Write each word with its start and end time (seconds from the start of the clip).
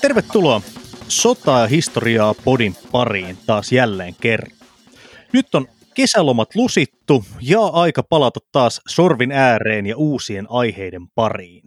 Tervetuloa 0.00 0.60
Sotaa 1.08 1.60
ja 1.60 1.66
historiaa 1.66 2.34
podin 2.44 2.76
pariin 2.92 3.38
taas 3.46 3.72
jälleen 3.72 4.14
kerran. 4.20 4.56
Nyt 5.32 5.54
on 5.54 5.66
kesälomat 5.94 6.54
lusittu 6.54 7.24
ja 7.40 7.60
aika 7.60 8.02
palata 8.02 8.40
taas 8.52 8.80
sorvin 8.88 9.32
ääreen 9.32 9.86
ja 9.86 9.96
uusien 9.96 10.46
aiheiden 10.48 11.08
pariin. 11.14 11.62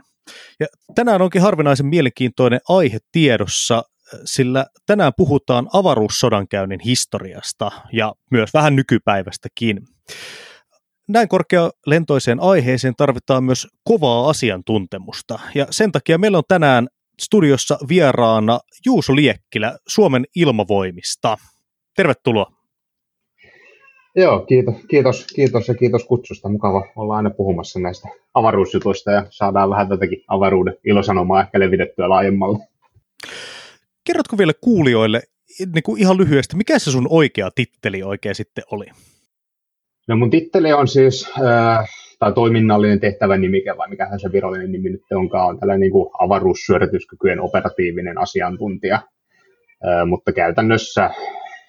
Ja 0.59 0.67
tänään 0.95 1.21
onkin 1.21 1.41
harvinaisen 1.41 1.85
mielenkiintoinen 1.85 2.59
aihe 2.69 2.97
tiedossa, 3.11 3.83
sillä 4.25 4.65
tänään 4.85 5.13
puhutaan 5.17 5.67
avaruussodankäynnin 5.73 6.79
historiasta 6.79 7.71
ja 7.93 8.13
myös 8.29 8.53
vähän 8.53 8.75
nykypäivästäkin. 8.75 9.87
Näin 11.11 11.27
korkealentoiseen 11.27 12.39
aiheeseen 12.39 12.93
tarvitaan 12.97 13.43
myös 13.43 13.67
kovaa 13.83 14.29
asiantuntemusta, 14.29 15.39
ja 15.55 15.67
sen 15.71 15.91
takia 15.91 16.17
meillä 16.17 16.37
on 16.37 16.43
tänään 16.47 16.87
studiossa 17.21 17.77
vieraana 17.89 18.59
Juuso 18.85 19.15
Liekkilä 19.15 19.77
Suomen 19.87 20.25
ilmavoimista. 20.35 21.37
Tervetuloa. 21.95 22.51
Joo, 24.15 24.39
kiitos, 24.39 24.75
kiitos, 24.87 25.25
kiitos 25.35 25.67
ja 25.67 25.73
kiitos 25.73 26.05
kutsusta. 26.05 26.49
Mukava 26.49 26.87
olla 26.95 27.17
aina 27.17 27.29
puhumassa 27.29 27.79
näistä 27.79 28.09
avaruusjutuista 28.33 29.11
ja 29.11 29.25
saadaan 29.29 29.69
vähän 29.69 29.89
tätäkin 29.89 30.23
avaruuden 30.27 30.75
ilosanomaa 30.85 31.41
ehkä 31.41 31.59
levitettyä 31.59 32.09
laajemmalle. 32.09 32.59
Kerrotko 34.03 34.37
vielä 34.37 34.53
kuulijoille 34.61 35.21
niin 35.73 35.83
kuin 35.83 36.01
ihan 36.01 36.17
lyhyesti, 36.17 36.55
mikä 36.55 36.79
se 36.79 36.91
sun 36.91 37.07
oikea 37.09 37.51
titteli 37.55 38.03
oikein 38.03 38.35
sitten 38.35 38.63
oli? 38.71 38.85
No 40.07 40.15
mun 40.15 40.29
titteli 40.29 40.73
on 40.73 40.87
siis, 40.87 41.33
äh, 41.37 41.89
tai 42.19 42.33
toiminnallinen 42.33 42.99
tehtävän 42.99 43.41
nimike, 43.41 43.77
vai 43.77 43.89
mikä 43.89 44.09
se 44.17 44.31
virallinen 44.31 44.71
nimi 44.71 44.89
nyt 44.89 45.01
onkaan, 45.11 45.47
on 45.47 45.59
tällainen 45.59 45.81
niin 45.81 46.09
avaruussyörityskykyjen 46.19 47.41
operatiivinen 47.41 48.17
asiantuntija. 48.17 48.95
Äh, 48.95 50.07
mutta 50.07 50.33
käytännössä 50.33 51.09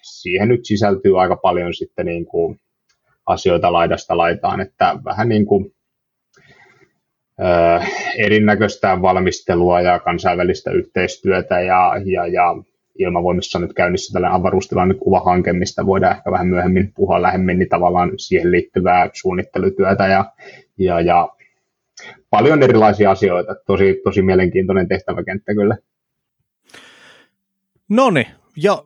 siihen 0.01 0.47
nyt 0.47 0.65
sisältyy 0.65 1.21
aika 1.21 1.35
paljon 1.35 1.73
sitten 1.73 2.05
niin 2.05 2.25
kuin 2.25 2.59
asioita 3.25 3.73
laidasta 3.73 4.17
laitaan, 4.17 4.61
että 4.61 4.95
vähän 5.05 5.29
niin 5.29 5.45
kuin 5.45 5.75
äh, 7.41 7.91
erinäköistä 8.17 9.01
valmistelua 9.01 9.81
ja 9.81 9.99
kansainvälistä 9.99 10.71
yhteistyötä 10.71 11.61
ja, 11.61 11.91
ja, 12.05 12.27
ja 12.27 12.55
ilmavoimissa 12.99 13.57
on 13.57 13.61
nyt 13.61 13.73
käynnissä 13.73 14.13
tällainen 14.13 14.39
avaruustilannekuvahanke, 14.39 15.53
mistä 15.53 15.85
voidaan 15.85 16.15
ehkä 16.17 16.31
vähän 16.31 16.47
myöhemmin 16.47 16.93
puhua 16.95 17.21
lähemmin, 17.21 17.59
niin 17.59 17.69
tavallaan 17.69 18.11
siihen 18.17 18.51
liittyvää 18.51 19.09
suunnittelutyötä 19.13 20.07
ja, 20.07 20.25
ja, 20.77 21.01
ja 21.01 21.29
paljon 22.29 22.63
erilaisia 22.63 23.11
asioita. 23.11 23.55
Tosi, 23.67 24.01
tosi 24.03 24.21
mielenkiintoinen 24.21 24.87
tehtäväkenttä 24.87 25.53
kyllä. 25.53 25.77
No 27.89 28.09
niin, 28.09 28.27
ja 28.57 28.83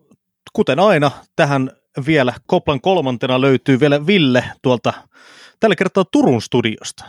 kuten 0.53 0.80
aina, 0.80 1.11
tähän 1.35 1.72
vielä 2.08 2.33
Koplan 2.47 2.81
kolmantena 2.81 3.41
löytyy 3.41 3.80
vielä 3.80 4.08
Ville 4.08 4.44
tuolta 4.61 4.94
tällä 5.59 5.75
kertaa 5.75 6.05
Turun 6.11 6.41
studiosta. 6.41 7.05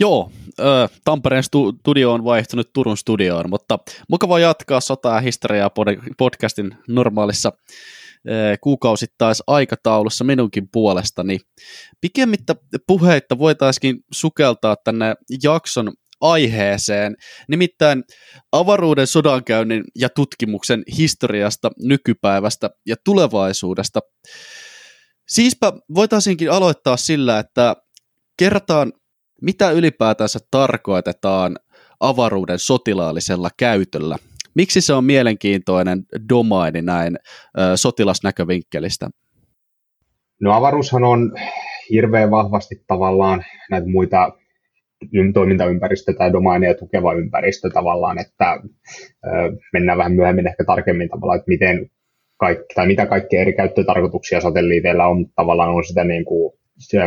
Joo, 0.00 0.30
Tampereen 1.04 1.42
studio 1.42 2.12
on 2.12 2.24
vaihtunut 2.24 2.72
Turun 2.72 2.96
studioon, 2.96 3.50
mutta 3.50 3.78
mukava 4.08 4.38
jatkaa 4.38 4.80
sota- 4.80 5.14
ja 5.14 5.20
historiaa 5.20 5.70
podcastin 6.18 6.76
normaalissa 6.88 7.52
kuukausittais 8.60 9.42
aikataulussa 9.46 10.24
minunkin 10.24 10.68
puolestani. 10.72 11.38
Pikemmittä 12.00 12.54
puheitta 12.86 13.38
voitaisiin 13.38 13.96
sukeltaa 14.12 14.76
tänne 14.84 15.14
jakson 15.42 15.92
aiheeseen, 16.20 17.16
nimittäin 17.48 18.04
avaruuden 18.52 19.06
sodankäynnin 19.06 19.84
ja 19.98 20.08
tutkimuksen 20.08 20.82
historiasta, 20.98 21.70
nykypäivästä 21.82 22.70
ja 22.86 22.96
tulevaisuudesta. 23.04 24.00
Siispä 25.28 25.72
voitaisiinkin 25.94 26.50
aloittaa 26.50 26.96
sillä, 26.96 27.38
että 27.38 27.76
kerrataan 28.36 28.92
mitä 29.42 29.70
ylipäätänsä 29.70 30.38
tarkoitetaan 30.50 31.56
avaruuden 32.00 32.58
sotilaallisella 32.58 33.48
käytöllä? 33.56 34.16
Miksi 34.54 34.80
se 34.80 34.92
on 34.92 35.04
mielenkiintoinen 35.04 36.02
domaini 36.28 36.82
näin 36.82 37.16
ö, 37.58 37.76
sotilasnäkövinkkelistä? 37.76 39.10
No 40.40 40.52
avaruushan 40.52 41.04
on 41.04 41.32
hirveän 41.90 42.30
vahvasti 42.30 42.84
tavallaan 42.86 43.44
näitä 43.70 43.88
muita 43.88 44.32
toimintaympäristöä 45.34 46.14
tai 46.14 46.32
domaineja 46.32 46.74
tukeva 46.74 47.14
ympäristö 47.14 47.70
tavallaan, 47.70 48.18
että 48.18 48.60
ö, 49.26 49.28
mennään 49.72 49.98
vähän 49.98 50.12
myöhemmin 50.12 50.46
ehkä 50.46 50.64
tarkemmin 50.64 51.08
tavallaan, 51.08 51.38
että 51.38 51.48
miten 51.48 51.90
kaikki, 52.36 52.74
tai 52.74 52.86
mitä 52.86 53.06
kaikkia 53.06 53.40
eri 53.40 53.52
käyttötarkoituksia 53.52 54.40
satelliiteilla 54.40 55.06
on, 55.06 55.18
mutta 55.18 55.32
tavallaan 55.36 55.70
on 55.70 55.84
sitä 55.84 56.04
niin 56.04 56.24
kuin 56.24 56.59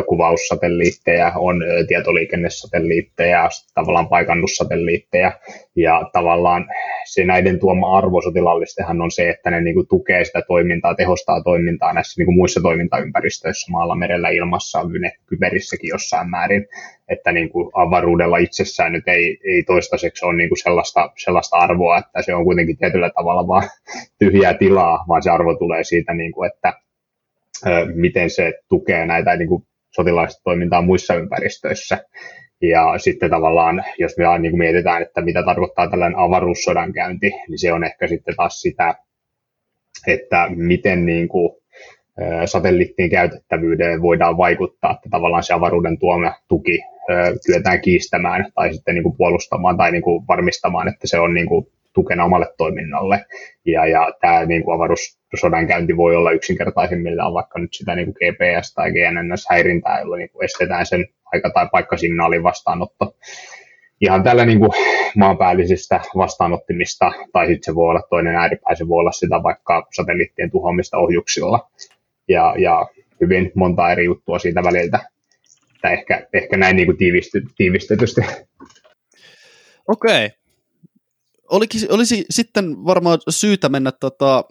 kuvaussatelliitteja, 0.07 1.31
on 1.35 1.63
tietoliikennesatelliitteja, 1.87 3.49
tavallaan 3.73 4.09
paikannussatelliitteja, 4.09 5.31
ja 5.75 6.09
tavallaan 6.13 6.65
se 7.05 7.25
näiden 7.25 7.59
tuoma 7.59 7.97
arvo 7.97 8.21
sotilallistehan 8.21 9.01
on 9.01 9.11
se, 9.11 9.29
että 9.29 9.51
ne 9.51 9.61
niin 9.61 9.75
kuin 9.75 9.87
tukee 9.87 10.25
sitä 10.25 10.41
toimintaa, 10.47 10.95
tehostaa 10.95 11.43
toimintaa 11.43 11.93
näissä 11.93 12.19
niin 12.19 12.25
kuin 12.25 12.35
muissa 12.35 12.61
toimintaympäristöissä, 12.61 13.71
maalla, 13.71 13.95
merellä, 13.95 14.29
ilmassa, 14.29 14.79
kyberissäkin 15.25 15.89
jossain 15.89 16.29
määrin, 16.29 16.67
että 17.09 17.31
niin 17.31 17.49
kuin 17.49 17.71
avaruudella 17.73 18.37
itsessään 18.37 18.91
nyt 18.91 19.07
ei, 19.07 19.39
ei 19.43 19.63
toistaiseksi 19.63 20.25
ole 20.25 20.35
niin 20.35 20.49
kuin 20.49 20.63
sellaista, 20.63 21.11
sellaista 21.17 21.57
arvoa, 21.57 21.97
että 21.97 22.21
se 22.21 22.35
on 22.35 22.43
kuitenkin 22.43 22.77
tietyllä 22.77 23.09
tavalla 23.09 23.47
vaan 23.47 23.69
tyhjää 24.19 24.53
tilaa, 24.53 25.05
vaan 25.07 25.23
se 25.23 25.29
arvo 25.29 25.55
tulee 25.55 25.83
siitä, 25.83 26.13
niin 26.13 26.31
kuin, 26.31 26.51
että 26.51 26.73
miten 27.93 28.29
se 28.29 28.53
tukee 28.69 29.05
näitä 29.05 29.35
niin 29.35 29.49
kuin 29.49 29.63
sotilaallista 29.91 30.41
toimintaa 30.43 30.81
muissa 30.81 31.15
ympäristöissä. 31.15 32.05
Ja 32.61 32.97
sitten 32.97 33.29
tavallaan, 33.29 33.83
jos 33.97 34.17
me 34.17 34.39
niin 34.39 34.51
kuin 34.51 34.59
mietitään, 34.59 35.01
että 35.01 35.21
mitä 35.21 35.43
tarkoittaa 35.43 35.89
tällainen 35.89 36.19
avaruussodan 36.19 36.93
käynti, 36.93 37.31
niin 37.47 37.59
se 37.59 37.73
on 37.73 37.83
ehkä 37.83 38.07
sitten 38.07 38.35
taas 38.35 38.61
sitä, 38.61 38.95
että 40.07 40.47
miten 40.55 41.05
niin 41.05 41.27
kuin, 41.27 41.51
satelliittien 42.45 43.09
käytettävyyteen 43.09 44.01
voidaan 44.01 44.37
vaikuttaa, 44.37 44.91
että 44.91 45.09
tavallaan 45.11 45.43
se 45.43 45.53
avaruuden 45.53 45.99
tuoma 45.99 46.33
tuki 46.47 46.79
kyetään 47.45 47.81
kiistämään 47.81 48.51
tai 48.55 48.73
sitten 48.73 48.95
niin 48.95 49.03
kuin 49.03 49.17
puolustamaan 49.17 49.77
tai 49.77 49.91
niin 49.91 50.01
kuin 50.01 50.27
varmistamaan, 50.27 50.87
että 50.87 51.07
se 51.07 51.19
on 51.19 51.33
niin 51.33 51.47
kuin 51.47 51.67
tukena 51.93 52.25
omalle 52.25 52.53
toiminnalle. 52.57 53.25
Ja, 53.65 53.85
ja 53.85 54.13
tämä 54.21 54.45
niin 54.45 54.63
kuin 54.63 54.75
avaruussodankäynti 54.75 55.97
voi 55.97 56.15
olla 56.15 56.31
yksinkertaisimmillaan 56.31 57.33
vaikka 57.33 57.59
nyt 57.59 57.73
sitä 57.73 57.95
niin 57.95 58.05
kuin 58.05 58.15
GPS- 58.15 58.73
tai 58.75 58.91
GNNS-häirintää, 58.91 59.99
jolla 59.99 60.17
niin 60.17 60.29
kuin 60.29 60.45
estetään 60.45 60.85
sen 60.85 61.05
aika- 61.33 61.49
tai 61.49 61.67
paikkasignaalin 61.71 62.43
vastaanotto 62.43 63.15
ihan 64.03 64.23
tällä 64.23 64.45
niin 64.45 64.59
kuin 64.59 64.71
maanpäällisistä 65.15 66.01
vastaanottimista, 66.17 67.11
tai 67.33 67.47
sitten 67.47 67.63
se 67.63 67.75
voi 67.75 67.89
olla 67.89 68.01
toinen 68.09 68.35
ääripää, 68.35 68.75
se 68.75 68.87
voi 68.87 68.99
olla 68.99 69.11
sitä 69.11 69.43
vaikka 69.43 69.87
satelliittien 69.93 70.51
tuhoamista 70.51 70.97
ohjuksilla, 70.97 71.69
ja, 72.27 72.55
ja 72.57 72.87
hyvin 73.21 73.51
monta 73.55 73.91
eri 73.91 74.05
juttua 74.05 74.39
siitä 74.39 74.63
väliltä, 74.63 74.99
että 75.75 75.89
ehkä, 75.89 76.27
ehkä 76.33 76.57
näin 76.57 76.75
niin 76.75 76.85
kuin 76.85 76.97
tiivisty, 76.97 77.43
tiivistetysti. 77.57 78.21
Okei, 79.87 80.29
olisi, 81.53 81.87
olisi 81.89 82.25
sitten 82.29 82.85
varmaan 82.85 83.19
syytä 83.29 83.69
mennä 83.69 83.91
tota, 83.91 84.43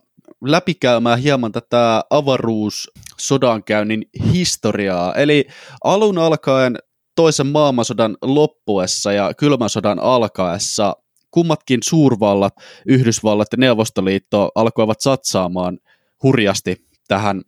läpikäymään 0.45 1.19
hieman 1.19 1.53
tätä 1.53 2.03
avaruussodankäynnin 2.11 4.03
historiaa. 4.33 5.15
Eli 5.15 5.45
alun 5.85 6.19
alkaen 6.19 6.79
toisen 7.17 7.47
maailmansodan 7.47 8.17
loppuessa 8.23 9.13
ja 9.13 9.35
kylmän 9.35 9.71
sodan 9.71 9.99
alkaessa 9.99 10.97
kummatkin 11.31 11.81
suurvallat, 11.85 12.55
Yhdysvallat 12.87 13.49
ja 13.53 13.59
Neuvostoliitto 13.59 14.51
alkoivat 14.55 15.01
satsaamaan 15.01 15.79
hurjasti 16.23 16.87
tähän 17.09 17.43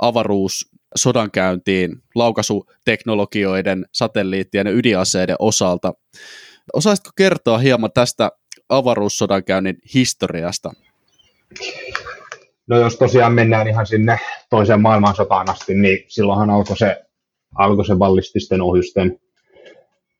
avaruus 0.00 0.70
sodankäyntiin 0.96 2.02
laukaisuteknologioiden, 2.14 3.86
satelliittien 3.92 4.66
ja 4.66 4.72
ydinaseiden 4.72 5.36
osalta. 5.38 5.92
Osaisitko 6.72 7.10
kertoa 7.16 7.58
hieman 7.58 7.92
tästä 7.94 8.30
avaruussodankäynnin 8.70 9.78
historiasta? 9.94 10.70
No 12.66 12.78
jos 12.78 12.96
tosiaan 12.96 13.32
mennään 13.32 13.68
ihan 13.68 13.86
sinne 13.86 14.18
toiseen 14.50 14.80
maailmansotaan 14.80 15.50
asti, 15.50 15.74
niin 15.74 16.04
silloinhan 16.08 16.50
alkoi 16.50 16.76
se, 16.76 17.02
alkoi 17.54 17.84
se 17.84 17.94
ballististen 17.94 18.62
ohjusten, 18.62 19.20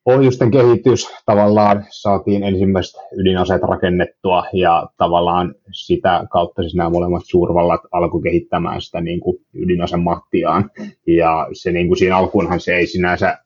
ohjusten 0.05 0.50
kehitys. 0.50 1.08
Tavallaan 1.26 1.87
saatiin 1.91 2.43
ensimmäiset 2.43 3.00
ydinaseet 3.12 3.62
rakennettua 3.62 4.44
ja 4.52 4.88
tavallaan 4.97 5.55
sitä 5.73 6.26
kautta 6.32 6.62
siis 6.62 6.75
nämä 6.75 6.91
molemmat 6.91 7.23
suurvallat 7.25 7.81
alkoi 7.93 8.23
kehittämään 8.23 8.82
sitä 8.82 9.00
niin 9.00 9.20
kuin 9.20 9.37
ydinasemahtiaan. 9.55 10.70
Ja 11.06 11.49
se 11.52 11.73
niin 11.73 11.88
kuin 11.88 11.99
siinä 11.99 12.17
alkuunhan 12.17 12.61
se 12.61 12.75
ei 12.75 12.87
sinänsä 12.87 13.38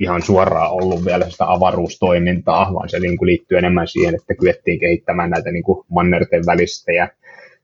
ihan 0.00 0.22
suoraan 0.22 0.72
ollut 0.72 1.04
vielä 1.04 1.30
sitä 1.30 1.52
avaruustoimintaa, 1.52 2.74
vaan 2.74 2.88
se 2.88 2.98
niin 3.00 3.18
kuin 3.18 3.26
liittyy 3.26 3.58
enemmän 3.58 3.88
siihen, 3.88 4.14
että 4.14 4.34
kyettiin 4.34 4.80
kehittämään 4.80 5.30
näitä 5.30 5.52
niin 5.52 5.62
kuin 5.62 5.86
mannerten 5.90 6.42
välistä 6.46 6.92
ja 6.92 7.08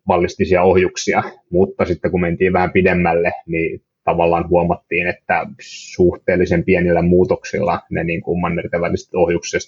ballistisia 0.06 0.62
ohjuksia, 0.62 1.23
mutta 1.50 1.85
sitten 1.85 2.11
kun 2.11 2.21
mentiin 2.21 2.53
vähän 2.53 2.73
pidemmälle, 2.73 3.33
niin 3.47 3.83
tavallaan 4.05 4.49
huomattiin, 4.49 5.06
että 5.06 5.47
suhteellisen 5.61 6.65
pienillä 6.65 7.03
muutoksilla 7.03 7.81
ne 7.91 8.05
niin 8.05 8.21
kuin 8.21 8.41
mannerten 8.41 8.81
väliset 8.81 9.15
ohjukset 9.15 9.62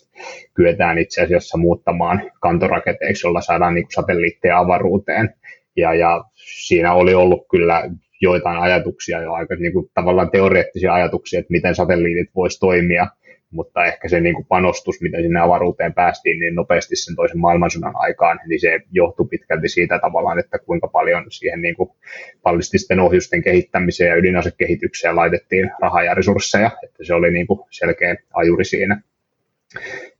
kyetään 0.55 0.99
itse 0.99 1.23
asiassa 1.23 1.59
muuttamaan 1.59 2.31
kantoraketeiksi, 2.41 3.27
jolla 3.27 3.41
saadaan 3.41 3.75
niin 3.75 3.85
kuin 3.85 3.93
satelliitteja 3.93 4.59
avaruuteen. 4.59 5.35
Ja, 5.77 5.95
ja 5.95 6.25
siinä 6.35 6.93
oli 6.93 7.15
ollut 7.15 7.47
kyllä 7.51 7.91
joitain 8.21 8.59
ajatuksia 8.59 9.23
jo 9.23 9.33
aika 9.33 9.55
niin 9.55 9.73
kuin, 9.73 9.91
tavallaan 9.95 10.31
teoreettisia 10.31 10.95
ajatuksia, 10.95 11.41
että 11.41 11.53
miten 11.53 11.75
satelliitit 11.75 12.35
voisi 12.35 12.61
toimia, 12.61 13.07
mutta 13.51 13.85
ehkä 13.85 14.09
se 14.09 14.21
niin 14.21 14.35
kuin 14.35 14.47
panostus, 14.47 15.01
miten 15.01 15.23
sinne 15.23 15.41
avaruuteen 15.41 15.95
päästiin 15.95 16.39
niin 16.39 16.55
nopeasti 16.55 16.97
sen 16.97 17.17
toisen 17.17 17.39
maailmansodan 17.39 17.93
aikaan, 17.97 18.41
niin 18.47 18.61
se 18.61 18.81
johtui 18.93 19.27
pitkälti 19.31 19.69
siitä 19.69 19.99
tavallaan, 19.99 20.39
että 20.39 20.59
kuinka 20.59 20.89
paljon 20.89 21.25
siihen 21.29 21.63
niin 21.63 21.77
kuin 21.77 21.91
ballististen 22.43 23.01
ohjusten 23.01 23.43
kehittämiseen 23.43 24.09
ja 24.09 24.17
ydinasekehitykseen 24.17 25.17
laitettiin 25.17 25.71
rahaa 25.81 26.03
ja 26.03 26.15
resursseja, 26.15 26.71
että 26.85 27.05
se 27.05 27.15
oli 27.15 27.31
niin 27.31 27.47
kuin 27.47 27.61
selkeä 27.71 28.17
ajuri 28.35 28.65
siinä. 28.65 29.03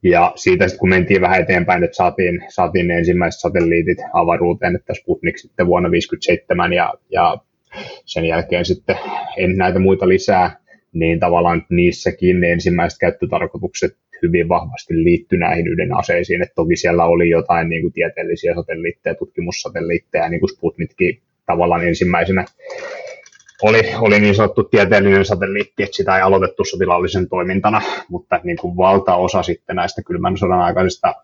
Ja 0.03 0.33
siitä 0.37 0.69
sitten 0.69 0.79
kun 0.79 0.89
mentiin 0.89 1.21
vähän 1.21 1.41
eteenpäin, 1.41 1.85
että 1.85 1.97
saatiin, 1.97 2.45
saatiin 2.49 2.89
ne 2.89 2.99
ensimmäiset 2.99 3.41
satelliitit 3.41 3.99
avaruuteen, 4.13 4.77
että 4.77 4.95
Sputnik 4.95 5.39
sitten 5.39 5.67
vuonna 5.67 5.89
1957 5.89 6.73
ja, 6.73 6.95
ja 7.11 7.39
sen 8.05 8.25
jälkeen 8.25 8.65
sitten 8.65 8.97
en 9.37 9.57
näitä 9.57 9.79
muita 9.79 10.09
lisää, 10.09 10.57
niin 10.93 11.21
tavallaan 11.21 11.67
niissäkin 11.71 12.45
ensimmäiset 12.45 12.99
käyttötarkoitukset 12.99 13.97
hyvin 14.23 14.49
vahvasti 14.49 14.95
liittyi 14.95 15.39
näihin 15.39 15.69
ydinaseisiin, 15.69 16.43
että 16.43 16.55
toki 16.55 16.77
siellä 16.77 17.05
oli 17.05 17.31
jotain 17.31 17.69
niin 17.69 17.83
kuin 17.83 17.93
tieteellisiä 17.93 18.55
satelliitteja, 18.55 19.15
tutkimussatelliitteja, 19.15 20.29
niin 20.29 20.41
kuin 20.41 20.51
Sputnikki 20.51 21.23
tavallaan 21.47 21.87
ensimmäisenä 21.87 22.45
oli, 23.63 23.83
oli 24.01 24.21
niin 24.21 24.35
sanottu 24.35 24.65
tieteellinen 24.65 25.25
satelliitti, 25.25 25.83
että 25.83 25.97
sitä 25.97 26.17
ei 26.17 26.23
aloitettu 26.23 26.65
sotilaallisen 26.65 27.29
toimintana, 27.29 27.83
mutta 28.09 28.41
niin 28.45 28.57
kuin 28.57 28.77
valtaosa 28.77 29.43
sitten 29.43 29.77
näistä 29.77 30.03
kylmän 30.03 30.37
sodan 30.37 30.61
aikaisista 30.61 31.15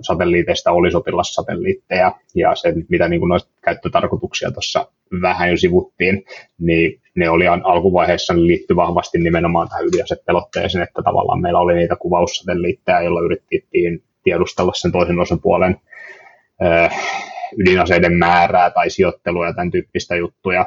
satelliiteista 0.00 0.72
oli 0.72 0.90
sotilassatelliitteja, 0.90 2.12
ja 2.34 2.54
se, 2.54 2.74
mitä 2.88 3.08
niin 3.08 3.20
kuin 3.20 3.28
noista 3.28 3.50
käyttötarkoituksia 3.64 4.50
tuossa 4.50 4.86
vähän 5.22 5.50
jo 5.50 5.56
sivuttiin, 5.56 6.24
niin 6.58 7.00
ne 7.14 7.30
oli 7.30 7.46
alkuvaiheessa 7.46 8.34
ne 8.34 8.40
liittyi 8.40 8.76
vahvasti 8.76 9.18
nimenomaan 9.18 9.68
tähän 9.68 9.86
ydinasepelotteeseen, 9.86 10.82
että 10.82 11.02
tavallaan 11.02 11.40
meillä 11.40 11.60
oli 11.60 11.74
niitä 11.74 11.96
kuvaussatelliitteja, 11.96 13.02
joilla 13.02 13.20
yritettiin 13.20 14.02
tiedustella 14.22 14.72
sen 14.74 14.92
toisen 14.92 15.18
osapuolen 15.18 15.76
ydinaseiden 17.58 18.12
määrää 18.12 18.70
tai 18.70 18.90
sijoittelua 18.90 19.46
ja 19.46 19.54
tämän 19.54 19.70
tyyppistä 19.70 20.16
juttuja, 20.16 20.66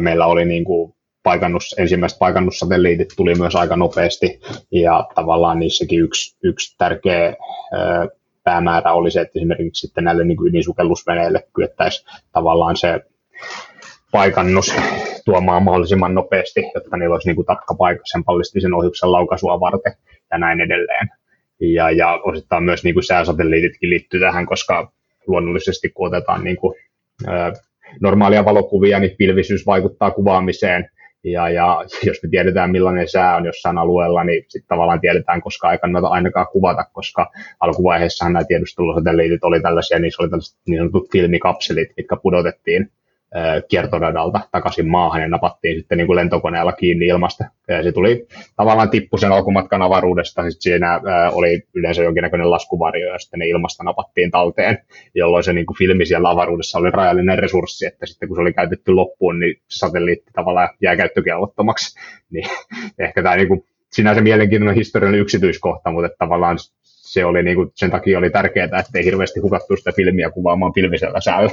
meillä 0.00 0.26
oli 0.26 0.44
niin 0.44 0.64
kuin 0.64 0.94
paikannus, 1.22 1.74
ensimmäiset 1.78 2.18
paikannussatelliitit 2.18 3.08
tuli 3.16 3.34
myös 3.34 3.56
aika 3.56 3.76
nopeasti 3.76 4.40
ja 4.70 5.08
tavallaan 5.14 5.58
niissäkin 5.58 6.00
yksi, 6.00 6.36
yksi 6.42 6.76
tärkeä 6.78 7.36
päämäärä 8.44 8.92
oli 8.92 9.10
se, 9.10 9.20
että 9.20 9.38
esimerkiksi 9.38 9.86
sitten 9.86 10.04
näille 10.04 10.24
niin 10.24 10.48
ydinsukellusveneille 10.48 11.44
kyettäisiin 11.54 12.06
tavallaan 12.32 12.76
se 12.76 13.00
paikannus 14.12 14.74
tuomaan 15.24 15.62
mahdollisimman 15.62 16.14
nopeasti, 16.14 16.60
jotta 16.74 16.96
niillä 16.96 17.14
olisi 17.14 17.28
niin 17.28 17.36
kuin 17.36 17.46
paikka 17.78 18.04
sen 18.04 18.24
ballistisen 18.24 18.74
ohjuksen 18.74 19.12
laukaisua 19.12 19.60
varten 19.60 19.92
ja 20.30 20.38
näin 20.38 20.60
edelleen. 20.60 21.08
Ja, 21.60 21.90
ja 21.90 22.20
osittain 22.24 22.64
myös 22.64 22.84
niin 22.84 22.94
kuin 22.94 23.04
sääsatelliititkin 23.04 23.90
liittyy 23.90 24.20
tähän, 24.20 24.46
koska 24.46 24.92
luonnollisesti 25.26 25.88
kun 25.88 26.06
otetaan 26.06 26.44
niin 26.44 26.56
kuin, 26.56 26.74
normaalia 28.00 28.44
valokuvia, 28.44 29.00
niin 29.00 29.16
pilvisyys 29.18 29.66
vaikuttaa 29.66 30.10
kuvaamiseen. 30.10 30.90
Ja, 31.24 31.50
ja 31.50 31.84
jos 32.04 32.22
me 32.22 32.28
tiedetään, 32.30 32.70
millainen 32.70 33.08
sää 33.08 33.36
on 33.36 33.44
jossain 33.44 33.78
alueella, 33.78 34.24
niin 34.24 34.44
sitten 34.48 34.68
tavallaan 34.68 35.00
tiedetään, 35.00 35.42
koska 35.42 35.72
ei 35.72 35.78
kannata 35.78 36.08
ainakaan 36.08 36.46
kuvata, 36.52 36.84
koska 36.92 37.30
alkuvaiheessahan 37.60 38.32
nämä 38.32 38.44
tiedustelusatelliitit 38.44 39.44
oli 39.44 39.60
tällaisia, 39.62 39.98
niissä 39.98 40.22
oli 40.22 40.30
tällaiset 40.30 40.58
niin 40.68 40.78
sanotut 40.78 41.12
filmikapselit, 41.12 41.88
mitkä 41.96 42.16
pudotettiin 42.22 42.90
kiertoradalta 43.68 44.40
takaisin 44.52 44.90
maahan 44.90 45.22
ja 45.22 45.28
napattiin 45.28 45.78
sitten 45.78 45.98
niin 45.98 46.06
kuin 46.06 46.16
lentokoneella 46.16 46.72
kiinni 46.72 47.06
ilmasta. 47.06 47.44
Ja 47.68 47.82
se 47.82 47.92
tuli 47.92 48.26
tavallaan 48.56 48.90
tippu 48.90 49.16
sen 49.16 49.32
alkumatkan 49.32 49.82
avaruudesta, 49.82 50.50
sitten 50.50 50.62
siinä 50.62 51.00
oli 51.32 51.62
yleensä 51.74 52.02
jonkinnäköinen 52.02 52.50
laskuvarjo 52.50 53.12
ja 53.12 53.18
sitten 53.18 53.38
ne 53.38 53.48
ilmasta 53.48 53.84
napattiin 53.84 54.30
talteen, 54.30 54.78
jolloin 55.14 55.44
se 55.44 55.52
niin 55.52 55.66
kuin 55.66 55.76
filmi 55.76 56.06
siellä 56.06 56.30
avaruudessa 56.30 56.78
oli 56.78 56.90
rajallinen 56.90 57.38
resurssi, 57.38 57.86
että 57.86 58.06
sitten 58.06 58.28
kun 58.28 58.36
se 58.36 58.40
oli 58.40 58.52
käytetty 58.52 58.92
loppuun, 58.92 59.38
niin 59.38 59.56
se 59.68 59.78
satelliitti 59.78 60.30
tavallaan 60.32 60.68
jää 60.82 60.96
käyttökelvottomaksi. 60.96 61.98
Niin 62.30 62.48
ehkä 62.98 63.22
tämä 63.22 63.36
niin 63.36 63.48
kuin, 63.48 63.64
sinänsä 63.92 64.20
mielenkiintoinen 64.20 64.76
historiallinen 64.76 65.20
yksityiskohta, 65.20 65.90
mutta 65.90 66.08
tavallaan 66.18 66.58
se 66.82 67.24
oli 67.24 67.42
niin 67.42 67.56
kuin, 67.56 67.70
sen 67.74 67.90
takia 67.90 68.18
oli 68.18 68.30
tärkeää, 68.30 68.64
että 68.64 68.82
ei 68.94 69.04
hirveästi 69.04 69.40
hukattu 69.40 69.76
sitä 69.76 69.92
filmiä 69.96 70.30
kuvaamaan 70.30 70.72
filmisellä 70.74 71.20
säällä 71.20 71.50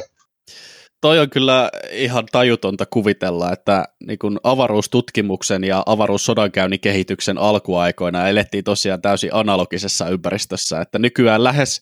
toi 1.01 1.19
on 1.19 1.29
kyllä 1.29 1.69
ihan 1.91 2.25
tajutonta 2.31 2.85
kuvitella, 2.85 3.51
että 3.51 3.85
niin 4.07 4.19
kun 4.19 4.39
avaruustutkimuksen 4.44 5.63
ja 5.63 5.83
avaruussodankäynnin 5.85 6.79
kehityksen 6.79 7.38
alkuaikoina 7.38 8.27
elettiin 8.27 8.63
tosiaan 8.63 9.01
täysin 9.01 9.33
analogisessa 9.33 10.09
ympäristössä, 10.09 10.81
että 10.81 10.99
nykyään 10.99 11.44
lähes 11.44 11.81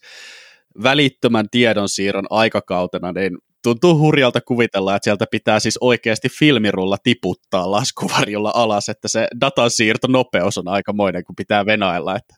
välittömän 0.83 1.45
tiedonsiirron 1.51 2.25
aikakautena, 2.29 3.11
niin 3.11 3.37
tuntuu 3.63 3.97
hurjalta 3.99 4.41
kuvitella, 4.41 4.95
että 4.95 5.03
sieltä 5.03 5.25
pitää 5.31 5.59
siis 5.59 5.77
oikeasti 5.81 6.29
filmirulla 6.29 6.97
tiputtaa 7.03 7.71
laskuvarjolla 7.71 8.51
alas, 8.55 8.89
että 8.89 9.07
se 9.07 9.27
datansiirto 9.41 10.07
nopeus 10.07 10.57
on 10.57 10.67
aikamoinen, 10.67 11.23
kun 11.23 11.35
pitää 11.35 11.65
venailla, 11.65 12.15
että 12.15 12.35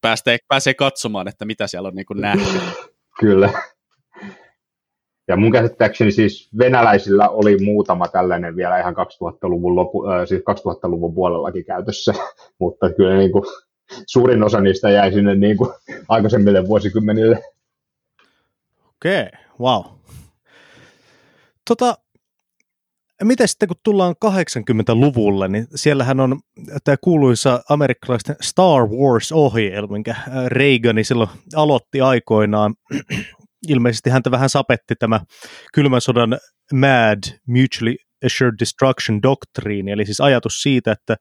pääsee, 0.00 0.38
pääsee 0.48 0.74
katsomaan, 0.74 1.28
että 1.28 1.44
mitä 1.44 1.66
siellä 1.66 1.88
on 1.88 1.94
niin 1.94 2.06
nähty. 2.20 2.58
Kyllä. 3.20 3.52
Ja 5.28 5.36
mun 5.36 5.52
käsittääkseni 5.52 6.12
siis 6.12 6.48
venäläisillä 6.58 7.28
oli 7.28 7.58
muutama 7.64 8.08
tällainen 8.08 8.56
vielä 8.56 8.78
ihan 8.78 8.94
2000-luvun, 8.94 9.76
lopu, 9.76 10.08
äh, 10.08 10.26
siis 10.28 10.40
2000-luvun 10.40 11.14
puolellakin 11.14 11.64
käytössä, 11.64 12.14
mutta 12.60 12.90
kyllä 12.90 13.16
niin 13.16 13.32
kuin, 13.32 13.44
suurin 14.06 14.42
osa 14.42 14.60
niistä 14.60 14.90
jäi 14.90 15.12
sinne 15.12 15.34
niin 15.34 15.56
kuin, 15.56 15.70
aikaisemmille 16.08 16.66
vuosikymmenille. 16.66 17.42
Okei, 18.96 19.22
okay, 19.22 19.40
wow. 19.60 19.84
Tota, 21.68 21.98
miten 23.24 23.48
sitten 23.48 23.68
kun 23.68 23.76
tullaan 23.82 24.14
80-luvulle, 24.24 25.48
niin 25.48 25.66
siellähän 25.74 26.20
on 26.20 26.40
tämä 26.84 26.96
kuuluisa 27.00 27.62
amerikkalaisten 27.68 28.36
Star 28.42 28.86
Wars-ohjelma, 28.86 29.92
minkä 29.92 30.16
Reagan 30.46 31.04
silloin 31.04 31.30
aloitti 31.54 32.00
aikoinaan 32.00 32.74
ilmeisesti 33.68 34.10
häntä 34.10 34.30
vähän 34.30 34.48
sapetti 34.48 34.94
tämä 34.98 35.20
kylmän 35.74 36.00
sodan 36.00 36.38
MAD, 36.72 37.38
Mutually 37.46 37.96
Assured 38.26 38.54
Destruction 38.60 39.22
Doctrine, 39.22 39.92
eli 39.92 40.04
siis 40.04 40.20
ajatus 40.20 40.62
siitä, 40.62 40.92
että 40.92 41.16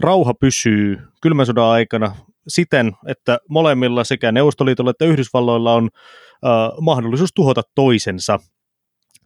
rauha 0.00 0.34
pysyy 0.34 0.98
kylmän 1.22 1.46
sodan 1.46 1.64
aikana 1.64 2.16
siten, 2.48 2.92
että 3.06 3.38
molemmilla 3.48 4.04
sekä 4.04 4.32
Neuvostoliitolla 4.32 4.90
että 4.90 5.04
Yhdysvalloilla 5.04 5.74
on 5.74 5.88
äh, 6.44 6.50
mahdollisuus 6.80 7.30
tuhota 7.34 7.62
toisensa 7.74 8.38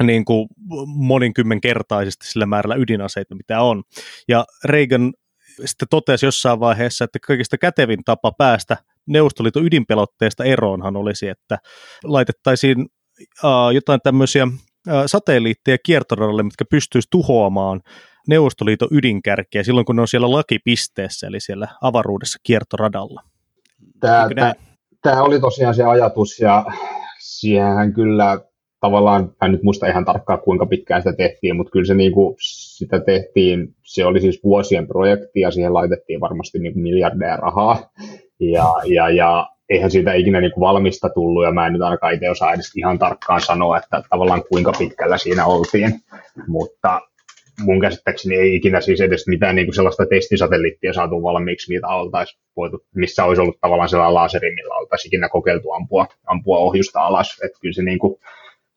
niin 0.02 0.24
kuin 0.24 0.48
moninkymmenkertaisesti 0.86 2.26
sillä 2.26 2.46
määrällä 2.46 2.74
ydinaseita, 2.74 3.34
mitä 3.34 3.60
on. 3.60 3.82
Ja 4.28 4.44
Reagan 4.64 5.12
sitten 5.64 5.88
totesi 5.90 6.26
jossain 6.26 6.60
vaiheessa, 6.60 7.04
että 7.04 7.18
kaikista 7.26 7.58
kätevin 7.58 8.04
tapa 8.04 8.32
päästä 8.38 8.76
Neuvostoliiton 9.06 9.66
ydinpelotteesta 9.66 10.44
eroonhan 10.44 10.96
olisi, 10.96 11.28
että 11.28 11.58
laitettaisiin 12.04 12.86
uh, 13.44 13.70
jotain 13.74 14.00
tämmöisiä 14.02 14.44
uh, 14.44 14.92
satelliitteja 15.06 15.78
kiertoradalle, 15.86 16.42
mitkä 16.42 16.64
pystyisi 16.70 17.08
tuhoamaan 17.10 17.80
Neuvostoliiton 18.28 18.88
ydinkärkeä 18.90 19.62
silloin, 19.62 19.86
kun 19.86 19.96
ne 19.96 20.02
on 20.02 20.08
siellä 20.08 20.30
lakipisteessä, 20.30 21.26
eli 21.26 21.40
siellä 21.40 21.68
avaruudessa 21.82 22.38
kiertoradalla. 22.42 23.22
Tämä, 24.00 24.28
tämä, 24.34 24.54
tämä 25.02 25.22
oli 25.22 25.40
tosiaan 25.40 25.74
se 25.74 25.84
ajatus, 25.84 26.38
ja 26.38 26.64
siihen 27.18 27.92
kyllä 27.94 28.38
tavallaan, 28.80 29.32
mä 29.40 29.48
nyt 29.48 29.62
muista 29.62 29.86
ihan 29.86 30.04
tarkkaan 30.04 30.40
kuinka 30.40 30.66
pitkään 30.66 31.02
sitä 31.02 31.16
tehtiin, 31.16 31.56
mutta 31.56 31.70
kyllä 31.70 31.86
se 31.86 31.94
niin 31.94 32.12
kuin, 32.12 32.36
sitä 32.38 33.00
tehtiin, 33.00 33.74
se 33.82 34.04
oli 34.04 34.20
siis 34.20 34.44
vuosien 34.44 34.86
projekti 34.86 35.40
ja 35.40 35.50
siihen 35.50 35.74
laitettiin 35.74 36.20
varmasti 36.20 36.58
niin 36.58 36.72
kuin 36.72 36.82
miljardeja 36.82 37.36
rahaa. 37.36 37.90
Ja, 38.40 38.64
ja, 38.84 39.10
ja 39.10 39.48
eihän 39.68 39.90
siitä 39.90 40.14
ikinä 40.14 40.40
niin 40.40 40.52
kuin 40.52 40.60
valmista 40.60 41.08
tullut, 41.08 41.44
ja 41.44 41.52
mä 41.52 41.66
en 41.66 41.72
nyt 41.72 41.82
ainakaan 41.82 42.14
itse 42.14 42.30
osaa 42.30 42.52
edes 42.52 42.76
ihan 42.76 42.98
tarkkaan 42.98 43.40
sanoa, 43.40 43.78
että 43.78 44.02
tavallaan 44.10 44.42
kuinka 44.52 44.72
pitkällä 44.78 45.18
siinä 45.18 45.46
oltiin. 45.46 46.00
Mutta 46.48 47.00
mun 47.64 47.80
käsittääkseni 47.80 48.36
ei 48.36 48.54
ikinä 48.54 48.80
siis 48.80 49.00
edes 49.00 49.28
mitään 49.28 49.56
niin 49.56 49.66
kuin 49.66 49.74
sellaista 49.74 50.06
testisatelliittia 50.06 50.92
saatu 50.92 51.22
valmiiksi, 51.22 51.74
mitä 51.74 51.88
oltaisiin 51.88 52.40
voitu, 52.56 52.84
missä 52.94 53.24
olisi 53.24 53.42
ollut 53.42 53.60
tavallaan 53.60 53.88
sellainen 53.88 54.14
laseri, 54.14 54.54
millä 54.54 54.74
oltaisiin 54.74 55.08
ikinä 55.08 55.28
kokeiltu 55.28 55.72
ampua, 55.72 56.06
ampua 56.26 56.58
ohjusta 56.58 57.00
alas. 57.00 57.40
Että 57.44 57.58
kyllä 57.60 57.72
se 57.72 57.82
niin 57.82 57.98
kuin 57.98 58.20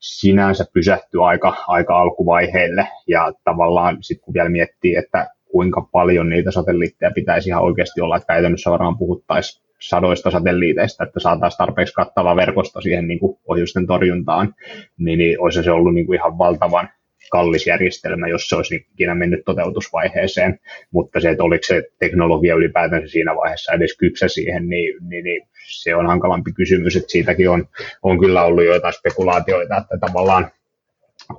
sinänsä 0.04 0.66
pysähtyi 0.74 1.20
aika, 1.22 1.56
aika 1.68 2.02
alkuvaiheelle. 2.02 2.88
Ja 3.08 3.34
tavallaan 3.44 3.98
sitten 4.02 4.26
kun 4.26 4.34
vielä 4.34 4.50
miettii, 4.50 4.96
että 4.96 5.28
kuinka 5.52 5.82
paljon 5.92 6.30
niitä 6.30 6.52
satelliitteja 6.52 7.12
pitäisi 7.12 7.50
ihan 7.50 7.64
oikeasti 7.64 8.02
olla, 8.02 8.18
että 8.18 8.34
käytännössä 8.34 8.72
varmaan 8.72 8.98
puhuttaisiin 8.98 9.64
sadoista 9.82 10.32
satelliiteista, 10.32 11.04
että 11.04 11.20
saataisiin 11.20 11.58
tarpeeksi 11.58 11.94
kattava 11.94 12.36
verkosto 12.36 12.82
siihen 12.82 13.08
niin 13.08 13.20
kuin 13.20 13.38
ohjusten 13.48 13.88
torjuntaan, 13.88 14.56
niin, 14.98 15.20
niin 15.20 15.42
olisi 15.42 15.64
se 15.64 15.72
ollut 15.72 15.94
niin 15.94 16.06
kuin 16.06 16.16
ihan 16.16 16.38
valtavan 16.38 16.90
kallis 17.34 17.68
järjestelmä, 17.68 18.28
jos 18.28 18.50
se 18.50 18.56
olisi 18.56 18.88
ikinä 18.94 19.16
mennyt 19.16 19.46
toteutusvaiheeseen, 19.46 20.60
mutta 20.92 21.20
se, 21.20 21.30
että 21.30 21.44
oliko 21.44 21.64
se 21.68 21.84
teknologia 22.00 22.56
ylipäätänsä 22.56 23.08
siinä 23.08 23.36
vaiheessa 23.36 23.74
edes 23.74 23.98
kypsä 23.98 24.28
siihen, 24.28 24.70
niin, 24.70 24.96
niin, 25.10 25.24
niin 25.24 25.48
se 25.68 25.96
on 25.96 26.08
hankalampi 26.08 26.52
kysymys, 26.52 26.96
että 26.96 27.12
siitäkin 27.12 27.50
on, 27.50 27.68
on 28.04 28.20
kyllä 28.20 28.44
ollut 28.44 28.66
joitain 28.66 28.94
spekulaatioita, 28.94 29.78
että 29.78 29.98
tavallaan 30.02 30.52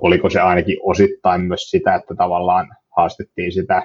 oliko 0.01 0.29
se 0.29 0.39
ainakin 0.39 0.77
osittain 0.83 1.41
myös 1.41 1.69
sitä, 1.69 1.95
että 1.95 2.15
tavallaan 2.15 2.67
haastettiin 2.97 3.51
sitä 3.51 3.83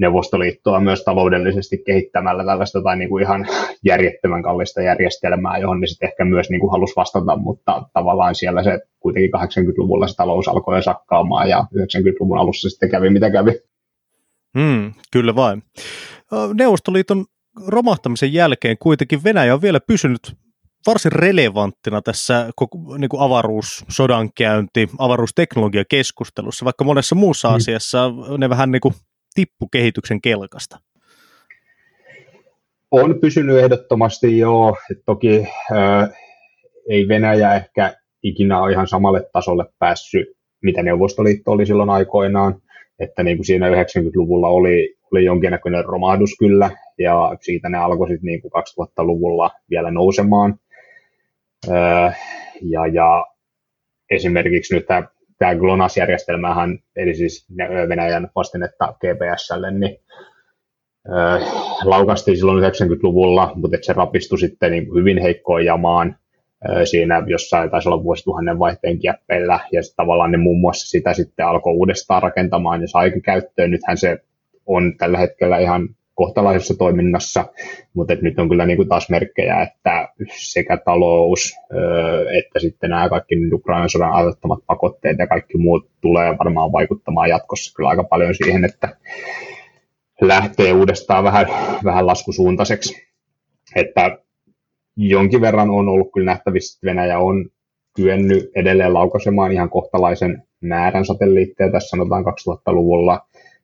Neuvostoliittoa 0.00 0.80
myös 0.80 1.04
taloudellisesti 1.04 1.82
kehittämällä 1.86 2.44
tällaista 2.44 2.82
tai 2.82 2.96
niin 2.96 3.08
kuin 3.08 3.22
ihan 3.22 3.46
järjettömän 3.84 4.42
kallista 4.42 4.82
järjestelmää, 4.82 5.58
johon 5.58 5.80
ne 5.80 5.86
sitten 5.86 6.08
ehkä 6.08 6.24
myös 6.24 6.50
niin 6.50 6.60
kuin 6.60 6.70
halusi 6.70 6.96
vastata, 6.96 7.36
mutta 7.36 7.82
tavallaan 7.92 8.34
siellä 8.34 8.62
se 8.62 8.80
kuitenkin 9.00 9.30
80-luvulla 9.34 10.08
se 10.08 10.16
talous 10.16 10.48
alkoi 10.48 10.82
sakkaamaan 10.82 11.48
ja 11.48 11.64
90-luvun 11.74 12.38
alussa 12.38 12.70
sitten 12.70 12.90
kävi 12.90 13.10
mitä 13.10 13.30
kävi. 13.30 13.52
Hmm, 14.58 14.92
kyllä 15.12 15.34
vain. 15.34 15.62
Neuvostoliiton 16.54 17.24
romahtamisen 17.66 18.32
jälkeen 18.32 18.76
kuitenkin 18.78 19.24
Venäjä 19.24 19.54
on 19.54 19.62
vielä 19.62 19.80
pysynyt 19.80 20.36
varsin 20.86 21.12
relevanttina 21.12 22.02
tässä 22.02 22.50
koko, 22.56 22.78
niin 22.98 23.08
kuin 23.08 23.22
avaruus, 23.22 23.84
sodankäynti, 23.88 24.90
avaruusteknologiakeskustelussa, 24.98 26.64
vaikka 26.64 26.84
monessa 26.84 27.14
muussa 27.14 27.48
hmm. 27.48 27.56
asiassa 27.56 28.10
ne 28.38 28.48
vähän 28.48 28.70
niin 28.70 28.80
kuin 28.80 28.94
tippu 29.34 29.68
kehityksen 29.72 30.20
kelkasta? 30.20 30.78
On 32.90 33.20
pysynyt 33.20 33.58
ehdottomasti 33.58 34.38
joo. 34.38 34.76
Et 34.90 34.98
toki 35.06 35.46
ää, 35.72 36.08
ei 36.88 37.08
Venäjä 37.08 37.54
ehkä 37.54 37.94
ikinä 38.22 38.62
ole 38.62 38.72
ihan 38.72 38.88
samalle 38.88 39.28
tasolle 39.32 39.64
päässyt, 39.78 40.28
mitä 40.62 40.82
Neuvostoliitto 40.82 41.50
oli 41.50 41.66
silloin 41.66 41.90
aikoinaan. 41.90 42.62
Että 42.98 43.22
niin 43.22 43.36
kuin 43.36 43.46
siinä 43.46 43.68
90-luvulla 43.68 44.48
oli, 44.48 44.96
oli 45.12 45.24
jonkinnäköinen 45.24 45.84
romahdus 45.84 46.30
kyllä, 46.38 46.70
ja 46.98 47.36
siitä 47.40 47.68
ne 47.68 47.78
alkoi 47.78 48.08
sitten 48.08 48.26
niin 48.26 48.42
kuin 48.42 48.52
2000-luvulla 48.52 49.50
vielä 49.70 49.90
nousemaan. 49.90 50.58
Ää, 51.70 52.14
ja, 52.62 52.86
ja 52.86 53.26
esimerkiksi 54.10 54.74
nyt 54.74 54.86
tämä 54.86 55.02
tämä 55.40 55.54
GLONASS-järjestelmähän, 55.54 56.78
eli 56.96 57.14
siis 57.14 57.46
Venäjän 57.88 58.30
vastinetta 58.34 58.94
GPSlle, 59.00 59.70
niin 59.70 59.96
laukastiin 61.84 62.36
silloin 62.36 62.64
90-luvulla, 62.64 63.52
mutta 63.54 63.76
se 63.82 63.92
rapistui 63.92 64.38
sitten 64.38 64.72
niin 64.72 64.86
hyvin 64.94 65.22
heikkoon 65.22 65.64
jamaan 65.64 66.16
siinä 66.84 67.22
jossain 67.26 67.70
taisi 67.70 67.88
olla 67.88 68.04
vuosituhannen 68.04 68.58
vaihteen 68.58 68.98
kieppeillä, 68.98 69.60
ja 69.72 69.80
tavallaan 69.96 70.30
ne 70.30 70.38
muun 70.38 70.60
muassa 70.60 70.88
sitä 70.88 71.14
sitten 71.14 71.46
alkoi 71.46 71.74
uudestaan 71.74 72.22
rakentamaan 72.22 72.80
ja 72.80 72.88
saikin 72.88 73.22
käyttöön. 73.22 73.70
Nythän 73.70 73.96
se 73.96 74.18
on 74.66 74.96
tällä 74.98 75.18
hetkellä 75.18 75.58
ihan 75.58 75.88
kohtalaisessa 76.20 76.74
toiminnassa, 76.78 77.44
mutta 77.94 78.14
nyt 78.22 78.38
on 78.38 78.48
kyllä 78.48 78.66
niin 78.66 78.76
kuin 78.76 78.88
taas 78.88 79.10
merkkejä, 79.10 79.62
että 79.62 80.08
sekä 80.36 80.76
talous 80.76 81.52
että 82.38 82.58
sitten 82.58 82.90
nämä 82.90 83.08
kaikki 83.08 83.34
Ukrainan 83.52 83.90
sodan 83.90 84.12
aiheuttamat 84.12 84.58
pakotteet 84.66 85.18
ja 85.18 85.26
kaikki 85.26 85.58
muut 85.58 85.90
tulee 86.00 86.38
varmaan 86.38 86.72
vaikuttamaan 86.72 87.28
jatkossa 87.28 87.76
kyllä 87.76 87.88
aika 87.88 88.04
paljon 88.04 88.34
siihen, 88.34 88.64
että 88.64 88.96
lähtee 90.20 90.72
uudestaan 90.72 91.24
vähän, 91.24 91.46
vähän 91.84 92.06
laskusuuntaiseksi. 92.06 93.06
Että 93.76 94.18
jonkin 94.96 95.40
verran 95.40 95.70
on 95.70 95.88
ollut 95.88 96.12
kyllä 96.14 96.32
nähtävissä, 96.32 96.76
että 96.78 96.86
Venäjä 96.86 97.18
on 97.18 97.48
kyennyt 97.96 98.50
edelleen 98.56 98.94
laukaisemaan 98.94 99.52
ihan 99.52 99.70
kohtalaisen 99.70 100.42
määrän 100.60 101.04
satelliitteja 101.04 101.72
tässä 101.72 101.88
sanotaan 101.88 102.24
2000-luvulla, 102.24 103.20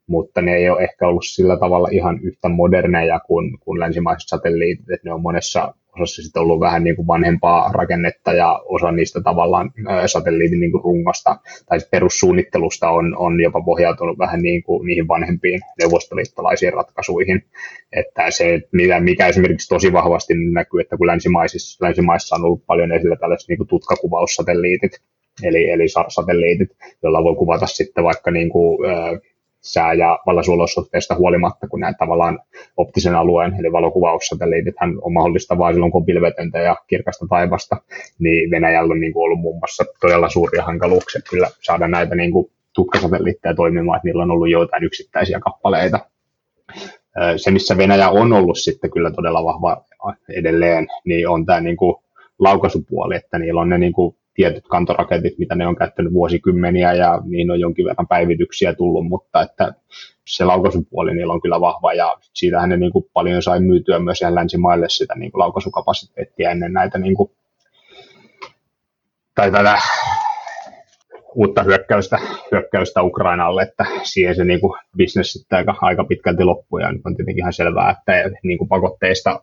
mutta 0.07 0.43
ne 0.43 0.57
ei 0.57 0.71
ole 0.71 0.83
ehkä 0.83 1.09
ollut 1.09 1.27
sillä 1.27 1.57
tavalla 1.57 1.89
ihan 1.93 2.21
yhtä 2.23 2.49
moderneja 2.49 3.21
kuin, 3.21 3.59
kuin 3.61 3.81
länsimaiset 3.81 4.29
satelliitit, 4.29 4.91
että 4.91 5.09
ne 5.09 5.13
on 5.13 5.23
monessa 5.23 5.75
osassa 5.97 6.23
sitten 6.23 6.43
ollut 6.43 6.61
vähän 6.61 6.85
niin 6.85 6.97
kuin 6.97 7.07
vanhempaa 7.07 7.73
rakennetta 7.73 8.33
ja 8.33 8.61
osa 8.65 8.93
niistä 8.93 9.21
tavallaan 9.21 9.71
satelliitin 10.07 10.61
niin 10.61 10.73
kuin 10.73 10.85
rungosta 10.85 11.37
tai 11.69 11.79
perussuunnittelusta 11.91 12.91
on, 12.91 13.17
on 13.17 13.41
jopa 13.41 13.63
pohjautunut 13.63 14.19
vähän 14.19 14.43
niin 14.43 14.63
kuin 14.63 14.87
niihin 14.87 15.09
vanhempiin 15.09 15.61
neuvostoliittolaisiin 15.81 16.73
ratkaisuihin. 16.73 17.45
Että 17.93 18.31
se, 18.31 18.61
mikä, 18.73 19.01
mikä 19.01 19.27
esimerkiksi 19.27 19.69
tosi 19.69 19.93
vahvasti 19.93 20.35
näkyy, 20.53 20.81
että 20.81 20.97
kun 20.97 21.07
länsimaisissa, 21.07 21.87
länsimaissa 21.87 22.37
on 22.37 22.45
ollut 22.45 22.67
paljon 22.67 22.93
esillä 22.93 23.17
tällaiset 23.17 23.49
niin 23.49 23.59
kuin 23.59 23.69
tutkakuvaussatelliitit, 23.69 24.93
eli, 25.43 25.71
eli 25.71 25.89
SAR-satelliitit, 25.89 26.69
joilla 27.03 27.25
voi 27.25 27.37
kuvata 27.37 27.67
sitten 27.67 28.05
vaikka 28.05 28.31
niin 28.31 28.49
kuin, 28.49 28.79
sää- 29.67 29.95
ja 29.95 30.19
valosuolosuhteista 30.27 31.15
huolimatta, 31.15 31.69
kun 31.69 31.81
näin 31.81 31.95
tavallaan 31.99 32.39
optisen 32.77 33.15
alueen, 33.15 33.57
eli 33.59 33.73
valokuvaussatelliitithän 33.73 34.95
on 35.03 35.13
mahdollista 35.13 35.59
vain 35.59 35.75
silloin, 35.75 35.93
kun 35.93 36.03
on 36.03 36.07
pilvetöntä 36.07 36.59
ja 36.59 36.77
kirkasta 36.87 37.27
taivasta, 37.29 37.77
niin 38.19 38.51
Venäjällä 38.51 38.93
on 38.93 39.01
niin 39.01 39.13
kuin 39.13 39.25
ollut 39.25 39.41
muun 39.41 39.59
muassa 39.59 39.85
todella 40.01 40.29
suuria 40.29 40.63
hankaluuksia 40.63 41.21
kyllä 41.31 41.49
saada 41.63 41.89
näitä 41.89 42.15
niin 42.15 42.33
kuin 42.33 42.51
tukkasatelliitteja 42.75 43.55
toimimaan, 43.55 43.97
että 43.97 44.09
niillä 44.09 44.23
on 44.23 44.31
ollut 44.31 44.51
joitain 44.51 44.85
yksittäisiä 44.85 45.41
kappaleita. 45.41 45.99
Se, 47.37 47.51
missä 47.51 47.77
Venäjä 47.77 48.11
on 48.11 48.33
ollut 48.33 48.59
sitten 48.59 48.91
kyllä 48.91 49.11
todella 49.11 49.45
vahva 49.45 49.85
edelleen, 50.29 50.87
niin 51.05 51.29
on 51.29 51.47
tämä 51.47 51.61
niin 51.61 51.77
kuin 51.77 51.97
laukaisupuoli, 52.39 53.17
että 53.17 53.39
niillä 53.39 53.61
on 53.61 53.69
ne 53.69 53.79
niin 53.79 53.93
kuin 53.93 54.17
tietyt 54.37 54.65
kantoraketit, 54.69 55.39
mitä 55.39 55.55
ne 55.55 55.67
on 55.67 55.77
käyttänyt 55.77 56.13
vuosikymmeniä 56.13 56.93
ja 56.93 57.21
niin 57.25 57.51
on 57.51 57.61
jonkin 57.61 57.85
verran 57.85 58.09
päivityksiä 58.09 58.75
tullut, 58.75 59.09
mutta 59.09 59.43
että 59.43 59.73
se 60.27 60.45
laukaisupuoli 60.45 61.15
niillä 61.15 61.33
on 61.33 61.41
kyllä 61.41 61.61
vahva 61.61 61.93
ja 61.93 62.17
siitähän 62.35 62.69
ne 62.69 62.77
niin 62.77 62.93
kuin 62.93 63.05
paljon 63.13 63.43
sai 63.43 63.61
myytyä 63.61 63.99
myös 63.99 64.21
ihan 64.21 64.35
länsimaille 64.35 64.87
sitä 64.89 65.15
niin 65.15 65.33
kuin 65.33 65.39
laukaisukapasiteettia 65.39 66.51
ennen 66.51 66.73
näitä 66.73 66.99
niin 66.99 67.15
kuin, 67.15 67.31
tai 69.35 69.53
tätä 69.53 69.79
uutta 71.35 71.63
hyökkäystä, 71.63 72.19
hyökkäystä 72.53 73.03
Ukrainalle, 73.03 73.63
että 73.63 73.87
siihen 74.03 74.37
se 74.37 74.45
niin 74.45 74.61
kuin, 74.61 74.81
business 74.99 75.33
sitten 75.33 75.57
aika, 75.59 75.75
aika 75.81 76.05
pitkälti 76.05 76.45
loppui 76.45 76.83
ja 76.83 76.93
nyt 76.93 77.03
on 77.05 77.17
tietenkin 77.17 77.43
ihan 77.43 77.53
selvää, 77.53 77.91
että 77.91 78.39
niin 78.43 78.59
kuin 78.59 78.69
pakotteista 78.69 79.41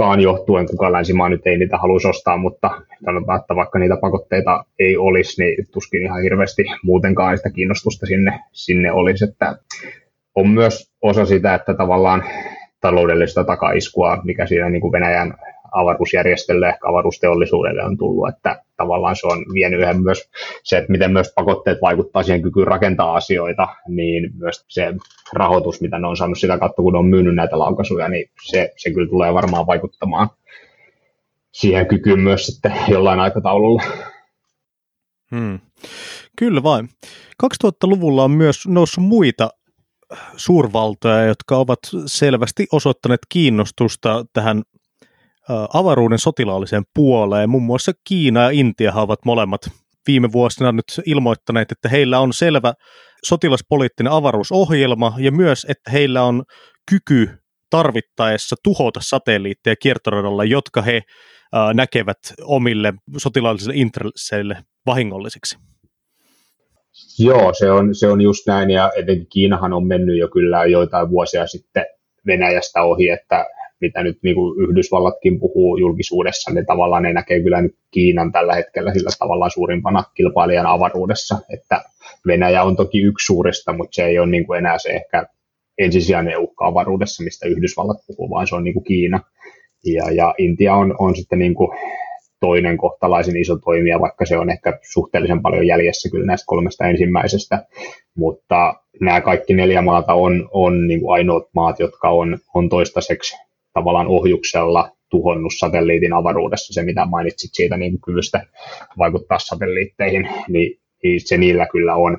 kaan 0.00 0.20
johtuen, 0.20 0.66
kuka 0.66 0.92
länsimaa 0.92 1.28
nyt 1.28 1.46
ei 1.46 1.58
niitä 1.58 1.78
haluaisi 1.78 2.08
ostaa, 2.08 2.36
mutta 2.36 2.70
sanotaan, 3.04 3.40
että 3.40 3.56
vaikka 3.56 3.78
niitä 3.78 3.96
pakotteita 4.00 4.64
ei 4.78 4.96
olisi, 4.96 5.42
niin 5.42 5.66
tuskin 5.72 6.02
ihan 6.02 6.22
hirveästi 6.22 6.64
muutenkaan 6.82 7.36
sitä 7.36 7.50
kiinnostusta 7.50 8.06
sinne, 8.06 8.40
sinne 8.52 8.92
olisi. 8.92 9.24
Että 9.24 9.56
on 10.34 10.48
myös 10.48 10.92
osa 11.02 11.24
sitä, 11.24 11.54
että 11.54 11.74
tavallaan 11.74 12.24
taloudellista 12.80 13.44
takaiskua, 13.44 14.20
mikä 14.24 14.46
siinä 14.46 14.70
niin 14.70 14.80
kuin 14.80 14.92
Venäjän 14.92 15.34
avaruusjärjestölle, 15.72 16.68
ehkä 16.68 16.88
avaruusteollisuudelle 16.88 17.84
on 17.84 17.98
tullut, 17.98 18.28
että 18.28 18.62
tavallaan 18.76 19.16
se 19.16 19.26
on 19.26 19.38
vienyt 19.54 19.80
yhden 19.80 20.02
myös 20.02 20.30
se, 20.62 20.78
että 20.78 20.92
miten 20.92 21.12
myös 21.12 21.32
pakotteet 21.34 21.78
vaikuttaa 21.82 22.22
siihen 22.22 22.42
kykyyn 22.42 22.66
rakentaa 22.66 23.14
asioita, 23.14 23.68
niin 23.88 24.30
myös 24.38 24.64
se 24.68 24.94
rahoitus, 25.32 25.80
mitä 25.80 25.98
ne 25.98 26.06
on 26.06 26.16
saanut 26.16 26.38
sitä 26.38 26.58
kautta, 26.58 26.82
kun 26.82 26.92
ne 26.92 26.98
on 26.98 27.06
myynyt 27.06 27.34
näitä 27.34 27.58
laukaisuja, 27.58 28.08
niin 28.08 28.30
se, 28.42 28.72
se 28.76 28.90
kyllä 28.90 29.10
tulee 29.10 29.34
varmaan 29.34 29.66
vaikuttamaan 29.66 30.28
siihen 31.52 31.86
kykyyn 31.86 32.20
myös 32.20 32.46
sitten 32.46 32.72
jollain 32.88 33.20
aikataululla. 33.20 33.82
Hmm. 35.30 35.58
Kyllä 36.36 36.62
vain. 36.62 36.88
2000-luvulla 37.64 38.24
on 38.24 38.30
myös 38.30 38.68
noussut 38.68 39.04
muita 39.04 39.50
suurvaltoja, 40.36 41.24
jotka 41.24 41.56
ovat 41.56 41.78
selvästi 42.06 42.66
osoittaneet 42.72 43.20
kiinnostusta 43.28 44.24
tähän 44.32 44.62
avaruuden 45.74 46.18
sotilaalliseen 46.18 46.84
puoleen. 46.94 47.50
Muun 47.50 47.62
muassa 47.62 47.92
Kiina 48.08 48.42
ja 48.42 48.50
Intia 48.50 48.92
ovat 48.94 49.24
molemmat 49.24 49.60
viime 50.06 50.32
vuosina 50.32 50.72
nyt 50.72 50.84
ilmoittaneet, 51.06 51.72
että 51.72 51.88
heillä 51.88 52.20
on 52.20 52.32
selvä 52.32 52.72
sotilaspoliittinen 53.26 54.12
avaruusohjelma 54.12 55.14
ja 55.18 55.32
myös, 55.32 55.66
että 55.68 55.90
heillä 55.90 56.22
on 56.22 56.42
kyky 56.90 57.30
tarvittaessa 57.70 58.56
tuhota 58.64 59.00
satelliitteja 59.02 59.76
kiertoradalla, 59.76 60.44
jotka 60.44 60.82
he 60.82 61.00
näkevät 61.74 62.18
omille 62.42 62.94
sotilaallisille 63.16 63.74
intresseille 63.76 64.56
vahingollisiksi. 64.86 65.56
Joo, 67.18 67.54
se 67.58 67.70
on, 67.70 67.94
se 67.94 68.08
on 68.08 68.20
just 68.20 68.46
näin, 68.46 68.70
ja 68.70 68.90
etenkin 68.96 69.26
Kiinahan 69.32 69.72
on 69.72 69.86
mennyt 69.86 70.18
jo 70.18 70.28
kyllä 70.28 70.64
joitain 70.64 71.10
vuosia 71.10 71.46
sitten 71.46 71.84
Venäjästä 72.26 72.82
ohi, 72.82 73.08
että 73.08 73.46
mitä 73.80 74.02
nyt 74.02 74.18
niin 74.22 74.34
kuin 74.34 74.60
Yhdysvallatkin 74.62 75.40
puhuu 75.40 75.76
julkisuudessa, 75.76 76.50
niin 76.50 76.66
tavallaan 76.66 77.02
ne 77.02 77.12
näkee 77.12 77.42
kyllä 77.42 77.62
nyt 77.62 77.74
Kiinan 77.90 78.32
tällä 78.32 78.54
hetkellä 78.54 78.92
sillä 78.92 79.10
tavallaan 79.18 79.50
suurimpana 79.50 80.04
kilpailijan 80.14 80.66
avaruudessa, 80.66 81.38
että 81.54 81.84
Venäjä 82.26 82.62
on 82.62 82.76
toki 82.76 83.00
yksi 83.00 83.26
suurista, 83.26 83.72
mutta 83.72 83.94
se 83.94 84.04
ei 84.04 84.18
ole 84.18 84.30
niin 84.30 84.46
kuin 84.46 84.58
enää 84.58 84.78
se 84.78 84.88
ehkä 84.88 85.26
ensisijainen 85.78 86.38
uhka 86.38 86.66
avaruudessa, 86.66 87.22
mistä 87.22 87.48
Yhdysvallat 87.48 87.98
puhuu, 88.06 88.30
vaan 88.30 88.46
se 88.46 88.54
on 88.54 88.64
niin 88.64 88.74
kuin 88.74 88.84
Kiina. 88.84 89.20
Ja, 89.84 90.10
ja 90.10 90.34
Intia 90.38 90.74
on, 90.74 90.94
on 90.98 91.16
sitten 91.16 91.38
niin 91.38 91.54
kuin 91.54 91.78
toinen 92.40 92.76
kohtalaisen 92.76 93.36
iso 93.36 93.56
toimija, 93.56 94.00
vaikka 94.00 94.26
se 94.26 94.38
on 94.38 94.50
ehkä 94.50 94.78
suhteellisen 94.92 95.42
paljon 95.42 95.66
jäljessä 95.66 96.10
kyllä 96.10 96.26
näistä 96.26 96.46
kolmesta 96.46 96.86
ensimmäisestä, 96.86 97.66
mutta 98.16 98.74
nämä 99.00 99.20
kaikki 99.20 99.54
neljä 99.54 99.82
maata 99.82 100.14
on, 100.14 100.48
on 100.52 100.86
niin 100.86 101.00
kuin 101.00 101.14
ainoat 101.14 101.44
maat, 101.54 101.80
jotka 101.80 102.08
on, 102.10 102.38
on 102.54 102.68
toistaiseksi 102.68 103.36
tavallaan 103.72 104.06
ohjuksella 104.06 104.90
tuhonnut 105.10 105.52
satelliitin 105.58 106.12
avaruudessa, 106.12 106.72
se 106.72 106.82
mitä 106.82 107.06
mainitsit 107.06 107.50
siitä 107.52 107.76
niin 107.76 108.00
kyvystä 108.00 108.46
vaikuttaa 108.98 109.38
satelliitteihin, 109.38 110.28
niin, 110.48 110.80
niin 111.02 111.20
se 111.24 111.36
niillä 111.36 111.66
kyllä 111.72 111.94
on. 111.94 112.18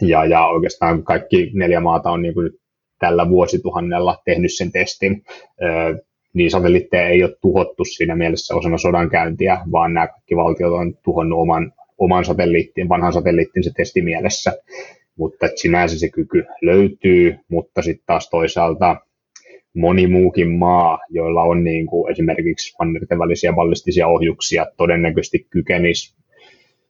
Ja, 0.00 0.24
ja 0.24 0.46
oikeastaan 0.46 1.04
kaikki 1.04 1.50
neljä 1.54 1.80
maata 1.80 2.10
on 2.10 2.22
niin 2.22 2.34
kuin 2.34 2.50
tällä 2.98 3.28
vuosituhannella 3.28 4.18
tehnyt 4.24 4.54
sen 4.54 4.72
testin. 4.72 5.22
niin 6.34 6.50
satelliitteja 6.50 7.08
ei 7.08 7.24
ole 7.24 7.36
tuhottu 7.42 7.84
siinä 7.84 8.16
mielessä 8.16 8.54
osana 8.54 8.78
sodankäyntiä, 8.78 9.60
vaan 9.72 9.94
nämä 9.94 10.06
kaikki 10.06 10.36
valtiot 10.36 10.72
on 10.72 10.94
tuhonnut 11.04 11.38
oman, 11.38 11.72
oman 11.98 12.24
satelliittin, 12.24 12.88
vanhan 12.88 13.12
satelliittin 13.12 13.64
se 13.64 13.70
testimielessä. 13.76 14.52
Mutta 15.16 15.48
sinänsä 15.56 15.98
se 15.98 16.08
kyky 16.08 16.44
löytyy, 16.62 17.38
mutta 17.48 17.82
sitten 17.82 18.06
taas 18.06 18.30
toisaalta 18.30 18.96
moni 19.74 20.06
muukin 20.06 20.48
maa, 20.48 20.98
joilla 21.10 21.42
on 21.42 21.64
niin 21.64 21.86
kuin 21.86 22.12
esimerkiksi 22.12 22.76
mannerten 22.78 23.18
välisiä 23.18 23.52
ballistisia 23.52 24.08
ohjuksia, 24.08 24.66
todennäköisesti 24.76 25.46
kykenisi 25.50 26.16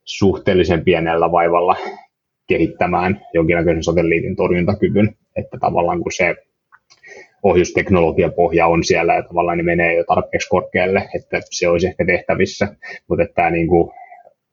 suhteellisen 0.04 0.84
pienellä 0.84 1.32
vaivalla 1.32 1.76
kehittämään 2.46 3.20
jonkinlaisen 3.34 3.82
satelliitin 3.82 4.36
torjuntakyvyn, 4.36 5.16
että 5.36 5.58
tavallaan 5.60 6.02
kun 6.02 6.12
se 6.12 6.36
ohjusteknologiapohja 7.42 8.66
on 8.66 8.84
siellä 8.84 9.14
ja 9.14 9.22
tavallaan 9.22 9.58
ne 9.58 9.64
menee 9.64 9.94
jo 9.94 10.04
tarpeeksi 10.04 10.48
korkealle, 10.48 11.08
että 11.14 11.40
se 11.50 11.68
olisi 11.68 11.86
ehkä 11.86 12.04
tehtävissä, 12.06 12.76
mutta 13.08 13.22
että 13.22 13.34
tämä 13.34 13.50
niin 13.50 13.68
kuin 13.68 13.90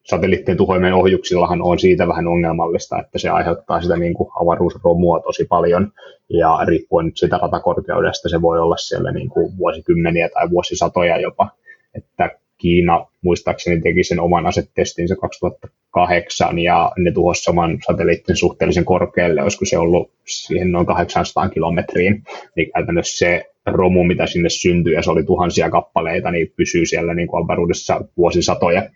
satelliittien 0.05 0.57
tuhoimien 0.57 0.93
ohjuksillahan 0.93 1.61
on 1.61 1.79
siitä 1.79 2.07
vähän 2.07 2.27
ongelmallista, 2.27 2.99
että 2.99 3.19
se 3.19 3.29
aiheuttaa 3.29 3.81
sitä 3.81 3.97
niin 3.97 4.13
kuin 4.13 4.29
avaruusromua 4.41 5.19
tosi 5.19 5.45
paljon, 5.45 5.91
ja 6.29 6.59
riippuen 6.67 7.05
nyt 7.05 7.17
siitä 7.17 7.39
ratakorkeudesta 7.41 8.29
se 8.29 8.41
voi 8.41 8.59
olla 8.59 8.77
siellä 8.77 9.11
niin 9.11 9.29
kuin 9.29 9.57
vuosikymmeniä 9.57 10.29
tai 10.29 10.49
vuosisatoja 10.49 11.17
jopa, 11.19 11.49
että 11.95 12.29
Kiina 12.57 13.05
muistaakseni 13.21 13.81
teki 13.81 14.03
sen 14.03 14.19
oman 14.19 14.45
asetestinsä 14.45 15.15
2008 15.15 16.59
ja 16.59 16.91
ne 16.97 17.11
tuhosi 17.11 17.43
saman 17.43 17.77
satelliitin 17.87 18.35
suhteellisen 18.35 18.85
korkealle, 18.85 19.41
olisiko 19.43 19.65
se 19.65 19.77
ollut 19.77 20.11
siihen 20.25 20.71
noin 20.71 20.85
800 20.85 21.49
kilometriin, 21.49 22.23
niin 22.55 22.71
käytännössä 22.71 23.17
se 23.17 23.45
romu, 23.65 24.03
mitä 24.03 24.27
sinne 24.27 24.49
syntyi, 24.49 24.93
ja 24.93 25.01
se 25.01 25.11
oli 25.11 25.23
tuhansia 25.23 25.69
kappaleita, 25.69 26.31
niin 26.31 26.53
pysyy 26.55 26.85
siellä 26.85 27.13
niin 27.13 27.27
kuin 27.27 27.43
avaruudessa 27.43 28.01
vuosisatoja. 28.17 28.89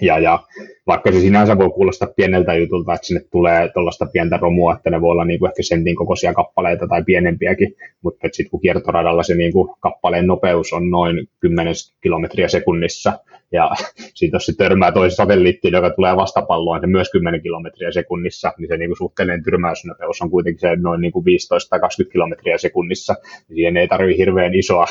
Ja, 0.00 0.18
ja 0.18 0.38
vaikka 0.86 1.12
se 1.12 1.20
sinänsä 1.20 1.58
voi 1.58 1.70
kuulostaa 1.70 2.08
pieneltä 2.16 2.54
jutulta, 2.54 2.94
että 2.94 3.06
sinne 3.06 3.22
tulee 3.32 3.68
tuollaista 3.74 4.06
pientä 4.06 4.36
romua, 4.36 4.74
että 4.74 4.90
ne 4.90 5.00
voi 5.00 5.10
olla 5.10 5.24
niin 5.24 5.38
kuin 5.38 5.48
ehkä 5.48 5.62
sentin 5.62 5.96
kokoisia 5.96 6.34
kappaleita 6.34 6.88
tai 6.88 7.02
pienempiäkin, 7.04 7.76
mutta 8.02 8.28
sitten 8.32 8.50
kun 8.50 8.60
kiertoradalla 8.60 9.22
se 9.22 9.34
niin 9.34 9.52
kuin 9.52 9.74
kappaleen 9.80 10.26
nopeus 10.26 10.72
on 10.72 10.90
noin 10.90 11.28
10 11.40 11.74
kilometriä 12.02 12.48
sekunnissa, 12.48 13.18
ja 13.52 13.70
sitten 14.14 14.36
jos 14.36 14.46
se 14.46 14.52
törmää 14.56 14.92
toisen 14.92 15.16
satelliittiin, 15.16 15.74
joka 15.74 15.90
tulee 15.90 16.16
vastapalloon, 16.16 16.80
se 16.80 16.86
myös 16.86 17.10
10 17.10 17.42
kilometriä 17.42 17.92
sekunnissa, 17.92 18.52
niin 18.58 18.68
se 18.68 18.76
niin 18.76 18.88
kuin 18.88 18.98
suhteellinen 18.98 19.44
tyrmäysnopeus 19.44 20.22
on 20.22 20.30
kuitenkin 20.30 20.60
se 20.60 20.76
noin 20.76 21.00
niin 21.00 21.12
kuin 21.12 21.24
15 21.24 21.70
tai 21.70 21.80
20 21.80 22.12
kilometriä 22.12 22.58
sekunnissa, 22.58 23.14
niin 23.48 23.56
siihen 23.56 23.76
ei 23.76 23.88
tarvitse 23.88 24.18
hirveän 24.18 24.54
isoa 24.54 24.86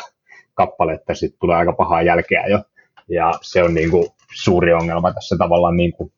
kappaletta, 0.54 1.14
sitten 1.14 1.40
tulee 1.40 1.58
aika 1.58 1.74
pahaa 1.74 2.02
jälkeä 2.02 2.46
jo, 2.48 2.60
ja 3.10 3.32
se 3.42 3.64
on 3.64 3.74
niin 3.74 3.92
kuin 3.92 4.08
suuri 4.34 4.74
ongelma 4.74 5.14
tässä 5.14 5.36
tavallaan 5.38 5.78
niin 5.78 5.94
kuin 5.94 6.12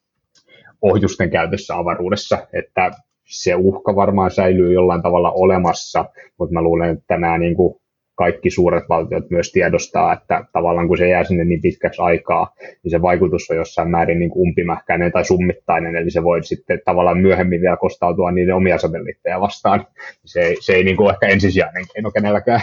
ohjusten 0.82 1.30
käytössä 1.30 1.75
avaruudessa, 1.75 2.47
että 2.54 2.91
se 3.25 3.56
uhka 3.56 3.95
varmaan 3.95 4.32
säilyy 4.32 4.73
jollain 4.73 5.01
tavalla 5.01 5.32
olemassa, 5.32 6.06
mutta 6.39 6.54
mä 6.54 6.62
luulen, 6.62 6.97
että 6.97 7.17
nämä 7.17 7.38
niin 7.38 7.56
kuin 7.56 7.75
kaikki 8.15 8.49
suuret 8.49 8.84
valtiot 8.89 9.30
myös 9.30 9.51
tiedostaa, 9.51 10.13
että 10.13 10.45
tavallaan 10.54 10.88
kun 10.88 10.97
se 10.97 11.10
jää 11.10 11.23
sinne 11.23 11.45
niin 11.45 11.62
pitkäksi 11.62 12.01
aikaa, 12.01 12.54
niin 12.84 12.91
se 12.91 13.01
vaikutus 13.01 13.49
on 13.49 13.58
jossain 13.58 13.89
määrin 13.89 14.19
niin 14.19 14.32
umpimähkäinen 14.36 15.12
tai 15.12 15.25
summittainen, 15.25 15.95
eli 15.95 16.12
se 16.12 16.23
voi 16.23 16.43
sitten 16.43 16.82
tavallaan 16.86 17.17
myöhemmin 17.17 17.62
vielä 17.62 17.78
kostautua 17.78 18.32
niiden 18.32 18.56
omia 18.56 18.78
satelliitteja 18.78 19.41
vastaan. 19.41 19.88
Se 20.25 20.41
ei, 20.41 20.56
se 20.60 20.73
ei 20.73 20.84
niin 20.84 20.97
kuin 20.97 21.10
ehkä 21.13 21.28
ensisijainen 21.28 21.86
keino 21.93 22.12
kenelläkään. 22.12 22.62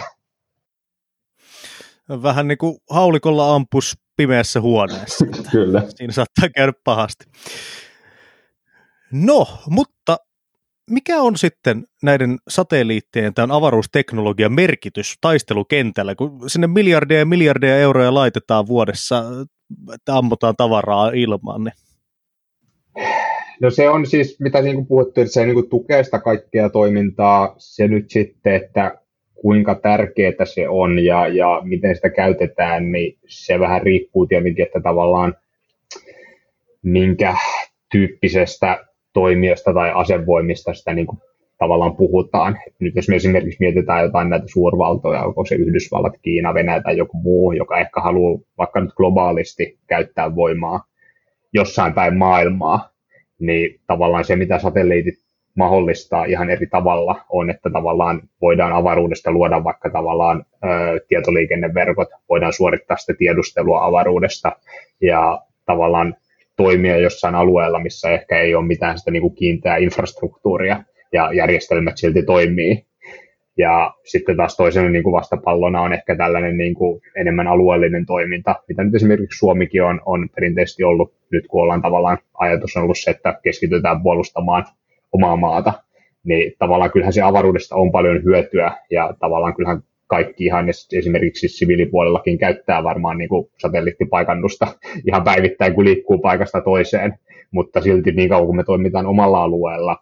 Vähän 2.09 2.47
niin 2.47 2.57
kuin 2.57 2.77
haulikolla 2.89 3.55
ampus 3.55 3.97
pimeässä 4.17 4.61
huoneessa. 4.61 5.25
Kyllä. 5.51 5.83
Siinä 5.95 6.13
saattaa 6.13 6.49
käydä 6.55 6.73
pahasti. 6.83 7.25
No, 9.11 9.47
mutta 9.69 10.17
mikä 10.89 11.21
on 11.21 11.37
sitten 11.37 11.83
näiden 12.03 12.37
satelliittien 12.47 13.33
tämän 13.33 13.51
avaruusteknologian 13.51 14.53
merkitys 14.53 15.15
taistelukentällä, 15.21 16.15
kun 16.15 16.49
sinne 16.49 16.67
miljardeja 16.67 17.19
ja 17.19 17.25
miljardeja 17.25 17.77
euroja 17.77 18.13
laitetaan 18.13 18.67
vuodessa, 18.67 19.23
että 19.93 20.17
ammutaan 20.17 20.55
tavaraa 20.57 21.09
ilmaan? 21.09 21.63
Niin? 21.63 21.73
No 23.61 23.69
se 23.69 23.89
on 23.89 24.05
siis, 24.05 24.39
mitä 24.39 24.61
niin 24.61 24.75
kuin 24.75 24.87
puhuttu, 24.87 25.21
että 25.21 25.33
se 25.33 25.45
niin 25.45 25.53
kuin 25.53 25.69
tukee 25.69 26.03
sitä 26.03 26.19
kaikkea 26.19 26.69
toimintaa. 26.69 27.55
Se 27.57 27.87
nyt 27.87 28.09
sitten, 28.09 28.55
että 28.55 29.02
kuinka 29.43 29.75
tärkeää 29.75 30.45
se 30.45 30.69
on 30.69 30.99
ja, 31.05 31.27
ja 31.27 31.61
miten 31.63 31.95
sitä 31.95 32.09
käytetään, 32.09 32.91
niin 32.91 33.17
se 33.27 33.59
vähän 33.59 33.81
riippuu 33.81 34.25
tietenkin, 34.25 34.65
että 34.65 34.79
tavallaan 34.81 35.33
minkä 36.83 37.35
tyyppisestä 37.91 38.85
toimijasta 39.13 39.73
tai 39.73 39.91
asevoimista 39.95 40.73
sitä 40.73 40.93
niin 40.93 41.07
kuin 41.07 41.17
tavallaan 41.57 41.95
puhutaan. 41.95 42.57
Nyt 42.79 42.95
jos 42.95 43.09
me 43.09 43.15
esimerkiksi 43.15 43.57
mietitään 43.59 44.03
jotain 44.03 44.29
näitä 44.29 44.45
suurvaltoja, 44.47 45.23
onko 45.23 45.45
se 45.45 45.55
Yhdysvallat, 45.55 46.13
Kiina, 46.21 46.53
Venäjä 46.53 46.81
tai 46.81 46.97
joku 46.97 47.17
muu, 47.17 47.51
joka 47.51 47.79
ehkä 47.79 48.01
haluaa 48.01 48.39
vaikka 48.57 48.81
nyt 48.81 48.93
globaalisti 48.93 49.77
käyttää 49.87 50.35
voimaa 50.35 50.83
jossain 51.53 51.93
päin 51.93 52.17
maailmaa, 52.17 52.89
niin 53.39 53.79
tavallaan 53.87 54.25
se, 54.25 54.35
mitä 54.35 54.59
satelliitit 54.59 55.22
mahdollistaa 55.55 56.25
ihan 56.25 56.49
eri 56.49 56.67
tavalla 56.67 57.21
on, 57.29 57.49
että 57.49 57.69
tavallaan 57.69 58.21
voidaan 58.41 58.73
avaruudesta 58.73 59.31
luoda 59.31 59.63
vaikka 59.63 59.89
tavallaan 59.89 60.45
ö, 60.63 60.67
tietoliikenneverkot, 61.07 62.07
voidaan 62.29 62.53
suorittaa 62.53 62.97
sitä 62.97 63.13
tiedustelua 63.17 63.85
avaruudesta 63.85 64.51
ja 65.01 65.41
tavallaan 65.65 66.15
toimia 66.55 66.97
jossain 66.97 67.35
alueella, 67.35 67.79
missä 67.79 68.09
ehkä 68.09 68.39
ei 68.39 68.55
ole 68.55 68.65
mitään 68.65 68.99
sitä 68.99 69.11
niin 69.11 69.21
kuin 69.21 69.35
kiinteää 69.35 69.77
infrastruktuuria 69.77 70.83
ja 71.13 71.33
järjestelmät 71.33 71.97
silti 71.97 72.23
toimii. 72.23 72.85
Ja 73.57 73.93
sitten 74.03 74.37
taas 74.37 74.57
toisena 74.57 74.89
niin 74.89 75.03
kuin 75.03 75.13
vastapallona 75.13 75.81
on 75.81 75.93
ehkä 75.93 76.15
tällainen 76.15 76.57
niin 76.57 76.73
kuin 76.73 77.01
enemmän 77.15 77.47
alueellinen 77.47 78.05
toiminta, 78.05 78.55
mitä 78.67 78.83
nyt 78.83 78.95
esimerkiksi 78.95 79.37
Suomikin 79.37 79.83
on, 79.83 80.01
on 80.05 80.29
perinteisesti 80.35 80.83
ollut, 80.83 81.13
nyt 81.31 81.47
kun 81.47 81.63
ollaan 81.63 81.81
tavallaan 81.81 82.17
ajatus 82.33 82.77
on 82.77 82.83
ollut 82.83 82.97
se, 82.97 83.11
että 83.11 83.39
keskitytään 83.43 84.03
puolustamaan 84.03 84.65
omaa 85.13 85.35
maata, 85.35 85.73
niin 86.23 86.53
tavallaan 86.59 86.91
kyllähän 86.91 87.13
se 87.13 87.21
avaruudesta 87.21 87.75
on 87.75 87.91
paljon 87.91 88.23
hyötyä 88.23 88.71
ja 88.91 89.13
tavallaan 89.19 89.55
kyllähän 89.55 89.83
kaikki 90.07 90.45
ihan 90.45 90.65
esimerkiksi 90.93 91.47
siviilipuolellakin 91.47 92.37
käyttää 92.37 92.83
varmaan 92.83 93.17
niin 93.17 93.29
kuin 93.29 93.49
satelliittipaikannusta 93.57 94.67
ihan 95.07 95.23
päivittäin, 95.23 95.73
kun 95.73 95.85
liikkuu 95.85 96.17
paikasta 96.17 96.61
toiseen, 96.61 97.19
mutta 97.51 97.81
silti 97.81 98.11
niin 98.11 98.29
kauan 98.29 98.45
kun 98.45 98.55
me 98.55 98.63
toimitaan 98.63 99.05
omalla 99.05 99.43
alueella, 99.43 99.97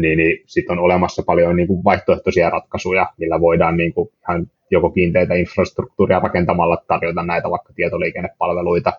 niin, 0.00 0.18
niin 0.18 0.42
sitten 0.46 0.78
on 0.78 0.84
olemassa 0.84 1.22
paljon 1.26 1.56
niin 1.56 1.68
kuin 1.68 1.84
vaihtoehtoisia 1.84 2.50
ratkaisuja, 2.50 3.06
millä 3.18 3.40
voidaan 3.40 3.76
niin 3.76 3.94
kuin 3.94 4.10
ihan 4.28 4.46
joko 4.70 4.90
kiinteitä 4.90 5.34
infrastruktuuria 5.34 6.18
rakentamalla 6.18 6.76
tarjota 6.88 7.22
näitä 7.22 7.50
vaikka 7.50 7.72
tietoliikennepalveluita 7.72 8.92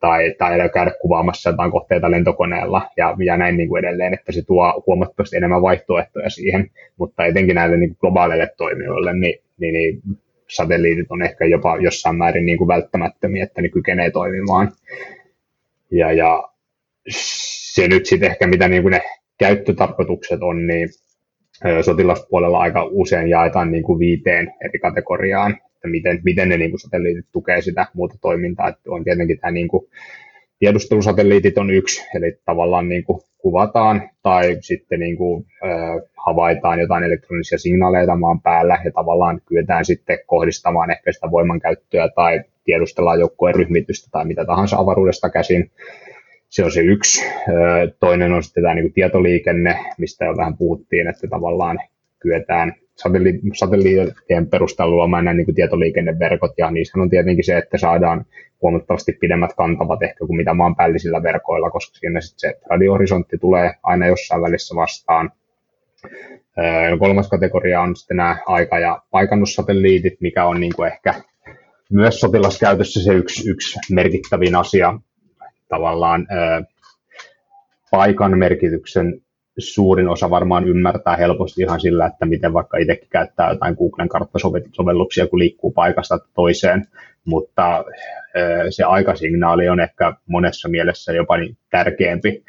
tai, 0.00 0.34
tai 0.38 0.70
käydä 0.74 0.92
kuvaamassa 1.00 1.50
jotain 1.50 1.70
kohteita 1.70 2.10
lentokoneella 2.10 2.90
ja, 2.96 3.16
ja 3.24 3.36
näin 3.36 3.56
niin 3.56 3.68
kuin 3.68 3.84
edelleen, 3.84 4.14
että 4.14 4.32
se 4.32 4.42
tuo 4.46 4.82
huomattavasti 4.86 5.36
enemmän 5.36 5.62
vaihtoehtoja 5.62 6.30
siihen, 6.30 6.70
mutta 6.96 7.24
etenkin 7.24 7.54
näille 7.54 7.76
niin 7.76 7.90
kuin 7.90 7.98
globaaleille 8.00 8.48
toimijoille, 8.56 9.12
niin, 9.12 9.42
niin, 9.58 9.74
niin 9.74 10.02
satelliitit 10.48 11.06
on 11.10 11.22
ehkä 11.22 11.44
jopa 11.44 11.76
jossain 11.76 12.16
määrin 12.16 12.46
niin 12.46 12.58
kuin 12.58 12.68
välttämättömiä, 12.68 13.44
että 13.44 13.62
ne 13.62 13.68
kykenee 13.68 14.10
toimimaan. 14.10 14.72
Ja, 15.90 16.12
ja 16.12 16.42
se 17.08 17.88
nyt 17.88 18.06
sitten 18.06 18.30
ehkä 18.30 18.46
mitä 18.46 18.68
niin 18.68 18.82
kuin 18.82 18.92
ne 18.92 19.02
käyttötarkoitukset 19.40 20.42
on, 20.42 20.66
niin 20.66 20.88
sotilaspuolella 21.84 22.58
aika 22.58 22.84
usein 22.90 23.28
jaetaan 23.28 23.72
niin 23.72 23.82
kuin 23.82 23.98
viiteen 23.98 24.52
eri 24.64 24.78
kategoriaan, 24.78 25.52
että 25.52 25.88
miten, 25.88 26.20
miten 26.24 26.48
ne 26.48 26.56
niin 26.56 26.70
kuin 26.70 26.80
satelliitit 26.80 27.26
tukee 27.32 27.62
sitä 27.62 27.86
muuta 27.94 28.14
toimintaa. 28.20 28.68
Että 28.68 28.90
on 28.90 29.04
tietenkin 29.04 29.38
tämä 29.38 29.50
niin 29.50 29.68
kuin, 29.68 29.86
tiedustelusatelliitit 30.58 31.58
on 31.58 31.70
yksi, 31.70 32.06
eli 32.14 32.38
tavallaan 32.44 32.88
niin 32.88 33.04
kuin 33.04 33.20
kuvataan 33.38 34.10
tai 34.22 34.56
sitten 34.60 35.00
niin 35.00 35.16
kuin, 35.16 35.46
äh, 35.64 36.10
havaitaan 36.26 36.80
jotain 36.80 37.04
elektronisia 37.04 37.58
signaaleita 37.58 38.16
maan 38.16 38.40
päällä 38.40 38.78
ja 38.84 38.90
tavallaan 38.92 39.40
kyetään 39.46 39.84
sitten 39.84 40.18
kohdistamaan 40.26 40.90
ehkä 40.90 41.12
sitä 41.12 41.30
voimankäyttöä 41.30 42.08
tai 42.08 42.40
tiedustellaan 42.64 43.20
joukkueen 43.20 43.54
ryhmitystä 43.54 44.08
tai 44.12 44.24
mitä 44.24 44.44
tahansa 44.44 44.76
avaruudesta 44.76 45.30
käsin. 45.30 45.70
Se 46.50 46.64
on 46.64 46.72
se 46.72 46.80
yksi. 46.80 47.24
Toinen 48.00 48.32
on 48.32 48.42
sitten 48.42 48.62
tämä 48.62 48.74
niin 48.74 48.92
tietoliikenne, 48.92 49.78
mistä 49.98 50.24
jo 50.24 50.36
vähän 50.36 50.56
puhuttiin, 50.56 51.08
että 51.08 51.28
tavallaan 51.28 51.78
kyetään 52.18 52.74
satelliittien 53.54 54.46
perusteella 54.50 54.94
luomaan 54.94 55.24
nämä 55.24 55.34
niin 55.34 55.54
tietoliikenneverkot, 55.54 56.52
ja 56.58 56.70
niissä 56.70 57.00
on 57.00 57.10
tietenkin 57.10 57.44
se, 57.44 57.58
että 57.58 57.78
saadaan 57.78 58.26
huomattavasti 58.62 59.12
pidemmät 59.12 59.50
kantavat 59.56 60.02
ehkä 60.02 60.26
kuin 60.26 60.36
mitä 60.36 60.54
maanpäällisillä 60.54 61.22
verkoilla, 61.22 61.70
koska 61.70 61.98
siinä 61.98 62.20
sitten 62.20 62.50
se 62.50 62.60
radiohorisontti 62.70 63.38
tulee 63.38 63.72
aina 63.82 64.06
jossain 64.06 64.42
välissä 64.42 64.74
vastaan. 64.76 65.32
Ja 66.90 66.98
kolmas 66.98 67.28
kategoria 67.28 67.80
on 67.80 67.96
sitten 67.96 68.16
nämä 68.16 68.36
aika- 68.46 68.78
ja 68.78 69.02
paikannussatelliitit, 69.10 70.20
mikä 70.20 70.44
on 70.44 70.60
niin 70.60 70.72
kuin 70.76 70.92
ehkä 70.92 71.14
myös 71.92 72.20
sotilaskäytössä 72.20 73.04
se 73.04 73.12
yksi, 73.12 73.50
yksi 73.50 73.78
merkittävin 73.94 74.56
asia, 74.56 74.98
tavallaan 75.70 76.26
paikan 77.90 78.38
merkityksen 78.38 79.20
suurin 79.58 80.08
osa 80.08 80.30
varmaan 80.30 80.68
ymmärtää 80.68 81.16
helposti 81.16 81.62
ihan 81.62 81.80
sillä, 81.80 82.06
että 82.06 82.26
miten 82.26 82.52
vaikka 82.52 82.78
itsekin 82.78 83.08
käyttää 83.10 83.50
jotain 83.50 83.74
Googlen 83.74 84.08
karttasovelluksia, 84.08 85.26
kun 85.26 85.38
liikkuu 85.38 85.72
paikasta 85.72 86.18
toiseen, 86.34 86.86
mutta 87.24 87.84
se 88.70 88.84
aikasignaali 88.84 89.68
on 89.68 89.80
ehkä 89.80 90.14
monessa 90.26 90.68
mielessä 90.68 91.12
jopa 91.12 91.36
niin 91.36 91.56
tärkeämpi. 91.70 92.44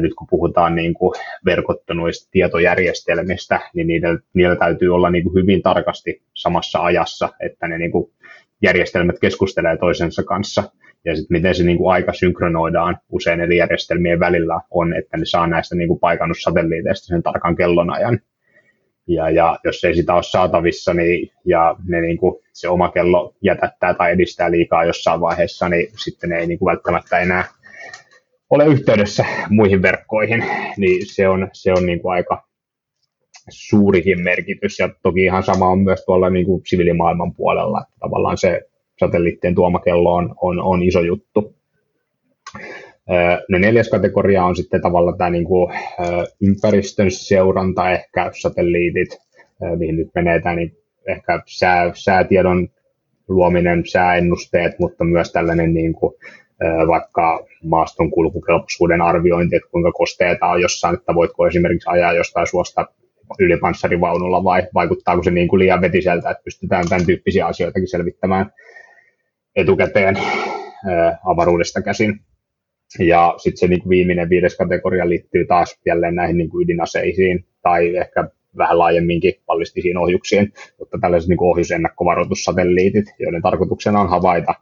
Nyt 0.00 0.14
kun 0.14 0.26
puhutaan 0.30 0.74
niin 0.74 0.94
kuin 0.94 1.12
verkottunuista 1.44 2.28
tietojärjestelmistä, 2.30 3.60
niin 3.74 3.86
niillä, 3.86 4.18
niillä 4.34 4.56
täytyy 4.56 4.94
olla 4.94 5.10
niin 5.10 5.24
kuin 5.24 5.42
hyvin 5.42 5.62
tarkasti 5.62 6.22
samassa 6.34 6.78
ajassa, 6.82 7.28
että 7.40 7.68
ne 7.68 7.78
niin 7.78 7.92
kuin 7.92 8.10
järjestelmät 8.62 9.16
keskustelee 9.20 9.76
toisensa 9.76 10.22
kanssa 10.22 10.62
ja 11.08 11.16
sitten 11.16 11.36
miten 11.36 11.54
se 11.54 11.64
niin 11.64 11.78
kuin 11.78 11.92
aika 11.92 12.12
synkronoidaan 12.12 12.98
usein 13.12 13.40
eri 13.40 13.56
järjestelmien 13.56 14.20
välillä 14.20 14.60
on, 14.70 14.96
että 14.96 15.16
ne 15.16 15.24
saa 15.24 15.46
näistä 15.46 15.74
niin 15.74 15.88
kuin 15.88 16.00
paikannussatelliiteista 16.00 17.06
sen 17.06 17.22
tarkan 17.22 17.56
kellonajan. 17.56 18.20
Ja, 19.06 19.30
ja 19.30 19.58
jos 19.64 19.84
ei 19.84 19.94
sitä 19.94 20.14
ole 20.14 20.22
saatavissa 20.22 20.94
niin, 20.94 21.30
ja 21.44 21.76
ne, 21.84 22.00
niin 22.00 22.16
kuin, 22.16 22.34
se 22.52 22.68
oma 22.68 22.88
kello 22.88 23.34
jätättää 23.42 23.94
tai 23.94 24.12
edistää 24.12 24.50
liikaa 24.50 24.84
jossain 24.84 25.20
vaiheessa, 25.20 25.68
niin 25.68 25.88
sitten 25.96 26.30
ne 26.30 26.38
ei 26.38 26.46
niin 26.46 26.58
kuin 26.58 26.70
välttämättä 26.70 27.18
enää 27.18 27.44
ole 28.50 28.66
yhteydessä 28.66 29.24
muihin 29.50 29.82
verkkoihin, 29.82 30.44
niin 30.76 31.06
se 31.06 31.28
on, 31.28 31.48
se 31.52 31.72
on 31.72 31.86
niin 31.86 32.00
kuin 32.00 32.12
aika 32.12 32.48
suurikin 33.48 34.22
merkitys. 34.22 34.78
Ja 34.78 34.88
toki 35.02 35.24
ihan 35.24 35.42
sama 35.42 35.68
on 35.68 35.78
myös 35.78 36.04
tuolla 36.04 36.30
niin 36.30 36.46
kuin 36.46 36.62
siviilimaailman 36.66 37.34
puolella, 37.34 37.80
että 37.80 37.94
tavallaan 38.00 38.38
se 38.38 38.62
satelliittien 39.00 39.54
tuoma 39.54 39.78
kello 39.78 40.14
on, 40.14 40.34
on, 40.42 40.60
on 40.60 40.82
iso 40.82 41.00
juttu. 41.00 41.54
No 43.48 43.58
neljäs 43.58 43.88
kategoria 43.88 44.44
on 44.44 44.56
sitten 44.56 44.82
tavallaan 44.82 45.18
tämä 45.18 45.30
niin 45.30 45.44
kuin, 45.44 45.74
ympäristön 46.40 47.10
seuranta, 47.10 47.90
ehkä 47.90 48.30
satelliitit, 48.40 49.18
mihin 49.78 49.96
nyt 49.96 50.08
menee 50.14 50.40
tämä 50.40 50.54
niin 50.54 50.76
ehkä 51.06 51.42
sää, 51.46 51.90
säätiedon 51.94 52.68
luominen, 53.28 53.86
sääennusteet, 53.86 54.78
mutta 54.78 55.04
myös 55.04 55.32
tällainen 55.32 55.74
niin 55.74 55.92
kuin, 55.92 56.14
vaikka 56.86 57.46
maaston 57.64 58.10
kulkukelpoisuuden 58.10 59.02
arviointi, 59.02 59.56
että 59.56 59.70
kuinka 59.70 59.92
kosteita 59.92 60.46
on 60.46 60.60
jossain, 60.60 60.94
että 60.94 61.14
voitko 61.14 61.46
esimerkiksi 61.46 61.90
ajaa 61.90 62.12
jostain 62.12 62.46
suosta 62.46 62.86
ylipanssarivaunulla 63.38 64.44
vai 64.44 64.62
vaikuttaako 64.74 65.22
se 65.22 65.30
niin 65.30 65.48
kuin 65.48 65.60
liian 65.60 65.80
vetiseltä, 65.80 66.30
että 66.30 66.44
pystytään 66.44 66.88
tämän 66.88 67.06
tyyppisiä 67.06 67.46
asioitakin 67.46 67.88
selvittämään 67.88 68.52
etukäteen 69.58 70.16
avaruudesta 71.24 71.82
käsin. 71.82 72.20
Ja 72.98 73.34
sitten 73.36 73.58
se 73.58 73.66
niin 73.68 73.88
viimeinen 73.88 74.30
viides 74.30 74.56
kategoria 74.56 75.08
liittyy 75.08 75.46
taas 75.46 75.78
jälleen 75.86 76.14
näihin 76.14 76.36
niin 76.36 76.50
kuin 76.50 76.64
ydinaseisiin 76.64 77.44
tai 77.62 77.96
ehkä 77.96 78.28
vähän 78.58 78.78
laajemminkin 78.78 79.34
ballistisiin 79.46 79.96
ohjuksiin, 79.96 80.52
mutta 80.78 80.98
tällaiset 81.00 81.28
niin 81.28 81.42
ohjusennakkovaroitussatelliitit, 81.42 83.04
joiden 83.18 83.42
tarkoituksena 83.42 84.00
on 84.00 84.08
havaita, 84.08 84.54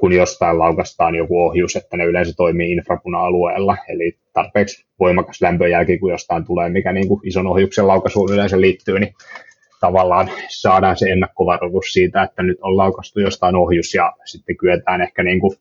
kun 0.00 0.12
jostain 0.12 0.58
laukastaan 0.58 1.14
joku 1.14 1.40
ohjus, 1.40 1.76
että 1.76 1.96
ne 1.96 2.04
yleensä 2.04 2.32
toimii 2.36 2.72
infrapuna-alueella, 2.72 3.76
eli 3.88 4.18
tarpeeksi 4.32 4.86
voimakas 5.00 5.42
lämpöjälki, 5.42 5.98
kun 5.98 6.10
jostain 6.10 6.44
tulee, 6.44 6.68
mikä 6.68 6.92
niin 6.92 7.08
kuin 7.08 7.20
ison 7.24 7.46
ohjuksen 7.46 7.86
laukaisuun 7.86 8.32
yleensä 8.32 8.60
liittyy, 8.60 9.00
niin 9.00 9.14
tavallaan 9.80 10.30
saadaan 10.48 10.96
se 10.96 11.06
ennakkovaroitus 11.10 11.92
siitä, 11.92 12.22
että 12.22 12.42
nyt 12.42 12.58
on 12.62 12.76
laukastu 12.76 13.20
jostain 13.20 13.56
ohjus 13.56 13.94
ja 13.94 14.12
sitten 14.24 14.56
kyetään 14.56 15.00
ehkä 15.00 15.22
niin 15.22 15.40
kuin 15.40 15.56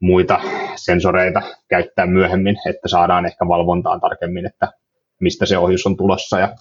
muita 0.00 0.40
sensoreita 0.76 1.42
käyttää 1.68 2.06
myöhemmin, 2.06 2.56
että 2.70 2.88
saadaan 2.88 3.26
ehkä 3.26 3.48
valvontaan 3.48 4.00
tarkemmin, 4.00 4.46
että 4.46 4.72
mistä 5.20 5.46
se 5.46 5.58
ohjus 5.58 5.86
on 5.86 5.96
tulossa 5.96 6.38
ja 6.38 6.54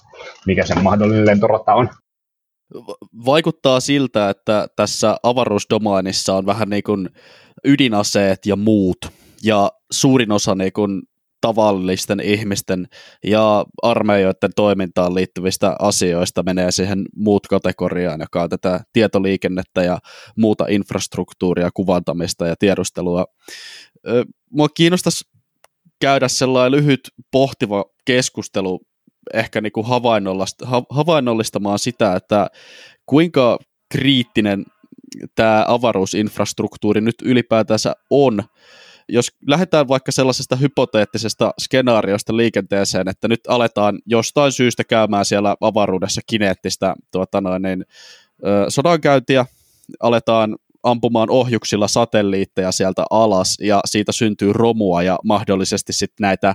mikä 0.45 0.65
sen 0.65 0.83
mahdollinen 0.83 1.25
lentorata 1.25 1.73
on. 1.73 1.89
Vaikuttaa 3.25 3.79
siltä, 3.79 4.29
että 4.29 4.67
tässä 4.75 5.17
avaruusdomainissa 5.23 6.35
on 6.35 6.45
vähän 6.45 6.69
niin 6.69 6.83
kuin 6.83 7.09
ydinaseet 7.63 8.45
ja 8.45 8.55
muut, 8.55 8.97
ja 9.43 9.71
suurin 9.91 10.31
osa 10.31 10.55
niin 10.55 10.73
kuin 10.73 11.01
tavallisten 11.41 12.19
ihmisten 12.19 12.87
ja 13.23 13.65
armeijoiden 13.83 14.51
toimintaan 14.55 15.15
liittyvistä 15.15 15.75
asioista 15.79 16.43
menee 16.43 16.71
siihen 16.71 17.05
muut 17.15 17.47
kategoriaan, 17.47 18.19
joka 18.19 18.43
on 18.43 18.49
tätä 18.49 18.79
tietoliikennettä 18.93 19.83
ja 19.83 19.99
muuta 20.37 20.65
infrastruktuuria, 20.69 21.69
kuvantamista 21.73 22.47
ja 22.47 22.55
tiedustelua. 22.59 23.25
Mua 24.49 24.69
kiinnostaisi 24.69 25.25
käydä 25.99 26.27
sellainen 26.27 26.79
lyhyt 26.79 27.01
pohtiva 27.31 27.85
keskustelu 28.05 28.79
ehkä 29.33 29.61
niin 29.61 29.71
kuin 29.71 29.87
havainnollistamaan 30.89 31.79
sitä, 31.79 32.15
että 32.15 32.47
kuinka 33.05 33.59
kriittinen 33.91 34.65
tämä 35.35 35.65
avaruusinfrastruktuuri 35.67 37.01
nyt 37.01 37.15
ylipäätänsä 37.23 37.95
on 38.09 38.43
jos 39.09 39.31
lähdetään 39.47 39.87
vaikka 39.87 40.11
sellaisesta 40.11 40.55
hypoteettisesta 40.55 41.53
skenaariosta 41.61 42.37
liikenteeseen, 42.37 43.07
että 43.07 43.27
nyt 43.27 43.39
aletaan 43.47 43.99
jostain 44.05 44.51
syystä 44.51 44.83
käymään 44.83 45.25
siellä 45.25 45.55
avaruudessa 45.61 46.21
kineettistä 46.27 46.95
tuota 47.11 47.41
noin, 47.41 47.61
niin, 47.61 47.85
sodankäyntiä, 48.69 49.45
aletaan 49.99 50.55
ampumaan 50.85 51.29
ohjuksilla 51.29 51.87
satelliitteja 51.87 52.71
sieltä 52.71 53.05
alas 53.09 53.57
ja 53.61 53.81
siitä 53.85 54.11
syntyy 54.11 54.53
romua 54.53 55.03
ja 55.03 55.19
mahdollisesti 55.23 55.93
sitten 55.93 56.23
näitä 56.23 56.53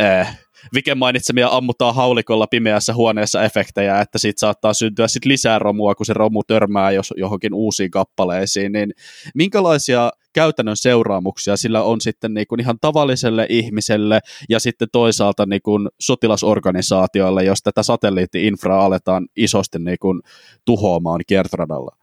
äh, 0.00 0.38
Viken 0.74 0.98
mainitsemia 0.98 1.48
ammutaan 1.50 1.94
haulikolla 1.94 2.46
pimeässä 2.46 2.94
huoneessa 2.94 3.44
efektejä, 3.44 4.00
että 4.00 4.18
siitä 4.18 4.40
saattaa 4.40 4.74
syntyä 4.74 5.08
sit 5.08 5.24
lisää 5.24 5.58
romua, 5.58 5.94
kun 5.94 6.06
se 6.06 6.12
romu 6.12 6.42
törmää 6.46 6.90
jos, 6.90 7.14
johonkin 7.16 7.54
uusiin 7.54 7.90
kappaleisiin, 7.90 8.72
niin 8.72 8.92
minkälaisia 9.34 10.10
käytännön 10.32 10.76
seuraamuksia 10.76 11.56
sillä 11.56 11.82
on 11.82 12.00
sitten 12.00 12.34
niin 12.34 12.46
kuin 12.46 12.60
ihan 12.60 12.78
tavalliselle 12.80 13.46
ihmiselle 13.48 14.20
ja 14.48 14.60
sitten 14.60 14.88
toisaalta 14.92 15.46
niin 15.46 15.62
kuin 15.62 15.88
sotilasorganisaatioille, 16.00 17.44
jos 17.44 17.62
tätä 17.62 17.82
satelliitti-infraa 17.82 18.84
aletaan 18.84 19.28
isosti 19.36 19.78
niin 19.78 19.98
kuin 20.00 20.20
tuhoamaan 20.64 21.20
kiertoradalla? 21.26 21.96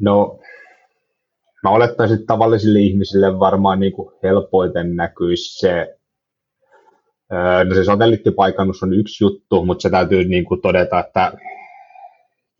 No, 0.00 0.38
mä 1.62 1.70
olettaisin, 1.70 2.14
että 2.14 2.26
tavallisille 2.26 2.78
ihmisille 2.78 3.38
varmaan 3.38 3.80
niin 3.80 3.92
kuin 3.92 4.12
helpoiten 4.22 4.96
näkyisi 4.96 5.58
se 5.58 5.96
No 7.68 7.74
se 7.74 7.84
satelliittipaikannus 7.84 8.82
on 8.82 8.94
yksi 8.94 9.24
juttu, 9.24 9.64
mutta 9.64 9.82
se 9.82 9.90
täytyy 9.90 10.24
niin 10.24 10.44
kuin 10.44 10.60
todeta, 10.60 11.00
että 11.00 11.32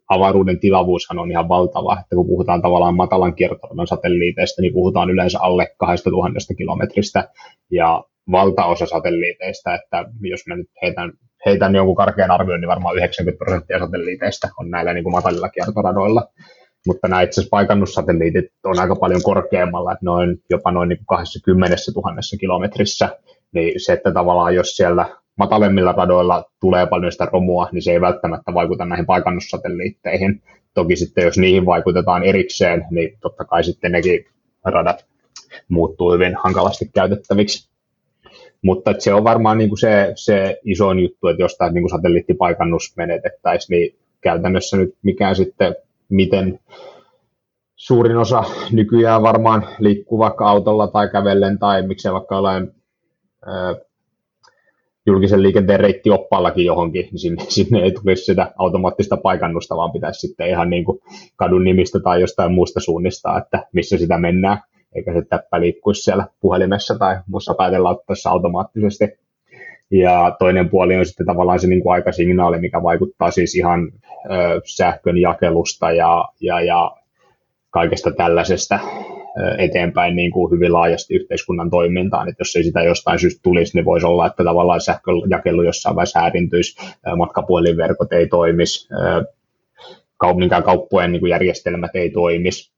avaruuden 0.08 0.60
tilavuushan 0.60 1.18
on 1.18 1.30
ihan 1.30 1.48
valtava, 1.48 1.96
että 2.00 2.16
kun 2.16 2.26
puhutaan 2.26 2.62
tavallaan 2.62 2.94
matalan 2.94 3.34
kiertoradan 3.34 3.86
satelliiteista, 3.86 4.62
niin 4.62 4.72
puhutaan 4.72 5.10
yleensä 5.10 5.38
alle 5.40 5.66
2000 5.78 6.54
kilometristä, 6.58 7.28
ja 7.70 8.04
valtaosa 8.30 8.86
satelliiteista, 8.86 9.74
että 9.74 10.04
jos 10.20 10.40
mä 10.46 10.56
nyt 10.56 10.70
heitän, 10.82 11.12
heitän 11.46 11.74
jonkun 11.74 11.96
karkean 11.96 12.30
arvion, 12.30 12.60
niin 12.60 12.68
varmaan 12.68 12.96
90 12.96 13.44
prosenttia 13.44 13.78
satelliiteista 13.78 14.48
on 14.58 14.70
näillä 14.70 14.94
niin 14.94 15.04
kuin 15.04 15.12
matalilla 15.12 15.48
kiertoradoilla. 15.48 16.22
Mutta 16.86 17.08
nämä 17.08 17.22
itse 17.22 17.40
asiassa 17.40 17.50
paikannussatelliitit 17.50 18.44
on 18.64 18.78
aika 18.78 18.96
paljon 18.96 19.22
korkeammalla, 19.22 19.92
että 19.92 20.04
noin, 20.04 20.42
jopa 20.50 20.72
noin 20.72 20.88
niin 20.88 20.98
20 21.08 21.76
000 21.96 22.14
kilometrissä, 22.40 23.18
niin 23.52 23.80
se, 23.80 23.92
että 23.92 24.12
tavallaan 24.12 24.54
jos 24.54 24.76
siellä 24.76 25.06
matalemmilla 25.38 25.92
radoilla 25.92 26.44
tulee 26.60 26.86
paljon 26.86 27.12
sitä 27.12 27.28
romua, 27.32 27.68
niin 27.72 27.82
se 27.82 27.92
ei 27.92 28.00
välttämättä 28.00 28.54
vaikuta 28.54 28.84
näihin 28.84 29.06
paikannussatelliitteihin. 29.06 30.42
Toki 30.74 30.96
sitten 30.96 31.24
jos 31.24 31.38
niihin 31.38 31.66
vaikutetaan 31.66 32.22
erikseen, 32.22 32.84
niin 32.90 33.18
totta 33.20 33.44
kai 33.44 33.64
sitten 33.64 33.92
nekin 33.92 34.26
radat 34.64 35.04
muuttuu 35.68 36.12
hyvin 36.12 36.34
hankalasti 36.36 36.90
käytettäviksi. 36.94 37.74
Mutta 38.62 38.94
se 38.98 39.14
on 39.14 39.24
varmaan 39.24 39.58
niin 39.58 39.68
kuin 39.68 39.78
se, 39.78 40.12
se 40.14 40.60
isoin 40.64 40.98
juttu, 40.98 41.28
että 41.28 41.42
jos 41.42 41.56
tämä 41.56 41.70
niin 41.70 41.82
kuin 41.82 41.90
satelliittipaikannus 41.90 42.96
menetettäisiin, 42.96 43.78
niin 43.78 43.98
käytännössä 44.20 44.76
nyt 44.76 44.94
mikään 45.02 45.36
sitten, 45.36 45.76
miten 46.14 46.60
suurin 47.76 48.16
osa 48.16 48.44
nykyään 48.72 49.22
varmaan 49.22 49.68
liikkuu 49.78 50.18
vaikka 50.18 50.48
autolla 50.48 50.88
tai 50.88 51.08
kävellen 51.08 51.58
tai 51.58 51.86
miksei 51.86 52.12
vaikka 52.12 52.34
jollain 52.34 52.74
julkisen 55.06 55.42
liikenteen 55.42 55.80
reittioppaallakin 55.80 56.64
johonkin, 56.64 57.08
niin 57.10 57.18
sinne, 57.18 57.44
sinne 57.56 57.82
ei 57.82 57.92
tulisi 57.92 58.24
sitä 58.24 58.52
automaattista 58.58 59.16
paikannusta, 59.16 59.76
vaan 59.76 59.92
pitäisi 59.92 60.20
sitten 60.20 60.48
ihan 60.48 60.70
niin 60.70 60.84
kuin 60.84 61.00
kadun 61.36 61.64
nimistä 61.64 62.00
tai 62.00 62.20
jostain 62.20 62.52
muusta 62.52 62.80
suunnistaa, 62.80 63.38
että 63.38 63.66
missä 63.72 63.98
sitä 63.98 64.18
mennään, 64.18 64.58
eikä 64.94 65.12
se 65.12 65.22
täppä 65.22 65.60
liikkuisi 65.60 66.02
siellä 66.02 66.26
puhelimessa 66.40 66.98
tai 66.98 67.16
muussa 67.26 67.54
päätelautteessa 67.54 68.30
automaattisesti. 68.30 69.23
Ja 70.02 70.36
toinen 70.38 70.68
puoli 70.68 70.96
on 70.96 71.06
sitten 71.06 71.26
tavallaan 71.26 71.60
se 71.60 71.66
niin 71.66 71.82
kuin 71.82 71.92
aikasignaali, 71.92 72.60
mikä 72.60 72.82
vaikuttaa 72.82 73.30
siis 73.30 73.54
ihan 73.54 73.92
ö, 74.30 74.60
sähkön 74.64 75.18
jakelusta 75.18 75.92
ja, 75.92 76.24
ja, 76.40 76.60
ja 76.60 76.96
kaikesta 77.70 78.10
tällaisesta 78.10 78.78
eteenpäin 79.58 80.16
niin 80.16 80.30
kuin 80.30 80.50
hyvin 80.50 80.72
laajasti 80.72 81.14
yhteiskunnan 81.14 81.70
toimintaan, 81.70 82.28
että 82.28 82.40
jos 82.40 82.56
ei 82.56 82.64
sitä 82.64 82.82
jostain 82.82 83.18
syystä 83.18 83.40
tulisi, 83.42 83.76
niin 83.76 83.84
voisi 83.84 84.06
olla, 84.06 84.26
että 84.26 84.44
tavallaan 84.44 84.80
sähköjakelu 84.80 85.62
jossain 85.62 85.96
vaiheessa 85.96 86.20
häirintyisi, 86.20 86.76
matkapuhelinverkot 87.16 88.12
ei 88.12 88.28
toimisi, 88.28 88.88
minkään 90.36 90.62
kauppojen 90.62 91.12
niin 91.12 91.20
kuin 91.20 91.30
järjestelmät 91.30 91.90
ei 91.94 92.10
toimisi. 92.10 92.73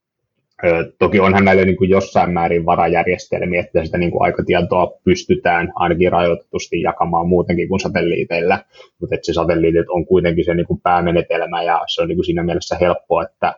Toki 0.98 1.20
onhan 1.20 1.44
näillä 1.44 1.64
niin 1.64 1.76
kuin 1.76 1.90
jossain 1.90 2.30
määrin 2.30 2.66
varajärjestelmiä, 2.66 3.60
että 3.60 3.84
sitä 3.84 3.98
niin 3.98 4.10
kuin 4.10 4.22
aikatietoa 4.22 4.92
pystytään 5.04 5.72
ainakin 5.74 6.12
rajoitetusti 6.12 6.82
jakamaan 6.82 7.28
muutenkin 7.28 7.68
kuin 7.68 7.80
satelliiteilla, 7.80 8.58
mutta 9.00 9.14
että 9.14 9.26
se 9.26 9.32
satelliitit 9.32 9.88
on 9.88 10.06
kuitenkin 10.06 10.44
se 10.44 10.54
niin 10.54 10.66
kuin 10.66 10.80
päämenetelmä 10.80 11.62
ja 11.62 11.80
se 11.86 12.02
on 12.02 12.08
niin 12.08 12.16
kuin 12.16 12.24
siinä 12.24 12.42
mielessä 12.42 12.76
helppo, 12.80 13.22
että 13.22 13.54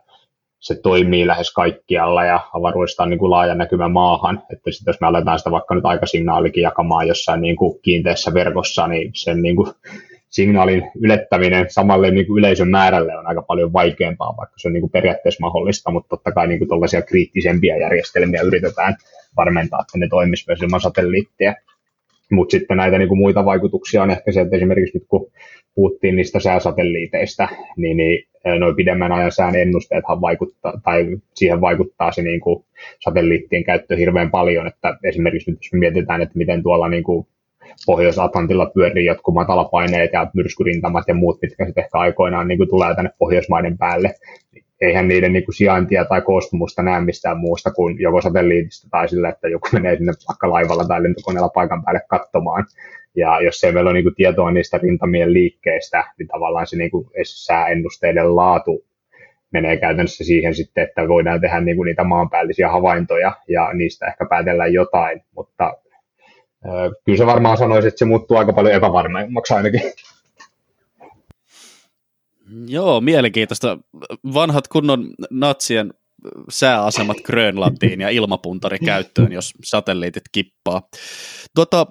se 0.60 0.74
toimii 0.82 1.26
lähes 1.26 1.52
kaikkialla 1.52 2.24
ja 2.24 2.40
avaruudesta 2.54 3.02
on 3.02 3.10
niin 3.10 3.18
kuin 3.18 3.30
laaja 3.30 3.54
näkymä 3.54 3.88
maahan. 3.88 4.42
Että 4.52 4.70
sit 4.70 4.86
jos 4.86 5.00
me 5.00 5.06
aletaan 5.06 5.38
sitä 5.38 5.50
vaikka 5.50 5.74
nyt 5.74 5.84
aikasignaalikin 5.84 6.62
jakamaan 6.62 7.08
jossain 7.08 7.40
niin 7.40 7.56
kuin 7.56 7.80
kiinteässä 7.82 8.34
verkossa, 8.34 8.86
niin 8.86 9.10
sen 9.14 9.42
niin 9.42 9.56
kuin 9.56 9.68
signaalin 10.30 10.82
ylettäminen 11.00 11.66
samalle 11.68 12.10
niin 12.10 12.26
kuin 12.26 12.38
yleisön 12.38 12.68
määrälle 12.68 13.18
on 13.18 13.26
aika 13.26 13.42
paljon 13.42 13.72
vaikeampaa, 13.72 14.36
vaikka 14.36 14.54
se 14.58 14.68
on 14.68 14.72
niin 14.72 14.80
kuin 14.80 14.90
periaatteessa 14.90 15.40
mahdollista, 15.40 15.90
mutta 15.90 16.08
totta 16.08 16.32
kai 16.32 16.48
niin 16.48 16.58
kuin 16.58 16.80
kriittisempiä 17.08 17.76
järjestelmiä 17.76 18.42
yritetään 18.42 18.94
varmentaa, 19.36 19.80
että 19.80 19.98
ne 19.98 20.08
toimisi 20.10 20.44
myös 20.48 20.62
ilman 20.62 20.80
satelliittia. 20.80 21.54
Mutta 22.32 22.52
sitten 22.52 22.76
näitä 22.76 22.98
niin 22.98 23.08
kuin 23.08 23.18
muita 23.18 23.44
vaikutuksia 23.44 24.02
on 24.02 24.10
ehkä 24.10 24.32
se, 24.32 24.40
että 24.40 24.56
esimerkiksi 24.56 24.98
nyt 24.98 25.06
kun 25.08 25.30
puhuttiin 25.74 26.16
niistä 26.16 26.40
sääsatelliiteista, 26.40 27.48
niin, 27.76 27.96
niin 27.96 28.28
noin 28.58 28.76
pidemmän 28.76 29.12
ajan 29.12 29.32
sään 29.32 29.56
ennusteethan 29.56 30.20
vaikuttaa, 30.20 30.80
tai 30.84 31.06
siihen 31.34 31.60
vaikuttaa 31.60 32.12
se 32.12 32.22
niin 32.22 32.40
kuin 32.40 32.64
satelliittien 33.00 33.64
käyttö 33.64 33.96
hirveän 33.96 34.30
paljon, 34.30 34.66
että 34.66 34.98
esimerkiksi 35.04 35.50
nyt 35.50 35.58
jos 35.62 35.72
mietitään, 35.72 36.22
että 36.22 36.38
miten 36.38 36.62
tuolla 36.62 36.88
niin 36.88 37.04
kuin 37.04 37.26
Pohjois-Atlantilla 37.86 38.70
pyörii 38.74 39.04
jotkut 39.04 39.34
matalapaineet 39.34 40.12
ja 40.12 40.30
myrskyrintamat 40.34 41.04
ja 41.08 41.14
muut, 41.14 41.38
mitkä 41.42 41.64
sitten 41.64 41.84
ehkä 41.84 41.98
aikoinaan 41.98 42.48
niin 42.48 42.58
kuin 42.58 42.68
tulee 42.68 42.94
tänne 42.94 43.10
Pohjoismaiden 43.18 43.78
päälle, 43.78 44.14
eihän 44.80 45.08
niiden 45.08 45.32
niin 45.32 45.44
kuin 45.44 45.54
sijaintia 45.54 46.04
tai 46.04 46.20
koostumusta 46.20 46.82
näe 46.82 47.00
mistään 47.00 47.38
muusta 47.38 47.70
kuin 47.70 48.00
joko 48.00 48.20
satelliitista 48.20 48.88
tai 48.90 49.08
sillä, 49.08 49.28
että 49.28 49.48
joku 49.48 49.68
menee 49.72 49.96
sinne 49.96 50.12
vaikka 50.28 50.50
laivalla 50.50 50.84
tai 50.84 51.02
lentokoneella 51.02 51.48
paikan 51.48 51.84
päälle 51.84 52.00
katsomaan. 52.08 52.64
Ja 53.16 53.40
jos 53.40 53.64
ei 53.64 53.72
meillä 53.72 53.90
ole 53.90 53.94
niin 53.94 54.04
kuin 54.04 54.14
tietoa 54.14 54.50
niistä 54.50 54.78
rintamien 54.78 55.32
liikkeistä, 55.32 56.04
niin 56.18 56.28
tavallaan 56.28 56.66
se 56.66 56.76
niin 56.76 56.90
kuin 56.90 57.10
sääennusteiden 57.24 58.36
laatu 58.36 58.84
menee 59.52 59.76
käytännössä 59.76 60.24
siihen 60.24 60.54
sitten, 60.54 60.84
että 60.84 61.08
voidaan 61.08 61.40
tehdä 61.40 61.60
niin 61.60 61.76
kuin 61.76 61.86
niitä 61.86 62.04
maanpäällisiä 62.04 62.68
havaintoja 62.68 63.32
ja 63.48 63.72
niistä 63.72 64.06
ehkä 64.06 64.26
päätellään 64.30 64.72
jotain, 64.72 65.22
mutta 65.36 65.74
kyllä 67.04 67.18
se 67.18 67.26
varmaan 67.26 67.58
sanoisi, 67.58 67.88
että 67.88 67.98
se 67.98 68.04
muuttuu 68.04 68.36
aika 68.36 68.52
paljon 68.52 68.74
epävarmemmaksi 68.74 69.54
ainakin. 69.54 69.80
Joo, 72.66 73.00
mielenkiintoista. 73.00 73.78
Vanhat 74.34 74.68
kunnon 74.68 75.10
natsien 75.30 75.94
sääasemat 76.50 77.16
Grönlantiin 77.24 78.00
ja 78.00 78.08
ilmapuntari 78.08 78.78
käyttöön, 78.78 79.32
jos 79.32 79.52
satelliitit 79.64 80.22
kippaa. 80.32 80.82
Tuota, 81.54 81.86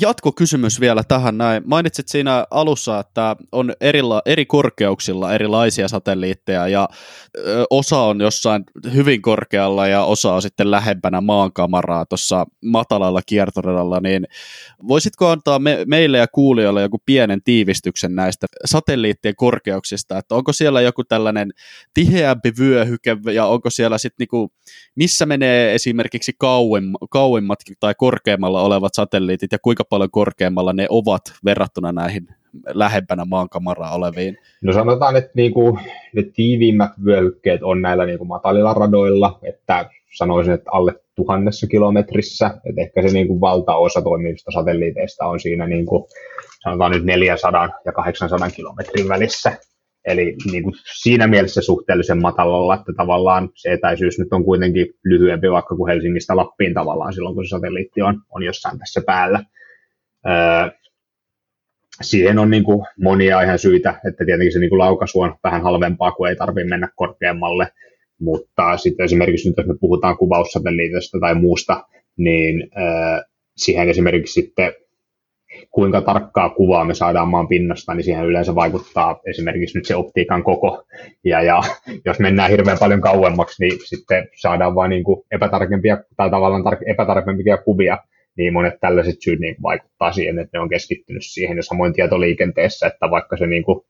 jatkokysymys 0.00 0.80
vielä 0.80 1.04
tähän 1.08 1.38
näin. 1.38 1.62
Mainitsit 1.66 2.08
siinä 2.08 2.46
alussa, 2.50 2.98
että 2.98 3.36
on 3.52 3.72
erila, 3.80 4.22
eri 4.26 4.46
korkeuksilla 4.46 5.34
erilaisia 5.34 5.88
satelliitteja 5.88 6.68
ja 6.68 6.88
osa 7.70 7.98
on 7.98 8.20
jossain 8.20 8.64
hyvin 8.94 9.22
korkealla 9.22 9.86
ja 9.86 10.04
osa 10.04 10.32
on 10.32 10.42
sitten 10.42 10.70
lähempänä 10.70 11.20
maankamaraa 11.20 12.06
tuossa 12.06 12.46
matalalla 12.64 13.20
kiertoradalla, 13.26 14.00
niin 14.00 14.26
voisitko 14.88 15.28
antaa 15.28 15.58
me, 15.58 15.84
meille 15.86 16.18
ja 16.18 16.26
kuulijoille 16.28 16.82
joku 16.82 16.98
pienen 17.06 17.42
tiivistyksen 17.44 18.14
näistä 18.14 18.46
satelliittien 18.64 19.36
korkeuksista, 19.36 20.18
että 20.18 20.34
onko 20.34 20.52
siellä 20.52 20.80
joku 20.80 21.04
tällainen 21.04 21.50
tiheämpi 21.94 22.52
vyöhyke 22.58 23.16
ja 23.32 23.41
onko 23.46 23.70
siellä 23.70 23.98
sitten 23.98 24.16
niinku, 24.18 24.52
missä 24.94 25.26
menee 25.26 25.74
esimerkiksi 25.74 26.32
kauemmat 27.10 27.58
tai 27.80 27.94
korkeammalla 27.98 28.62
olevat 28.62 28.94
satelliitit 28.94 29.52
ja 29.52 29.58
kuinka 29.62 29.84
paljon 29.84 30.10
korkeammalla 30.10 30.72
ne 30.72 30.86
ovat 30.90 31.22
verrattuna 31.44 31.92
näihin 31.92 32.26
lähempänä 32.66 33.24
maankamaraa 33.24 33.94
oleviin? 33.94 34.38
No 34.62 34.72
sanotaan, 34.72 35.16
että 35.16 35.30
niinku, 35.34 35.78
ne 36.12 36.22
tiiviimmät 36.22 36.90
vyöhykkeet 37.04 37.62
on 37.62 37.82
näillä 37.82 38.06
niinku 38.06 38.24
matalilla 38.24 38.74
radoilla, 38.74 39.38
että 39.42 39.90
sanoisin, 40.16 40.54
että 40.54 40.70
alle 40.72 40.94
tuhannessa 41.14 41.66
kilometrissä, 41.66 42.46
että 42.46 42.80
ehkä 42.80 43.02
se 43.02 43.08
niinku 43.08 43.40
valtaosa 43.40 44.02
toimivista 44.02 44.50
satelliiteista 44.50 45.26
on 45.26 45.40
siinä 45.40 45.66
niinku, 45.66 46.08
sanotaan 46.62 46.92
nyt 46.92 47.04
400 47.04 47.68
ja 47.84 47.92
800 47.92 48.50
kilometrin 48.50 49.08
välissä, 49.08 49.52
Eli 50.04 50.36
niin 50.52 50.62
kuin 50.62 50.74
siinä 51.02 51.26
mielessä 51.26 51.60
suhteellisen 51.60 52.22
matalalla, 52.22 52.74
että 52.74 52.92
tavallaan 52.96 53.50
se 53.54 53.72
etäisyys 53.72 54.18
nyt 54.18 54.32
on 54.32 54.44
kuitenkin 54.44 54.86
lyhyempi 55.04 55.50
vaikka 55.50 55.76
kuin 55.76 55.92
Helsingistä 55.92 56.36
Lappiin 56.36 56.74
tavallaan 56.74 57.12
silloin, 57.12 57.34
kun 57.34 57.44
se 57.44 57.48
satelliitti 57.48 58.02
on, 58.02 58.20
on 58.30 58.42
jossain 58.42 58.78
tässä 58.78 59.02
päällä. 59.06 59.44
Öö, 60.26 60.70
siihen 62.02 62.38
on 62.38 62.50
niin 62.50 62.64
kuin 62.64 62.86
monia 63.00 63.42
ihan 63.42 63.58
syitä, 63.58 64.00
että 64.08 64.24
tietenkin 64.24 64.52
se 64.52 64.58
niin 64.58 64.70
kuin 64.70 64.78
laukaisu 64.78 65.20
on 65.20 65.34
vähän 65.44 65.62
halvempaa, 65.62 66.12
kun 66.12 66.28
ei 66.28 66.36
tarvitse 66.36 66.68
mennä 66.68 66.88
korkeammalle, 66.96 67.68
mutta 68.20 68.76
sitten 68.76 69.04
esimerkiksi 69.04 69.48
nyt 69.48 69.56
jos 69.56 69.66
me 69.66 69.74
puhutaan 69.80 70.18
kuvaussatelliitista 70.18 71.18
tai 71.20 71.34
muusta, 71.34 71.84
niin 72.16 72.70
öö, 72.76 73.22
siihen 73.56 73.88
esimerkiksi 73.88 74.40
sitten 74.40 74.72
kuinka 75.70 76.00
tarkkaa 76.00 76.50
kuvaa 76.50 76.84
me 76.84 76.94
saadaan 76.94 77.28
maan 77.28 77.48
pinnasta, 77.48 77.94
niin 77.94 78.04
siihen 78.04 78.26
yleensä 78.26 78.54
vaikuttaa 78.54 79.20
esimerkiksi 79.26 79.78
nyt 79.78 79.84
se 79.84 79.96
optiikan 79.96 80.42
koko. 80.42 80.84
Ja, 81.24 81.42
ja 81.42 81.62
jos 82.04 82.18
mennään 82.18 82.50
hirveän 82.50 82.78
paljon 82.80 83.00
kauemmaksi, 83.00 83.64
niin 83.64 83.78
sitten 83.84 84.28
saadaan 84.40 84.74
vain 84.74 84.90
niin 84.90 85.04
epätarkempia 85.30 85.98
tai 86.16 86.30
tavallaan 86.30 86.62
tar- 86.62 86.90
epätarkempia 86.92 87.56
kuvia, 87.56 87.98
niin 88.36 88.52
monet 88.52 88.74
tällaiset 88.80 89.16
syyt 89.20 89.40
niin 89.40 89.56
vaikuttaa 89.62 90.12
siihen, 90.12 90.38
että 90.38 90.58
ne 90.58 90.62
on 90.62 90.68
keskittynyt 90.68 91.22
siihen 91.24 91.56
ja 91.56 91.62
samoin 91.62 91.92
tietoliikenteessä, 91.92 92.86
että 92.86 93.10
vaikka 93.10 93.36
se 93.36 93.46
niin 93.46 93.64
kuin, 93.64 93.84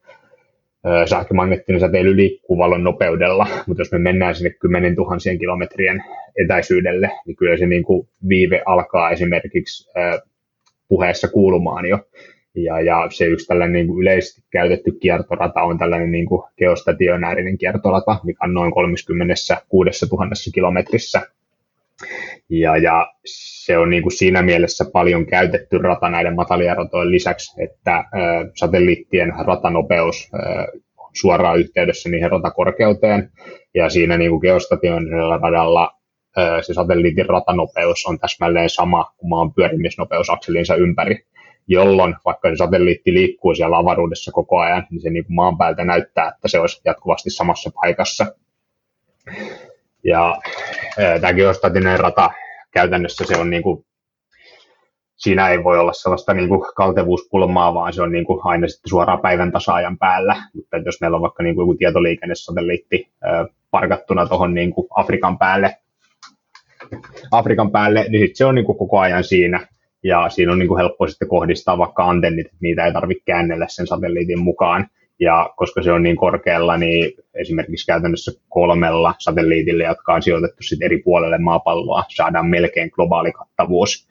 sähkömagneettinen 1.07 1.81
säteily 1.81 2.17
liikkuu 2.17 2.59
valon 2.59 2.85
nopeudella, 2.85 3.47
mutta 3.67 3.81
jos 3.81 3.93
me 3.93 3.99
mennään 3.99 4.35
sinne 4.35 4.51
kymmenen 4.51 4.97
tuhansien 4.97 5.39
kilometrien 5.39 6.05
etäisyydelle, 6.45 7.11
niin 7.27 7.37
kyllä 7.37 7.57
se 7.57 7.67
niin 7.67 7.83
kuin 7.83 8.09
viive 8.29 8.63
alkaa 8.67 9.11
esimerkiksi 9.11 9.91
puheessa 10.93 11.29
kuulumaan 11.29 11.87
jo. 11.87 11.99
Ja, 12.55 12.81
ja 12.81 13.07
se 13.11 13.25
yksi 13.25 13.47
tällainen 13.47 13.73
niin 13.73 13.87
kuin 13.87 14.03
yleisesti 14.03 14.43
käytetty 14.51 14.93
kiertorata 14.93 15.63
on 15.63 15.79
tällainen 15.79 16.13
niin 16.13 16.27
kuin 16.27 16.43
geostationäärinen 16.59 17.59
kiertorata, 17.59 18.21
mikä 18.25 18.45
on 18.45 18.55
noin 18.55 18.73
36 18.73 20.07
000 20.13 20.27
kilometrissä. 20.55 21.23
Ja, 22.49 22.77
ja 22.77 23.13
se 23.25 23.79
on 23.79 23.91
niin 23.91 24.03
kuin 24.03 24.13
siinä 24.13 24.43
mielessä 24.43 24.85
paljon 24.93 25.27
käytetty 25.27 25.79
rata 25.79 26.09
näiden 26.09 26.35
matalien 26.35 26.77
ratojen 26.77 27.11
lisäksi, 27.11 27.63
että 27.63 27.97
ä, 27.97 28.07
satelliittien 28.55 29.33
ratanopeus 29.47 30.31
ä, 30.35 30.39
suoraan 31.13 31.59
yhteydessä 31.59 32.09
niihin 32.09 32.31
ratakorkeuteen, 32.31 33.31
ja 33.75 33.91
siinä 33.91 34.17
niin 34.17 34.31
kuin 34.31 34.41
geostationaalisella 34.41 35.37
radalla 35.37 36.02
se 36.63 36.75
satelliitin 36.75 37.27
ratanopeus 37.27 38.07
on 38.07 38.19
täsmälleen 38.19 38.71
sama 38.71 39.13
kuin 39.17 39.31
maan 39.31 39.55
pyörimisnopeus 39.55 40.31
akselinsa 40.31 40.75
ympäri, 40.75 41.27
jolloin 41.69 42.15
vaikka 42.25 42.51
se 42.51 42.57
satelliitti 42.57 43.15
liikkuu 43.15 43.55
siellä 43.55 43.79
avaruudessa 43.79 44.33
koko 44.33 44.59
ajan, 44.59 44.87
niin 44.91 45.01
se 45.03 45.11
niin 45.11 45.25
kuin 45.25 45.35
maan 45.35 45.59
päältä 45.59 45.85
näyttää, 45.85 46.29
että 46.29 46.49
se 46.49 46.61
olisi 46.61 46.81
jatkuvasti 46.85 47.31
samassa 47.31 47.71
paikassa. 47.83 48.27
Ja 50.05 50.41
tämä 51.21 51.33
geostatinen 51.33 52.01
rata 52.01 52.31
käytännössä 52.71 53.25
se 53.25 53.37
on 53.37 53.51
niin 53.51 53.63
kuin, 53.63 53.85
siinä 55.17 55.49
ei 55.49 55.65
voi 55.65 55.79
olla 55.79 55.93
sellaista 55.93 56.35
niin 56.35 56.49
kuin 56.49 56.61
kaltevuuskulmaa, 56.77 57.75
vaan 57.75 57.93
se 57.93 58.03
on 58.03 58.13
niin 58.13 58.25
kuin 58.25 58.41
aina 58.45 58.69
sitten 58.69 58.91
suoraan 58.91 59.21
päivän 59.21 59.53
tasaajan 59.53 59.99
päällä. 59.99 60.37
Mutta 60.55 60.77
jos 60.77 61.01
meillä 61.01 61.15
on 61.15 61.23
vaikka 61.23 61.43
niin 61.43 61.55
kuin 61.55 61.63
joku 61.63 61.75
tietoliikennesatelliitti 61.75 63.09
parkattuna 63.71 64.27
tuohon 64.27 64.55
niin 64.55 64.73
kuin 64.73 64.89
Afrikan 64.97 65.39
päälle, 65.39 65.77
Afrikan 67.31 67.71
päälle, 67.71 68.07
niin 68.09 68.27
sit 68.27 68.37
se 68.37 68.45
on 68.45 68.55
niin 68.55 68.65
kuin 68.65 68.79
koko 68.79 68.99
ajan 68.99 69.25
siinä, 69.25 69.67
ja 70.03 70.29
siinä 70.29 70.53
on 70.53 70.59
niin 70.59 70.69
kuin 70.69 70.79
helppo 70.79 71.07
sitten 71.07 71.29
kohdistaa 71.29 71.79
vaikka 71.79 72.05
antennit, 72.05 72.47
että 72.47 72.59
niitä 72.61 72.87
ei 72.87 72.93
tarvitse 72.93 73.25
käännellä 73.27 73.67
sen 73.69 73.87
satelliitin 73.87 74.41
mukaan, 74.41 74.87
ja 75.21 75.51
koska 75.57 75.83
se 75.83 75.93
on 75.93 76.03
niin 76.03 76.17
korkealla, 76.17 76.77
niin 76.77 77.13
esimerkiksi 77.35 77.87
käytännössä 77.87 78.33
kolmella 78.49 79.15
satelliitilla, 79.19 79.85
jotka 79.85 80.15
on 80.15 80.23
sijoitettu 80.23 80.63
sitten 80.63 80.87
eri 80.87 81.03
puolelle 81.03 81.39
maapalloa, 81.39 82.05
saadaan 82.09 82.47
melkein 82.47 82.91
globaali 82.95 83.33
kattavuus. 83.33 84.09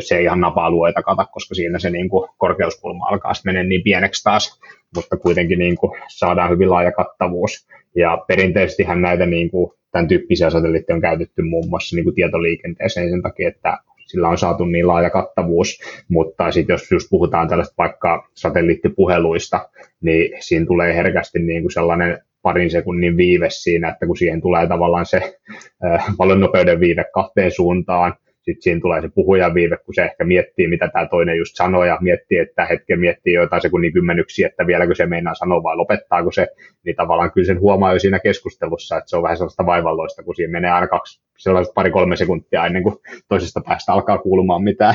Se 0.00 0.16
ei 0.16 0.24
ihan 0.24 0.40
napa-alueita 0.40 1.02
kata, 1.02 1.24
koska 1.24 1.54
siinä 1.54 1.78
se 1.78 1.90
niin 1.90 2.08
kuin 2.08 2.28
korkeuskulma 2.36 3.06
alkaa 3.06 3.34
sitten 3.34 3.54
mennä 3.54 3.68
niin 3.68 3.82
pieneksi 3.82 4.24
taas, 4.24 4.60
mutta 4.96 5.16
kuitenkin 5.16 5.58
niin 5.58 5.76
kuin 5.76 5.92
saadaan 6.08 6.50
hyvin 6.50 6.70
laaja 6.70 6.92
kattavuus. 6.92 7.68
Ja 7.96 8.24
perinteisesti 8.28 8.86
näitä 8.94 9.26
niin 9.26 9.50
kuin, 9.50 9.72
tämän 9.92 10.08
tyyppisiä 10.08 10.50
satelliitteja 10.50 10.94
on 10.94 11.00
käytetty 11.00 11.42
muun 11.42 11.68
muassa 11.68 11.96
niin 11.96 12.04
kuin 12.04 12.14
tietoliikenteeseen 12.14 13.10
sen 13.10 13.22
takia, 13.22 13.48
että 13.48 13.78
sillä 14.06 14.28
on 14.28 14.38
saatu 14.38 14.64
niin 14.64 14.88
laaja 14.88 15.10
kattavuus, 15.10 15.80
mutta 16.08 16.50
sitten 16.50 16.74
jos 16.74 16.90
just 16.90 17.06
puhutaan 17.10 17.48
tällaista 17.48 17.74
vaikka 17.78 18.28
satelliittipuheluista, 18.34 19.68
niin 20.00 20.42
siinä 20.42 20.66
tulee 20.66 20.96
herkästi 20.96 21.38
niin 21.38 21.62
kuin 21.62 21.72
sellainen 21.72 22.18
parin 22.42 22.70
sekunnin 22.70 23.16
viive 23.16 23.50
siinä, 23.50 23.88
että 23.88 24.06
kun 24.06 24.16
siihen 24.16 24.40
tulee 24.40 24.66
tavallaan 24.66 25.06
se 25.06 25.36
äh, 25.84 26.04
valonnopeuden 26.18 26.80
viive 26.80 27.04
kahteen 27.14 27.50
suuntaan, 27.50 28.14
sitten 28.46 28.62
siinä 28.62 28.80
tulee 28.80 29.00
se 29.00 29.08
puhujan 29.08 29.54
viive, 29.54 29.76
kun 29.76 29.94
se 29.94 30.04
ehkä 30.04 30.24
miettii, 30.24 30.68
mitä 30.68 30.88
tämä 30.88 31.06
toinen 31.06 31.38
just 31.38 31.56
sanoo, 31.56 31.84
ja 31.84 31.98
miettii, 32.00 32.38
että 32.38 32.66
hetken 32.66 33.00
miettii 33.00 33.34
jotain 33.34 33.62
sekunnin 33.62 33.92
kymmenyksiä, 33.92 34.46
että 34.46 34.66
vieläkö 34.66 34.94
se 34.94 35.06
meinaa 35.06 35.34
sanoa 35.34 35.62
vai 35.62 35.76
lopettaako 35.76 36.32
se, 36.32 36.48
niin 36.84 36.96
tavallaan 36.96 37.32
kyllä 37.32 37.46
sen 37.46 37.60
huomaa 37.60 37.92
jo 37.92 37.98
siinä 37.98 38.18
keskustelussa, 38.18 38.96
että 38.96 39.10
se 39.10 39.16
on 39.16 39.22
vähän 39.22 39.36
sellaista 39.36 39.66
vaivalloista, 39.66 40.22
kun 40.22 40.36
siinä 40.36 40.52
menee 40.52 40.70
aina 40.70 40.88
kaksi, 40.88 41.20
sellaiset 41.38 41.74
pari-kolme 41.74 42.16
sekuntia 42.16 42.66
ennen 42.66 42.82
kuin 42.82 42.96
toisesta 43.28 43.60
päästä 43.66 43.92
alkaa 43.92 44.18
kuulumaan 44.18 44.62
mitään. 44.62 44.94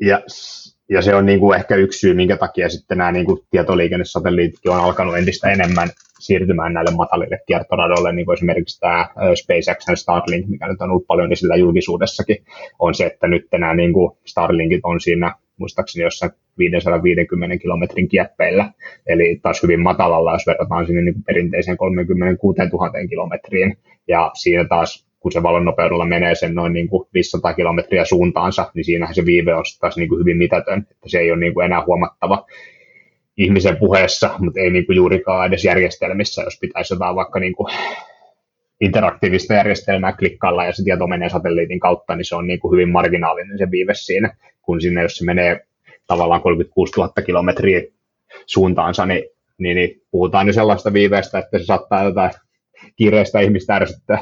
ja 0.00 0.20
ja 0.90 1.02
se 1.02 1.14
on 1.14 1.26
niin 1.26 1.40
kuin 1.40 1.56
ehkä 1.56 1.76
yksi 1.76 1.98
syy, 1.98 2.14
minkä 2.14 2.36
takia 2.36 2.68
sitten 2.68 2.98
nämä 2.98 3.12
niin 3.12 3.26
kuin 3.26 3.40
tietoliikennesatelliititkin 3.50 4.72
on 4.72 4.80
alkanut 4.80 5.16
entistä 5.16 5.50
enemmän 5.50 5.88
siirtymään 6.20 6.74
näille 6.74 6.90
matalille 6.96 7.38
kiertoradoille, 7.46 8.12
niin 8.12 8.26
kuin 8.26 8.34
esimerkiksi 8.34 8.80
tämä 8.80 9.08
SpaceX 9.34 9.88
ja 9.88 9.96
Starlink, 9.96 10.46
mikä 10.48 10.68
nyt 10.68 10.80
on 10.80 10.90
ollut 10.90 11.06
paljon 11.06 11.32
esillä 11.32 11.56
julkisuudessakin, 11.56 12.36
on 12.78 12.94
se, 12.94 13.06
että 13.06 13.28
nyt 13.28 13.46
nämä 13.52 13.74
niin 13.74 13.92
kuin 13.92 14.16
Starlinkit 14.24 14.80
on 14.82 15.00
siinä 15.00 15.34
muistaakseni 15.56 16.04
jossain 16.04 16.32
550 16.58 17.58
kilometrin 17.58 18.08
kieppeillä, 18.08 18.70
eli 19.06 19.40
taas 19.42 19.62
hyvin 19.62 19.80
matalalla, 19.80 20.32
jos 20.32 20.46
verrataan 20.46 20.86
sinne 20.86 21.02
niin 21.02 21.22
perinteiseen 21.26 21.76
36 21.76 22.60
000 22.72 23.08
kilometriin, 23.08 23.78
ja 24.08 24.30
siinä 24.34 24.64
taas 24.64 25.06
kun 25.24 25.32
se 25.32 25.42
valon 25.42 25.64
nopeudella 25.64 26.06
menee 26.06 26.34
sen 26.34 26.54
noin 26.54 26.72
niin 26.72 26.88
kuin 26.88 27.08
500 27.14 27.54
kilometriä 27.54 28.04
suuntaansa, 28.04 28.70
niin 28.74 28.84
siinähän 28.84 29.14
se 29.14 29.24
viive 29.24 29.54
on 29.54 29.64
taas 29.80 29.96
niin 29.96 30.08
kuin 30.08 30.20
hyvin 30.20 30.36
mitätön, 30.36 30.86
että 30.90 31.08
se 31.08 31.18
ei 31.18 31.30
ole 31.30 31.40
niin 31.40 31.54
kuin 31.54 31.64
enää 31.64 31.84
huomattava 31.86 32.46
ihmisen 33.36 33.76
puheessa, 33.76 34.30
mutta 34.38 34.60
ei 34.60 34.70
niin 34.70 34.86
kuin 34.86 34.96
juurikaan 34.96 35.46
edes 35.46 35.64
järjestelmissä, 35.64 36.42
jos 36.42 36.58
pitäisi 36.60 36.94
jotain 36.94 37.16
vaikka 37.16 37.40
niin 37.40 37.54
kuin 37.54 37.74
interaktiivista 38.80 39.54
järjestelmää 39.54 40.12
klikkailla 40.12 40.64
ja 40.64 40.72
se 40.72 40.84
tieto 40.84 41.06
menee 41.06 41.28
satelliitin 41.28 41.80
kautta, 41.80 42.16
niin 42.16 42.24
se 42.24 42.36
on 42.36 42.46
niin 42.46 42.60
kuin 42.60 42.72
hyvin 42.72 42.88
marginaalinen 42.88 43.58
se 43.58 43.70
viive 43.70 43.94
siinä, 43.94 44.36
kun 44.62 44.80
sinne 44.80 45.02
jos 45.02 45.16
se 45.16 45.24
menee 45.24 45.66
tavallaan 46.06 46.42
36 46.42 46.92
000 46.96 47.12
kilometriä 47.26 47.82
suuntaansa, 48.46 49.06
niin, 49.06 49.24
niin, 49.58 49.74
niin 49.74 50.02
puhutaan 50.10 50.46
jo 50.46 50.52
sellaista 50.52 50.92
viiveestä, 50.92 51.38
että 51.38 51.58
se 51.58 51.64
saattaa 51.64 52.04
jotain 52.04 52.30
kiireistä 52.96 53.40
ihmistä 53.40 53.76
ärsyttää. 53.76 54.18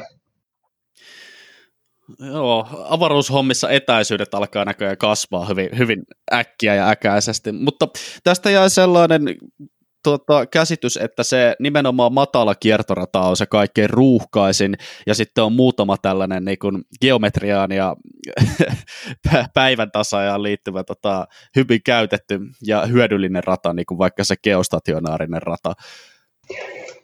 Joo, 2.19 2.67
avaruushommissa 2.89 3.69
etäisyydet 3.69 4.33
alkaa 4.33 4.65
näköjään 4.65 4.97
kasvaa 4.97 5.45
hyvin, 5.45 5.69
hyvin 5.77 6.03
äkkiä 6.33 6.75
ja 6.75 6.89
äkäisesti, 6.89 7.51
mutta 7.51 7.87
tästä 8.23 8.49
jäi 8.49 8.69
sellainen 8.69 9.21
tuota, 10.03 10.45
käsitys, 10.45 10.97
että 10.97 11.23
se 11.23 11.55
nimenomaan 11.59 12.13
matala 12.13 12.55
kiertorata 12.55 13.21
on 13.21 13.37
se 13.37 13.45
kaikkein 13.45 13.89
ruuhkaisin, 13.89 14.75
ja 15.07 15.15
sitten 15.15 15.43
on 15.43 15.53
muutama 15.53 15.97
tällainen 15.97 16.45
niin 16.45 16.59
kuin 16.59 16.83
geometriaan 17.01 17.71
ja 17.71 17.95
päivän 19.53 19.91
tasajaan 19.91 20.43
liittyvä 20.43 20.83
tota, 20.83 21.27
hyvin 21.55 21.79
käytetty 21.85 22.39
ja 22.65 22.85
hyödyllinen 22.85 23.43
rata, 23.43 23.73
niin 23.73 23.85
kuin 23.85 23.97
vaikka 23.97 24.23
se 24.23 24.35
geostationaarinen 24.43 25.41
rata. 25.41 25.73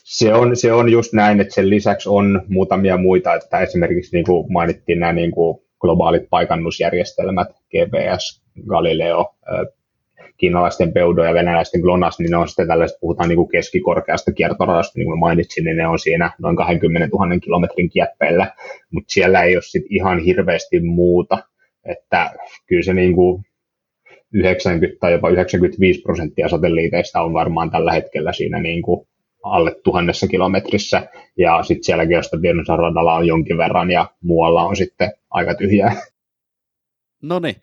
Se 0.10 0.34
on, 0.34 0.56
se 0.56 0.74
on 0.74 0.92
just 0.92 1.14
näin, 1.14 1.42
että 1.42 1.54
sen 1.54 1.70
lisäksi 1.70 2.10
on 2.10 2.42
muutamia 2.48 2.98
muita, 2.98 3.34
että 3.34 3.60
esimerkiksi 3.60 4.16
niin 4.16 4.26
kuin 4.26 4.54
mainittiin 4.54 5.00
nämä 5.00 5.14
niin 5.14 5.32
kuin 5.32 5.60
globaalit 5.80 6.30
paikannusjärjestelmät, 6.30 7.48
GPS, 7.48 8.44
Galileo, 8.68 9.36
kiinalaisten 10.38 10.94
Peudo 10.94 11.24
ja 11.24 11.34
venäläisten 11.34 11.82
GLONASS, 11.82 12.20
niin 12.20 12.32
ne 12.32 12.38
on 12.38 12.48
sitten 12.48 12.68
tällaiset, 12.68 12.98
puhutaan 13.02 13.30
niin 13.30 13.38
kuin 13.38 13.50
keskikorkeasta 13.50 14.32
kiertoradasta, 14.32 15.00
niin 15.00 15.08
kuin 15.08 15.20
mainitsin, 15.20 15.64
niin 15.64 15.78
ne 15.78 15.88
on 15.88 16.00
siinä 16.00 16.32
noin 16.40 16.56
20 16.56 17.08
000 17.18 17.40
kilometrin 17.40 17.90
kieppeillä, 17.90 18.54
mutta 18.92 19.14
siellä 19.14 19.44
ei 19.44 19.56
ole 19.56 19.64
sitten 19.64 19.96
ihan 19.96 20.20
hirveästi 20.20 20.80
muuta, 20.80 21.38
että 21.86 22.32
kyllä 22.68 22.84
se 22.84 22.94
niin 22.94 23.16
kuin 23.16 23.44
90 24.34 25.00
tai 25.00 25.12
jopa 25.12 25.30
95 25.30 26.02
prosenttia 26.02 26.50
satelliiteista 26.50 27.22
on 27.22 27.34
varmaan 27.34 27.72
tällä 27.72 27.92
hetkellä 27.92 28.34
siinä 28.34 28.60
niin 28.60 28.82
kuin 28.82 29.09
alle 29.44 29.76
tuhannessa 29.84 30.28
kilometrissä, 30.28 31.10
ja 31.38 31.64
sitten 31.64 31.84
siellä 31.84 32.06
geostationnissa 32.06 32.76
radalla 32.76 33.16
on 33.16 33.28
jonkin 33.28 33.58
verran, 33.58 33.92
ja 33.92 34.12
muualla 34.22 34.64
on 34.64 34.76
sitten 34.76 35.12
aika 35.30 35.56
tyhjää. 35.56 35.96
No 37.24 37.40
niin. 37.40 37.56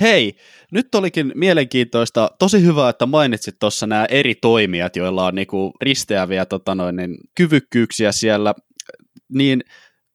Hei, 0.00 0.36
nyt 0.72 0.94
olikin 0.94 1.32
mielenkiintoista. 1.34 2.30
Tosi 2.38 2.62
hyvä, 2.62 2.88
että 2.88 3.06
mainitsit 3.06 3.56
tuossa 3.60 3.86
nämä 3.86 4.06
eri 4.10 4.34
toimijat, 4.34 4.96
joilla 4.96 5.26
on 5.26 5.34
niinku 5.34 5.72
risteäviä 5.82 6.46
tota 6.46 6.74
noin, 6.74 6.96
niin 6.96 7.16
kyvykkyyksiä 7.34 8.12
siellä. 8.12 8.54
Niin 9.32 9.60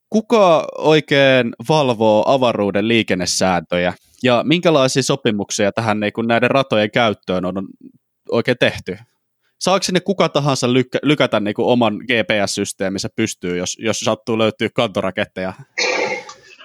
kuka 0.10 0.68
oikein 0.78 1.52
valvoo 1.70 2.24
avaruuden 2.28 2.88
liikennesääntöjä 2.88 3.94
ja 4.24 4.44
minkälaisia 4.48 5.04
sopimuksia 5.04 5.72
tähän 5.72 6.00
niin 6.00 6.14
näiden 6.28 6.52
ratojen 6.52 6.92
käyttöön 6.92 7.46
on 7.46 7.68
oikein 8.32 8.58
tehty? 8.60 8.98
Saako 9.60 9.84
sinne 9.84 10.00
kuka 10.00 10.30
tahansa 10.30 10.74
lykkä, 10.74 11.00
lykätä 11.04 11.40
niin 11.40 11.54
kuin 11.54 11.66
oman 11.66 11.94
GPS-systeemissä 11.96 13.10
pystyy, 13.16 13.58
jos, 13.58 13.78
jos 13.80 14.00
sattuu 14.00 14.38
löytyy 14.38 14.70
kantoraketteja? 14.74 15.54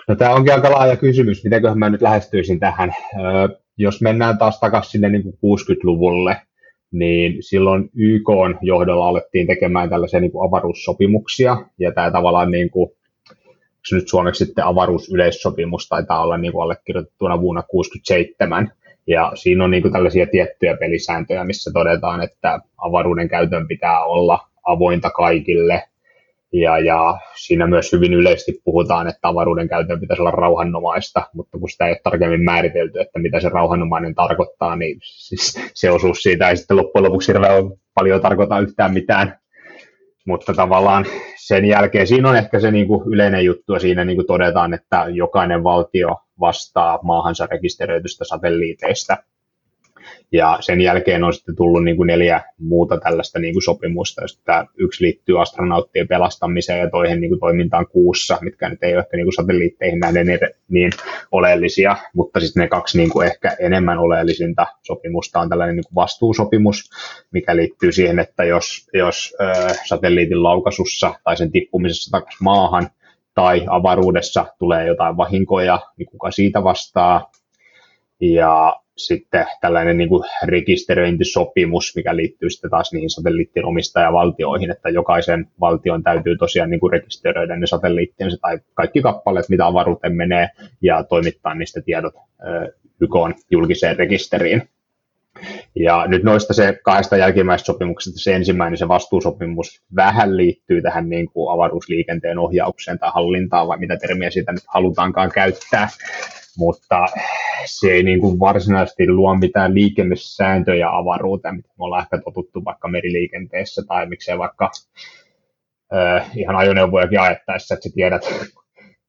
No, 0.08 0.14
tämä 0.14 0.34
onkin 0.34 0.54
aika 0.54 0.70
laaja 0.70 0.96
kysymys, 0.96 1.44
mitenköhän 1.44 1.78
mä 1.78 1.90
nyt 1.90 2.02
lähestyisin 2.02 2.60
tähän. 2.60 2.92
Öö, 3.20 3.48
jos 3.78 4.00
mennään 4.00 4.38
taas 4.38 4.60
takaisin 4.60 4.90
sinne 4.90 5.08
niin 5.08 5.22
kuin 5.22 5.34
60-luvulle, 5.34 6.36
niin 6.92 7.36
silloin 7.40 7.90
YK 7.94 8.28
johdolla 8.62 9.08
alettiin 9.08 9.46
tekemään 9.46 9.90
tällaisia 9.90 10.20
niin 10.20 10.32
kuin 10.32 10.48
avaruussopimuksia, 10.48 11.56
ja 11.78 11.92
tämä 11.92 12.10
tavallaan 12.10 12.50
niin 12.50 12.70
kuin, 12.70 12.90
se 13.88 13.96
nyt 13.96 14.08
suomeksi 14.08 14.44
sitten 14.44 14.64
avaruusyleissopimus 14.64 15.88
taitaa 15.88 16.22
olla 16.22 16.36
niin 16.36 16.52
kuin 16.52 16.62
allekirjoitettuna 16.62 17.40
vuonna 17.40 17.62
1967, 17.62 18.72
ja 19.06 19.32
siinä 19.34 19.64
on 19.64 19.70
niin 19.70 19.82
kuin 19.82 19.92
tällaisia 19.92 20.26
tiettyjä 20.26 20.76
pelisääntöjä, 20.76 21.44
missä 21.44 21.70
todetaan, 21.72 22.22
että 22.22 22.60
avaruuden 22.78 23.28
käytön 23.28 23.68
pitää 23.68 24.04
olla 24.04 24.38
avointa 24.66 25.10
kaikille. 25.10 25.82
Ja, 26.52 26.78
ja 26.78 27.18
siinä 27.34 27.66
myös 27.66 27.92
hyvin 27.92 28.14
yleisesti 28.14 28.60
puhutaan, 28.64 29.08
että 29.08 29.28
avaruuden 29.28 29.68
käytön 29.68 30.00
pitäisi 30.00 30.22
olla 30.22 30.30
rauhanomaista, 30.30 31.22
mutta 31.34 31.58
kun 31.58 31.70
sitä 31.70 31.86
ei 31.86 31.90
ole 31.90 32.00
tarkemmin 32.04 32.44
määritelty, 32.44 33.00
että 33.00 33.18
mitä 33.18 33.40
se 33.40 33.48
rauhanomainen 33.48 34.14
tarkoittaa, 34.14 34.76
niin 34.76 34.98
siis 35.02 35.58
se 35.74 35.90
osuus 35.90 36.18
siitä 36.22 36.50
ei 36.50 36.56
sitten 36.56 36.76
loppujen 36.76 37.04
lopuksi 37.04 37.32
hirveän 37.32 37.64
paljon 37.94 38.20
tarkoita 38.20 38.58
yhtään 38.58 38.92
mitään. 38.92 39.38
Mutta 40.26 40.54
tavallaan 40.54 41.04
sen 41.36 41.64
jälkeen 41.64 42.06
siinä 42.06 42.28
on 42.28 42.36
ehkä 42.36 42.60
se 42.60 42.70
niin 42.70 42.86
kuin 42.86 43.02
yleinen 43.12 43.44
juttu, 43.44 43.72
ja 43.72 43.80
siinä 43.80 44.04
niin 44.04 44.16
kuin 44.16 44.26
todetaan, 44.26 44.74
että 44.74 45.06
jokainen 45.08 45.64
valtio 45.64 46.16
vastaa 46.40 46.98
maahansa 47.02 47.46
rekisteröitystä 47.46 48.24
satelliiteista. 48.24 49.16
Ja 50.34 50.58
sen 50.60 50.80
jälkeen 50.80 51.24
on 51.24 51.34
sitten 51.34 51.56
tullut 51.56 51.84
niin 51.84 51.96
kuin 51.96 52.06
neljä 52.06 52.40
muuta 52.58 53.00
tällaista 53.00 53.38
niin 53.38 53.54
kuin 53.54 53.62
sopimusta, 53.62 54.22
josta 54.22 54.66
yksi 54.78 55.04
liittyy 55.04 55.42
astronauttien 55.42 56.08
pelastamiseen 56.08 56.80
ja 56.80 56.90
toihin 56.90 57.20
niin 57.20 57.28
kuin 57.28 57.40
toimintaan 57.40 57.86
kuussa, 57.86 58.38
mitkä 58.40 58.68
nyt 58.68 58.82
ei 58.82 58.94
ole 58.94 59.00
ehkä 59.00 59.16
niin 59.16 59.26
kuin 59.26 59.34
satelliitteihin 59.34 60.00
nähden 60.00 60.26
niin, 60.68 60.90
oleellisia, 61.32 61.96
mutta 62.14 62.40
sitten 62.40 62.60
ne 62.60 62.68
kaksi 62.68 62.98
niin 62.98 63.10
kuin 63.10 63.26
ehkä 63.26 63.56
enemmän 63.60 63.98
oleellisinta 63.98 64.66
sopimusta 64.82 65.40
on 65.40 65.48
tällainen 65.48 65.76
niin 65.76 65.84
kuin 65.84 65.94
vastuusopimus, 65.94 66.90
mikä 67.30 67.56
liittyy 67.56 67.92
siihen, 67.92 68.18
että 68.18 68.44
jos, 68.44 68.88
jos 68.94 69.36
äh, 69.40 69.76
satelliitin 69.84 70.42
laukasussa 70.42 71.14
tai 71.24 71.36
sen 71.36 71.52
tippumisessa 71.52 72.10
takaisin 72.10 72.44
maahan 72.44 72.88
tai 73.34 73.64
avaruudessa 73.68 74.46
tulee 74.58 74.86
jotain 74.86 75.16
vahinkoja, 75.16 75.80
niin 75.96 76.06
kuka 76.06 76.30
siitä 76.30 76.64
vastaa. 76.64 77.30
Ja 78.20 78.76
sitten 78.96 79.46
tällainen 79.60 79.96
niin 79.96 80.08
kuin 80.08 80.24
rekisteröintisopimus, 80.44 81.92
mikä 81.96 82.16
liittyy 82.16 82.50
sitten 82.50 82.70
taas 82.70 82.92
niihin 82.92 83.10
satelliittien 83.10 83.66
omistajavaltioihin, 83.66 84.70
että 84.70 84.88
jokaisen 84.88 85.46
valtion 85.60 86.02
täytyy 86.02 86.36
tosiaan 86.36 86.70
niin 86.70 86.80
kuin 86.80 86.92
rekisteröidä 86.92 87.56
ne 87.56 87.66
satelliittiensa 87.66 88.36
tai 88.40 88.58
kaikki 88.74 89.02
kappaleet, 89.02 89.48
mitä 89.48 89.66
avaruuteen 89.66 90.16
menee, 90.16 90.48
ja 90.82 91.04
toimittaa 91.04 91.54
niistä 91.54 91.80
tiedot 91.80 92.14
YK 93.00 93.14
julkiseen 93.50 93.96
rekisteriin. 93.96 94.62
Ja 95.74 96.06
nyt 96.06 96.22
noista 96.22 96.54
se 96.54 96.78
kahdesta 96.82 97.16
jälkimmäisestä 97.16 97.66
sopimuksesta 97.66 98.20
se 98.20 98.34
ensimmäinen, 98.34 98.78
se 98.78 98.88
vastuusopimus, 98.88 99.82
vähän 99.96 100.36
liittyy 100.36 100.82
tähän 100.82 101.08
niin 101.08 101.30
kuin 101.30 101.54
avaruusliikenteen 101.54 102.38
ohjaukseen 102.38 102.98
tai 102.98 103.10
hallintaan, 103.14 103.68
vai 103.68 103.78
mitä 103.78 103.96
termiä 103.96 104.30
siitä 104.30 104.52
nyt 104.52 104.62
halutaankaan 104.66 105.30
käyttää 105.34 105.88
mutta 106.58 107.06
se 107.64 107.92
ei 107.92 108.02
niin 108.02 108.20
kuin 108.20 108.40
varsinaisesti 108.40 109.08
luo 109.08 109.34
mitään 109.34 109.74
liikennesääntöjä 109.74 110.96
avaruuteen, 110.96 111.56
mitä 111.56 111.68
me 111.68 111.84
ollaan 111.84 112.02
ehkä 112.02 112.18
totuttu 112.18 112.64
vaikka 112.64 112.88
meriliikenteessä 112.88 113.82
tai 113.88 114.06
miksei 114.06 114.38
vaikka 114.38 114.70
äh, 115.94 116.30
ihan 116.36 116.56
ajoneuvojakin 116.56 117.20
ajettaessa, 117.20 117.74
että 117.74 117.88
sä 117.88 117.94
tiedät, 117.94 118.22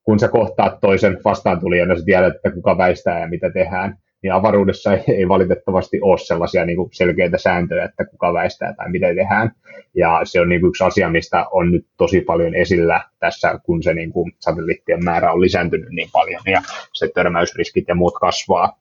kun 0.03 0.19
sä 0.19 0.27
kohtaat 0.27 0.79
toisen 0.81 1.17
vastaantulijan, 1.25 1.87
niin 1.87 1.99
sä 1.99 2.05
tiedät, 2.05 2.35
että 2.35 2.51
kuka 2.51 2.77
väistää 2.77 3.19
ja 3.19 3.27
mitä 3.27 3.49
tehdään 3.49 3.97
niin 4.23 4.33
avaruudessa 4.33 4.93
ei, 4.93 5.03
ei 5.07 5.27
valitettavasti 5.27 6.01
ole 6.01 6.17
sellaisia 6.17 6.65
niin 6.65 6.77
kuin 6.77 6.89
selkeitä 6.91 7.37
sääntöjä, 7.37 7.85
että 7.85 8.05
kuka 8.05 8.33
väistää 8.33 8.73
tai 8.73 8.91
mitä 8.91 9.07
tehdään. 9.07 9.51
Ja 9.95 10.21
se 10.23 10.41
on 10.41 10.49
niin 10.49 10.61
kuin 10.61 10.69
yksi 10.69 10.83
asia, 10.83 11.09
mistä 11.09 11.45
on 11.51 11.71
nyt 11.71 11.85
tosi 11.97 12.21
paljon 12.21 12.55
esillä 12.55 13.01
tässä, 13.19 13.59
kun 13.63 13.83
se 13.83 13.93
niin 13.93 14.11
kuin 14.11 14.31
satelliittien 14.39 15.03
määrä 15.03 15.31
on 15.31 15.41
lisääntynyt 15.41 15.89
niin 15.89 16.09
paljon 16.13 16.41
ja 16.45 16.61
se 16.93 17.11
törmäysriskit 17.15 17.85
ja 17.87 17.95
muut 17.95 18.13
kasvaa. 18.21 18.79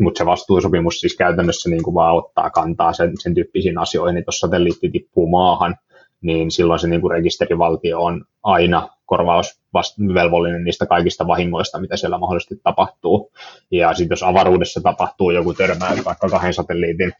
Mutta 0.00 0.18
se 0.18 0.26
vastuusopimus 0.26 1.00
siis 1.00 1.16
käytännössä 1.16 1.70
niin 1.70 1.82
kuin 1.82 1.94
vaan 1.94 2.16
ottaa 2.16 2.50
kantaa 2.50 2.92
sen, 2.92 3.12
sen 3.18 3.34
tyyppisiin 3.34 3.78
asioihin, 3.78 4.16
että 4.18 4.28
jos 4.28 4.38
satelliitti 4.38 4.90
tippuu 4.90 5.28
maahan, 5.28 5.74
niin 6.20 6.50
silloin 6.50 6.80
se 6.80 6.88
niin 6.88 7.00
kuin 7.00 7.10
rekisterivaltio 7.10 8.02
on 8.02 8.24
aina 8.42 8.88
korvausvelvollinen 9.06 10.64
niistä 10.64 10.86
kaikista 10.86 11.26
vahingoista, 11.26 11.80
mitä 11.80 11.96
siellä 11.96 12.18
mahdollisesti 12.18 12.60
tapahtuu. 12.62 13.32
Ja 13.70 13.94
sitten 13.94 14.12
jos 14.12 14.22
avaruudessa 14.22 14.80
tapahtuu 14.80 15.30
joku 15.30 15.54
törmäys 15.54 16.04
vaikka 16.04 16.28
kahden 16.28 16.54
satelliitin 16.54 17.12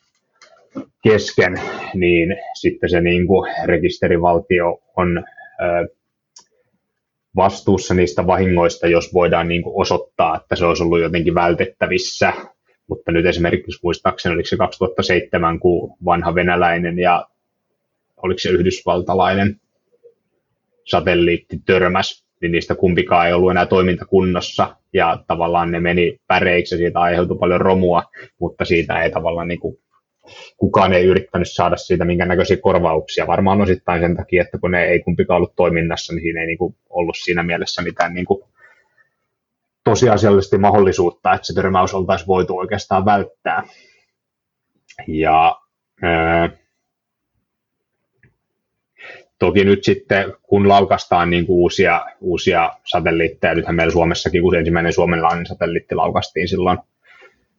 kesken, 1.03 1.61
niin 1.95 2.37
sitten 2.55 2.91
se 2.91 3.01
niin 3.01 3.27
kuin 3.27 3.53
rekisterivaltio 3.65 4.83
on 4.97 5.19
ö, 5.19 5.95
vastuussa 7.37 7.95
niistä 7.95 8.27
vahingoista, 8.27 8.87
jos 8.87 9.15
voidaan 9.15 9.49
niin 9.49 9.63
kuin 9.63 9.81
osoittaa, 9.81 10.37
että 10.37 10.57
se 10.57 10.65
olisi 10.65 10.83
ollut 10.83 11.01
jotenkin 11.01 11.35
vältettävissä. 11.35 12.33
Mutta 12.87 13.13
nyt 13.13 13.27
esimerkiksi 13.27 13.81
muistaakseni 13.83 14.35
oliko 14.35 14.47
se 14.47 14.57
2007, 14.57 15.61
kun 15.61 15.97
vanha 16.05 16.35
venäläinen 16.35 16.99
ja 16.99 17.27
oliko 18.17 18.39
se 18.39 18.49
yhdysvaltalainen 18.49 19.61
satelliitti 20.85 21.59
törmäs, 21.67 22.25
niin 22.41 22.53
niistä 22.53 22.75
kumpikaan 22.75 23.27
ei 23.27 23.33
ollut 23.33 23.51
enää 23.51 23.67
toimintakunnossa, 23.67 24.77
ja 24.93 25.25
tavallaan 25.27 25.71
ne 25.71 25.81
meni 25.81 26.19
päreiksi, 26.27 26.75
ja 26.75 26.79
siitä 26.79 27.01
aiheutui 27.01 27.39
paljon 27.39 27.61
romua, 27.61 28.03
mutta 28.41 28.65
siitä 28.65 29.03
ei 29.03 29.11
tavallaan 29.11 29.49
niin 29.49 29.61
kuin, 29.61 29.79
kukaan 30.57 30.93
ei 30.93 31.05
yrittänyt 31.05 31.51
saada 31.51 31.77
siitä 31.77 32.05
minkä 32.05 32.27
näköisiä 32.27 32.57
korvauksia. 32.57 33.27
Varmaan 33.27 33.61
osittain 33.61 34.01
sen 34.01 34.17
takia, 34.17 34.43
että 34.43 34.59
kun 34.59 34.71
ne 34.71 34.85
ei 34.85 35.01
kumpikaan 35.01 35.37
ollut 35.37 35.57
toiminnassa, 35.57 36.13
niin 36.13 36.23
siinä 36.23 36.41
ei 36.41 36.47
niin 36.47 36.59
kuin, 36.59 36.77
ollut 36.91 37.17
siinä 37.25 37.43
mielessä 37.43 37.83
mitään 37.83 38.15
niin 38.15 38.27
kuin, 38.27 38.43
tosiasiallisesti 39.85 40.59
mahdollisuutta, 40.59 41.35
että 41.35 41.47
se 41.47 41.55
törmäys 41.55 41.95
oltaisiin 41.95 42.29
voitu 42.29 42.59
oikeastaan 42.59 43.05
välttää. 43.05 43.63
Ja 45.09 45.57
ää, 46.03 46.51
Toki 49.39 49.65
nyt 49.65 49.85
sitten, 49.85 50.33
kun 50.43 50.69
laukastaan 50.69 51.31
niin 51.31 51.47
kuin 51.47 51.57
uusia, 51.57 52.05
uusia 52.21 52.73
satelliitteja, 52.85 53.55
nythän 53.55 53.75
meillä 53.75 53.93
Suomessakin, 53.93 54.43
kun 54.43 54.57
ensimmäinen 54.57 54.93
suomenlainen 54.93 55.47
satelliitti 55.47 55.95
laukastiin 55.95 56.49
silloin, 56.49 56.79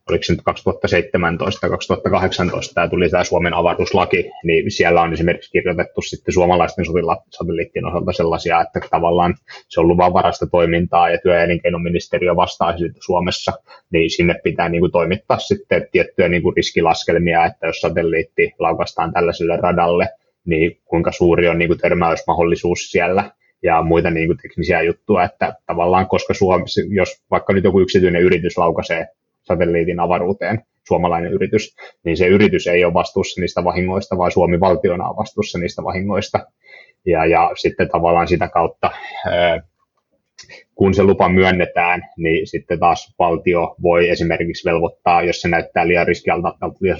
oliko 0.09 0.23
se 0.23 0.33
nyt 0.33 0.41
2017 0.43 1.69
2018 1.69 2.73
tämä 2.73 2.87
tuli 2.87 3.09
tämä 3.09 3.23
Suomen 3.23 3.53
avaruuslaki, 3.53 4.31
niin 4.43 4.71
siellä 4.71 5.01
on 5.01 5.13
esimerkiksi 5.13 5.51
kirjoitettu 5.51 6.01
sitten 6.01 6.33
suomalaisten 6.33 6.85
satelliittien 7.29 7.85
osalta 7.85 8.13
sellaisia, 8.13 8.61
että 8.61 8.79
tavallaan 8.91 9.35
se 9.67 9.79
on 9.79 9.87
luvanvarasta 9.87 10.47
toimintaa 10.47 11.09
ja 11.09 11.17
työ- 11.17 11.35
ja 11.35 11.43
elinkeinoministeriö 11.43 12.35
vastaa 12.35 12.77
siitä 12.77 12.99
Suomessa, 13.05 13.53
niin 13.91 14.09
sinne 14.09 14.35
pitää 14.43 14.69
niin 14.69 14.81
kuin 14.81 14.91
toimittaa 14.91 15.39
sitten 15.39 15.87
tiettyjä 15.91 16.29
niin 16.29 16.43
kuin 16.43 16.55
riskilaskelmia, 16.55 17.45
että 17.45 17.67
jos 17.67 17.81
satelliitti 17.81 18.53
laukastaan 18.59 19.13
tällaiselle 19.13 19.57
radalle, 19.57 20.09
niin 20.45 20.81
kuinka 20.85 21.11
suuri 21.11 21.47
on 21.47 21.57
niin 21.57 21.67
kuin 21.67 21.79
törmäysmahdollisuus 21.79 22.91
siellä 22.91 23.31
ja 23.63 23.81
muita 23.81 24.11
niin 24.11 24.27
kuin 24.27 24.37
teknisiä 24.37 24.81
juttuja, 24.81 25.23
että 25.23 25.53
tavallaan 25.65 26.07
koska 26.07 26.33
Suomessa, 26.33 26.81
jos 26.89 27.23
vaikka 27.31 27.53
nyt 27.53 27.63
joku 27.63 27.79
yksityinen 27.79 28.21
yritys 28.21 28.57
laukaisee 28.57 29.07
satelliitin 29.43 29.99
avaruuteen, 29.99 30.61
suomalainen 30.87 31.33
yritys, 31.33 31.75
niin 32.03 32.17
se 32.17 32.27
yritys 32.27 32.67
ei 32.67 32.85
ole 32.85 32.93
vastuussa 32.93 33.41
niistä 33.41 33.63
vahingoista, 33.63 34.17
vaan 34.17 34.31
Suomi 34.31 34.59
valtiona 34.59 35.09
on 35.09 35.17
vastuussa 35.17 35.59
niistä 35.59 35.83
vahingoista. 35.83 36.45
Ja, 37.05 37.25
ja 37.25 37.51
sitten 37.55 37.89
tavallaan 37.89 38.27
sitä 38.27 38.47
kautta, 38.47 38.91
kun 40.75 40.93
se 40.93 41.03
lupa 41.03 41.29
myönnetään, 41.29 42.01
niin 42.17 42.47
sitten 42.47 42.79
taas 42.79 43.15
valtio 43.19 43.75
voi 43.83 44.09
esimerkiksi 44.09 44.69
velvoittaa, 44.69 45.21
jos 45.21 45.41
se 45.41 45.47
näyttää 45.47 45.87
liian 45.87 46.07
riskialta 46.07 46.53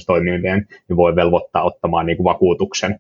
toimivien, 0.08 0.68
niin 0.90 0.98
voi 0.98 1.16
velvoittaa 1.16 1.64
ottamaan 1.64 2.06
niin 2.06 2.18
kuin 2.18 2.26
vakuutuksen 2.26 3.00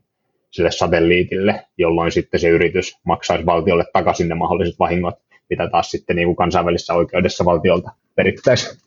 sille 0.56 0.72
satelliitille, 0.72 1.68
jolloin 1.78 2.12
sitten 2.12 2.40
se 2.40 2.50
yritys 2.50 2.98
maksaisi 3.04 3.46
valtiolle 3.46 3.86
takaisin 3.94 4.30
ne 4.30 4.36
mahdolliset 4.36 4.80
vahingot, 4.80 5.16
mitä 5.50 5.70
taas 5.70 5.92
sitten 5.92 6.16
niin 6.16 6.28
kuin 6.28 6.36
kansainvälisessä 6.36 6.94
oikeudessa 6.94 7.46
valtiolta 7.46 7.92
perittäisiin. 8.16 8.78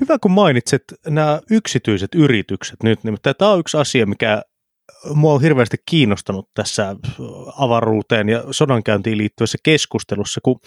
Hyvä, 0.00 0.18
kun 0.18 0.30
mainitset 0.30 0.82
nämä 1.06 1.40
yksityiset 1.50 2.14
yritykset 2.14 2.82
nyt, 2.82 3.04
nimittäin 3.04 3.36
tämä 3.38 3.50
on 3.50 3.60
yksi 3.60 3.76
asia, 3.76 4.06
mikä 4.06 4.42
mua 5.14 5.32
on 5.32 5.42
hirveästi 5.42 5.76
kiinnostanut 5.86 6.50
tässä 6.54 6.96
avaruuteen 7.58 8.28
ja 8.28 8.44
sodankäyntiin 8.50 9.18
liittyvässä 9.18 9.58
keskustelussa, 9.62 10.40
kun 10.44 10.60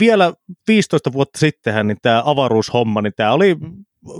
vielä 0.00 0.32
15 0.68 1.12
vuotta 1.12 1.38
sittenhän 1.38 1.86
niin 1.86 1.98
tämä 2.02 2.22
avaruushomma, 2.24 3.02
niin 3.02 3.12
tämä 3.16 3.32
oli 3.32 3.56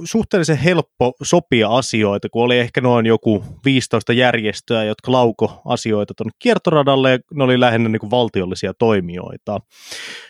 suhteellisen 0.05 0.57
helppo 0.57 1.13
sopia 1.23 1.69
asioita, 1.69 2.29
kun 2.29 2.45
oli 2.45 2.59
ehkä 2.59 2.81
noin 2.81 3.07
joku 3.07 3.45
15 3.65 4.13
järjestöä, 4.13 4.85
jotka 4.85 5.13
lauko 5.13 5.63
asioita 5.65 6.15
tuonne 6.17 6.33
kiertoradalle, 6.39 7.11
ja 7.11 7.19
ne 7.35 7.45
oli 7.45 7.61
lähinnä 7.61 7.89
niin 7.89 8.01
kuin 8.01 8.11
valtiollisia 8.11 8.75
toimijoita. 8.75 9.61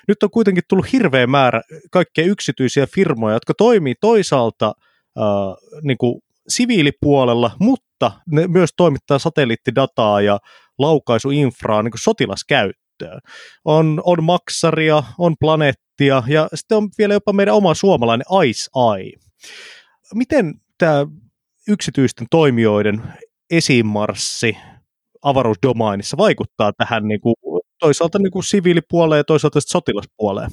Nyt 0.09 0.23
on 0.23 0.31
kuitenkin 0.31 0.65
tullut 0.69 0.93
hirveä 0.93 1.27
määrä 1.27 1.61
kaikkia 1.91 2.25
yksityisiä 2.25 2.87
firmoja, 2.95 3.37
jotka 3.37 3.55
toimii 3.55 3.95
toisaalta 4.01 4.75
äh, 5.19 5.25
niin 5.83 5.99
kuin 5.99 6.23
siviilipuolella, 6.49 7.51
mutta 7.61 8.13
ne 8.27 8.47
myös 8.47 8.71
toimittaa 8.77 9.19
satelliittidataa 9.19 10.21
ja 10.21 10.39
laukaisuinfraa 10.79 11.83
niin 11.83 11.93
kuin 11.93 12.01
sotilaskäyttöön. 12.01 13.21
On, 13.65 14.03
on 14.05 14.25
maksaria, 14.25 15.03
on 15.19 15.35
planeettia 15.41 16.23
ja 16.27 16.49
sitten 16.55 16.79
on 16.79 16.89
vielä 16.99 17.15
jopa 17.15 17.33
meidän 17.33 17.55
oma 17.55 17.75
suomalainen 17.75 18.27
Ice 18.47 18.71
Eye. 18.97 19.32
Miten 20.15 20.55
tämä 20.79 21.07
yksityisten 21.69 22.27
toimijoiden 22.31 23.03
esimarssi 23.51 24.57
avaruusdomainissa 25.23 26.17
vaikuttaa 26.17 26.73
tähän 26.73 27.09
niin 27.09 27.21
kuin, 27.21 27.35
toisaalta 27.81 28.19
niin 28.19 28.31
kuin 28.31 28.45
siviilipuoleen 28.45 29.19
ja 29.19 29.25
toisaalta 29.25 29.61
sotilaspuoleen? 29.61 30.51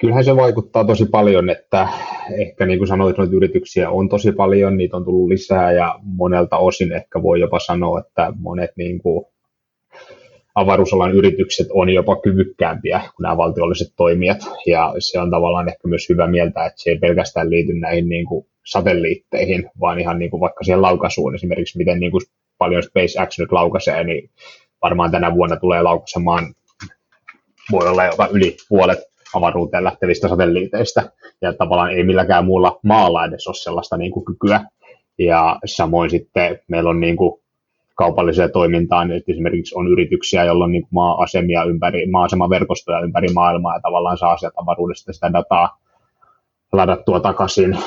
Kyllähän 0.00 0.24
se 0.24 0.36
vaikuttaa 0.36 0.84
tosi 0.84 1.06
paljon, 1.06 1.50
että 1.50 1.88
ehkä 2.38 2.66
niin 2.66 2.78
kuin 2.78 2.88
sanoit, 2.88 3.18
noita 3.18 3.36
yrityksiä 3.36 3.90
on 3.90 4.08
tosi 4.08 4.32
paljon, 4.32 4.76
niitä 4.76 4.96
on 4.96 5.04
tullut 5.04 5.28
lisää 5.28 5.72
ja 5.72 5.98
monelta 6.02 6.56
osin 6.56 6.92
ehkä 6.92 7.22
voi 7.22 7.40
jopa 7.40 7.58
sanoa, 7.58 8.00
että 8.00 8.32
monet 8.36 8.70
niin 8.76 9.02
kuin 9.02 9.24
avaruusalan 10.54 11.12
yritykset 11.12 11.66
on 11.70 11.88
jopa 11.88 12.16
kyvykkäämpiä 12.16 12.98
kuin 12.98 13.22
nämä 13.22 13.36
valtiolliset 13.36 13.88
toimijat, 13.96 14.38
ja 14.66 14.94
se 14.98 15.20
on 15.20 15.30
tavallaan 15.30 15.68
ehkä 15.68 15.88
myös 15.88 16.08
hyvä 16.08 16.26
mieltä, 16.26 16.66
että 16.66 16.82
se 16.82 16.90
ei 16.90 16.98
pelkästään 16.98 17.50
liity 17.50 17.74
näihin 17.74 18.08
niin 18.08 18.26
kuin 18.26 18.46
satelliitteihin, 18.66 19.70
vaan 19.80 20.00
ihan 20.00 20.18
niin 20.18 20.30
kuin 20.30 20.40
vaikka 20.40 20.64
siihen 20.64 20.82
laukaisuun. 20.82 21.34
Esimerkiksi, 21.34 21.78
miten 21.78 22.00
niin 22.00 22.12
kuin 22.12 22.22
paljon 22.58 22.82
SpaceX 22.82 23.38
nyt 23.38 23.52
laukaisee, 23.52 24.04
niin 24.04 24.30
varmaan 24.82 25.10
tänä 25.10 25.34
vuonna 25.34 25.56
tulee 25.56 25.82
laukaisemaan, 25.82 26.54
voi 27.72 27.88
olla 27.88 28.04
jopa 28.04 28.28
yli 28.32 28.56
puolet 28.68 28.98
avaruuteen 29.34 29.84
lähtevistä 29.84 30.28
satelliiteista, 30.28 31.10
ja 31.42 31.52
tavallaan 31.52 31.92
ei 31.92 32.04
milläkään 32.04 32.44
muulla 32.44 32.80
maalla 32.82 33.24
edes 33.24 33.46
ole 33.46 33.54
sellaista 33.54 33.96
niin 33.96 34.12
kuin 34.12 34.24
kykyä. 34.24 34.60
Ja 35.18 35.58
samoin 35.64 36.10
sitten 36.10 36.58
meillä 36.68 36.90
on 36.90 37.00
niin 37.00 37.16
kuin 37.16 37.40
kaupalliseen 37.98 38.52
toimintaan, 38.52 39.12
että 39.12 39.32
esimerkiksi 39.32 39.74
on 39.78 39.88
yrityksiä, 39.88 40.44
joilla 40.44 40.64
on 40.64 40.72
niin 40.72 40.82
kuin 40.82 40.94
maa-asemia 40.94 41.64
ympäri, 41.64 42.06
maa-asemaverkostoja 42.06 43.00
ympäri 43.00 43.28
maailmaa, 43.34 43.76
ja 43.76 43.80
tavallaan 43.80 44.18
saa 44.18 44.36
sieltä 44.36 44.60
avaruudesta 44.62 45.12
sitä 45.12 45.32
dataa 45.32 45.78
ladattua 46.72 47.20
takaisin. 47.20 47.78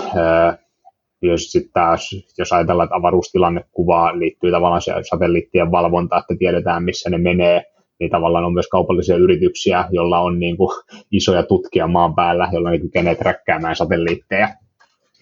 Jos 1.21 1.51
sitten 1.51 1.73
taas, 1.73 2.09
jos 2.37 2.53
ajatellaan, 2.53 2.85
että 2.85 2.95
avaruustilannekuvaa 2.95 4.19
liittyy 4.19 4.51
tavallaan 4.51 4.81
se 4.81 4.93
satelliittien 5.09 5.71
valvonta, 5.71 6.17
että 6.17 6.35
tiedetään, 6.39 6.83
missä 6.83 7.09
ne 7.09 7.17
menee, 7.17 7.63
niin 7.99 8.11
tavallaan 8.11 8.45
on 8.45 8.53
myös 8.53 8.67
kaupallisia 8.67 9.15
yrityksiä, 9.15 9.85
joilla 9.91 10.19
on 10.19 10.39
niin 10.39 10.57
kuin 10.57 10.69
isoja 11.11 11.43
tutkia 11.43 11.87
maan 11.87 12.15
päällä, 12.15 12.49
joilla 12.51 12.69
ne 12.69 12.79
kykenee 12.79 13.15
träkkäämään 13.15 13.75
satelliitteja. 13.75 14.49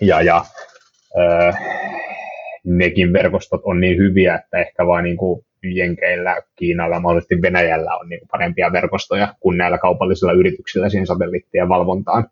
Ja, 0.02 0.22
ja 0.22 0.46
öö, 1.20 1.52
nekin 2.78 3.14
verkostot 3.14 3.62
on 3.64 3.80
niin 3.80 3.98
hyviä, 3.98 4.36
että 4.36 4.58
ehkä 4.58 4.88
vain 4.88 5.04
niin 5.04 5.18
kuin 5.18 5.46
Jenkeillä, 5.64 6.42
Kiinalla 6.56 6.96
ja 6.96 7.00
mahdollisesti 7.00 7.42
Venäjällä 7.42 7.96
on 7.96 8.10
niin 8.10 8.20
kuin 8.20 8.30
parempia 8.32 8.72
verkostoja 8.72 9.36
kuin 9.40 9.58
näillä 9.58 9.78
kaupallisilla 9.78 10.34
yrityksillä 10.34 10.90
siihen 10.90 11.08
satelliittien 11.08 11.70
valvontaan. 11.70 12.26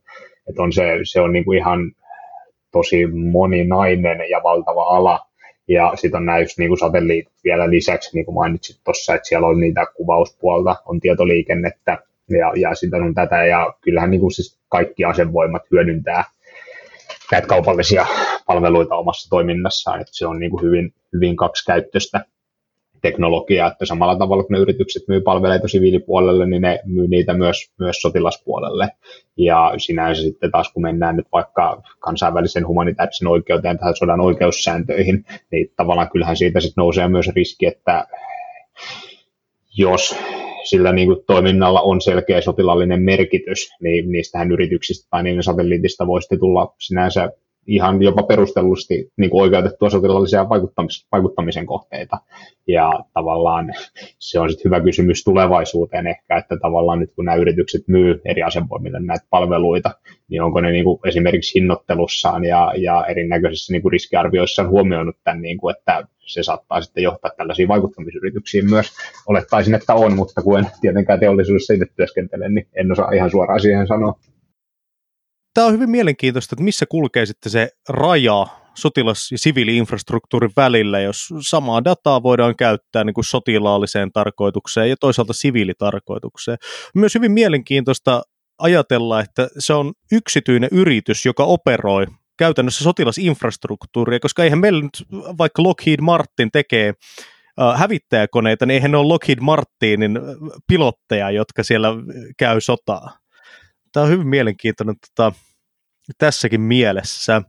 Että 0.49 0.63
on 0.63 0.73
se, 0.73 0.99
se 1.03 1.21
on 1.21 1.33
niin 1.33 1.45
kuin 1.45 1.57
ihan 1.57 1.91
tosi 2.71 3.05
moninainen 3.07 4.29
ja 4.29 4.43
valtava 4.43 4.83
ala, 4.83 5.19
ja 5.67 5.93
sitten 5.95 6.17
on 6.17 6.25
nämä 6.25 6.39
just 6.39 6.57
niin 6.57 6.69
kuin 6.69 6.79
satelliitit 6.79 7.33
vielä 7.43 7.69
lisäksi, 7.69 8.17
niin 8.17 8.25
kuin 8.25 8.35
mainitsit 8.35 8.81
tuossa, 8.83 9.15
että 9.15 9.27
siellä 9.27 9.47
on 9.47 9.59
niitä 9.59 9.85
kuvauspuolta, 9.95 10.75
on 10.85 10.99
tietoliikennettä 10.99 11.97
ja, 12.29 12.51
ja 12.55 12.75
sitten 12.75 13.03
on 13.03 13.13
tätä. 13.13 13.45
Ja 13.45 13.73
kyllähän 13.81 14.11
niin 14.11 14.21
kuin 14.21 14.31
siis 14.31 14.59
kaikki 14.69 15.05
asevoimat 15.05 15.61
hyödyntää 15.71 16.23
näitä 17.31 17.47
kaupallisia 17.47 18.05
palveluita 18.45 18.95
omassa 18.95 19.29
toiminnassaan, 19.29 20.01
että 20.01 20.15
se 20.15 20.27
on 20.27 20.39
niin 20.39 20.51
kuin 20.51 20.63
hyvin, 20.63 20.93
hyvin 21.13 21.35
kaksikäyttöistä 21.35 22.25
teknologiaa, 23.01 23.71
että 23.71 23.85
samalla 23.85 24.17
tavalla 24.17 24.43
kun 24.43 24.53
ne 24.53 24.59
yritykset 24.59 25.03
myy 25.07 25.21
palveleita 25.21 25.67
siviilipuolelle, 25.67 26.45
niin 26.45 26.61
ne 26.61 26.79
myy 26.85 27.07
niitä 27.07 27.33
myös, 27.33 27.71
myös 27.79 28.01
sotilaspuolelle. 28.01 28.89
Ja 29.37 29.73
sinänsä 29.77 30.21
sitten 30.21 30.51
taas 30.51 30.71
kun 30.73 30.83
mennään 30.83 31.15
nyt 31.15 31.27
vaikka 31.31 31.81
kansainvälisen 31.99 32.67
humanitaarisen 32.67 33.27
oikeuteen 33.27 33.79
tai 33.79 33.97
sodan 33.97 34.21
oikeussääntöihin, 34.21 35.25
niin 35.51 35.71
tavallaan 35.75 36.09
kyllähän 36.11 36.37
siitä 36.37 36.59
sitten 36.59 36.81
nousee 36.81 37.07
myös 37.07 37.29
riski, 37.35 37.65
että 37.65 38.07
jos 39.77 40.15
sillä 40.69 40.93
niin 40.93 41.07
kuin 41.07 41.19
toiminnalla 41.27 41.81
on 41.81 42.01
selkeä 42.01 42.41
sotilallinen 42.41 43.01
merkitys, 43.01 43.69
niin 43.81 44.11
niistähän 44.11 44.51
yrityksistä 44.51 45.07
tai 45.09 45.23
niiden 45.23 45.43
satelliitista 45.43 46.07
voi 46.07 46.21
sitten 46.21 46.39
tulla 46.39 46.75
sinänsä 46.79 47.29
ihan 47.67 48.01
jopa 48.03 48.23
perustellusti 48.23 49.11
niin 49.17 49.29
kuin 49.29 49.41
oikeutettua 49.41 49.89
sotilaallisia 49.89 50.49
vaikuttamis, 50.49 51.07
vaikuttamisen 51.11 51.65
kohteita. 51.65 52.17
Ja 52.67 52.91
tavallaan 53.13 53.73
se 54.19 54.39
on 54.39 54.49
sitten 54.49 54.65
hyvä 54.65 54.81
kysymys 54.81 55.23
tulevaisuuteen 55.23 56.07
ehkä, 56.07 56.37
että 56.37 56.57
tavallaan 56.61 56.99
nyt 56.99 57.11
kun 57.15 57.25
nämä 57.25 57.35
yritykset 57.35 57.87
myy 57.87 58.21
eri 58.25 58.43
asevoimille 58.43 58.99
näitä 58.99 59.25
palveluita, 59.29 59.91
niin 60.29 60.41
onko 60.41 60.61
ne 60.61 60.71
niin 60.71 60.83
kuin 60.83 60.99
esimerkiksi 61.05 61.59
hinnoittelussaan 61.59 62.45
ja, 62.45 62.73
ja 62.77 63.05
erinäköisissä 63.05 63.73
niin 63.73 63.81
kuin 63.81 63.91
riskiarvioissaan 63.91 64.69
huomioinut 64.69 65.15
tämän, 65.23 65.41
niin 65.41 65.57
kuin, 65.57 65.75
että 65.77 66.03
se 66.27 66.43
saattaa 66.43 66.81
sitten 66.81 67.03
johtaa 67.03 67.31
tällaisiin 67.37 67.67
vaikuttamisyrityksiin 67.67 68.69
myös. 68.69 68.87
Olettaisin, 69.27 69.75
että 69.75 69.93
on, 69.93 70.15
mutta 70.15 70.41
kun 70.41 70.59
en 70.59 70.67
tietenkään 70.81 71.19
teollisuudessa 71.19 71.73
itse 71.73 71.85
työskentele, 71.95 72.49
niin 72.49 72.67
en 72.75 72.91
osaa 72.91 73.11
ihan 73.11 73.31
suoraan 73.31 73.59
siihen 73.59 73.87
sanoa 73.87 74.19
tämä 75.57 75.67
on 75.67 75.73
hyvin 75.73 75.89
mielenkiintoista, 75.89 76.55
että 76.55 76.63
missä 76.63 76.85
kulkee 76.89 77.25
sitten 77.25 77.51
se 77.51 77.69
raja 77.89 78.47
sotilas- 78.75 79.31
ja 79.31 79.37
siviiliinfrastruktuurin 79.37 80.51
välillä, 80.57 80.99
jos 80.99 81.29
samaa 81.41 81.83
dataa 81.83 82.23
voidaan 82.23 82.55
käyttää 82.55 83.03
niin 83.03 83.13
kuin 83.13 83.25
sotilaalliseen 83.25 84.11
tarkoitukseen 84.11 84.89
ja 84.89 84.95
toisaalta 84.99 85.33
siviilitarkoitukseen. 85.33 86.57
Myös 86.95 87.15
hyvin 87.15 87.31
mielenkiintoista 87.31 88.21
ajatella, 88.59 89.21
että 89.21 89.47
se 89.59 89.73
on 89.73 89.93
yksityinen 90.11 90.69
yritys, 90.71 91.25
joka 91.25 91.43
operoi 91.43 92.05
käytännössä 92.37 92.83
sotilasinfrastruktuuria, 92.83 94.19
koska 94.19 94.43
eihän 94.43 94.59
meillä 94.59 94.81
nyt, 94.81 95.05
vaikka 95.37 95.63
Lockheed 95.63 96.01
Martin 96.01 96.51
tekee 96.51 96.93
hävittäjäkoneita, 97.75 98.65
niin 98.65 98.73
eihän 98.73 98.91
ne 98.91 98.97
ole 98.97 99.07
Lockheed 99.07 99.39
Martinin 99.41 100.19
pilotteja, 100.67 101.31
jotka 101.31 101.63
siellä 101.63 101.89
käy 102.37 102.61
sotaa. 102.61 103.17
Tämä 103.93 104.03
on 104.03 104.09
hyvin 104.09 104.27
mielenkiintoinen 104.27 104.95
tota, 105.15 105.37
tässäkin 106.17 106.61
mielessä. 106.61 107.41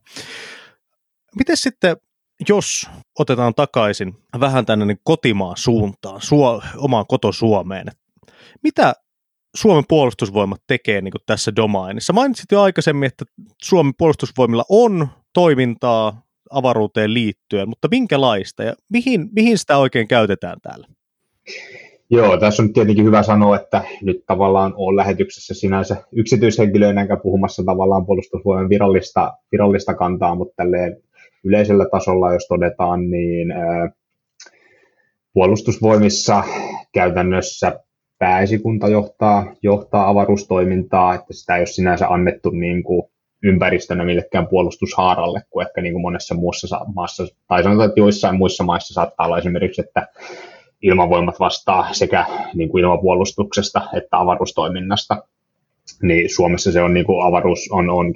Miten 1.37 1.57
sitten, 1.57 1.97
jos 2.49 2.87
otetaan 3.19 3.55
takaisin 3.55 4.15
vähän 4.41 4.67
tänne 4.67 4.85
niin 4.85 5.01
kotimaan 5.05 5.57
suuntaan, 5.57 6.23
suo, 6.23 6.63
omaan 6.77 7.07
kotosuomeen, 7.07 7.87
mitä 8.63 8.95
Suomen 9.57 9.85
puolustusvoimat 9.89 10.61
tekee 10.67 11.01
niin 11.01 11.13
tässä 11.27 11.57
domainissa? 11.57 12.13
Mainitsit 12.13 12.53
jo 12.53 12.63
aikaisemmin, 12.63 13.07
että 13.07 13.25
Suomen 13.63 13.93
puolustusvoimilla 13.99 14.65
on 14.69 15.09
toimintaa 15.33 16.23
avaruuteen 16.51 17.15
liittyen, 17.15 17.69
mutta 17.69 17.89
minkälaista 17.91 18.63
ja 18.63 18.75
mihin, 18.89 19.29
mihin 19.33 19.59
sitä 19.59 19.77
oikein 19.77 20.09
käytetään 20.09 20.57
täällä? 20.63 20.87
Joo, 22.11 22.37
tässä 22.37 22.63
on 22.63 22.73
tietenkin 22.73 23.05
hyvä 23.05 23.23
sanoa, 23.23 23.57
että 23.57 23.85
nyt 24.03 24.25
tavallaan 24.27 24.75
on 24.77 24.97
lähetyksessä 24.97 25.55
sinänsä 25.55 25.97
yksityishenkilöinä 26.13 27.01
enkä 27.01 27.17
puhumassa 27.17 27.63
tavallaan 27.65 28.07
puolustusvoiman 28.07 28.69
virallista, 28.69 29.33
virallista 29.53 29.95
kantaa, 29.95 30.35
mutta 30.35 30.63
yleisellä 31.45 31.87
tasolla, 31.93 32.33
jos 32.33 32.47
todetaan, 32.49 33.11
niin 33.11 33.51
ää, 33.51 33.91
puolustusvoimissa 35.33 36.45
käytännössä 36.93 37.81
pääesikunta 38.19 38.89
johtaa, 38.89 39.55
johtaa 39.63 40.09
avaruustoimintaa, 40.09 41.15
että 41.15 41.33
sitä 41.35 41.57
ei 41.57 41.61
ole 41.61 41.67
sinänsä 41.67 42.09
annettu 42.09 42.51
niin 42.51 42.83
kuin 42.83 43.03
ympäristönä 43.43 44.05
millekään 44.05 44.47
puolustushaaralle, 44.47 45.43
kuin 45.51 45.67
ehkä 45.67 45.81
niin 45.81 45.93
kuin 45.95 46.03
monessa 46.03 46.35
muussa 46.35 46.87
maassa, 46.95 47.27
tai 47.49 47.63
sanotaan, 47.63 47.89
että 47.89 48.01
joissain 48.01 48.37
muissa 48.37 48.65
maissa 48.65 48.95
saattaa 48.95 49.27
olla 49.27 49.39
esimerkiksi, 49.39 49.81
että 49.81 50.07
ilmavoimat 50.83 51.41
vastaa 51.41 51.93
sekä 51.93 52.25
niin 52.55 52.69
kuin 52.69 52.85
ilmapuolustuksesta 52.85 53.83
että 53.97 54.19
avaruustoiminnasta. 54.19 55.23
Niin 56.03 56.35
Suomessa 56.35 56.73
se 56.73 56.83
on 56.83 56.95
niin 56.95 57.07
kuin 57.07 57.27
avaruus 57.27 57.69
on, 57.71 57.91
on 57.91 58.13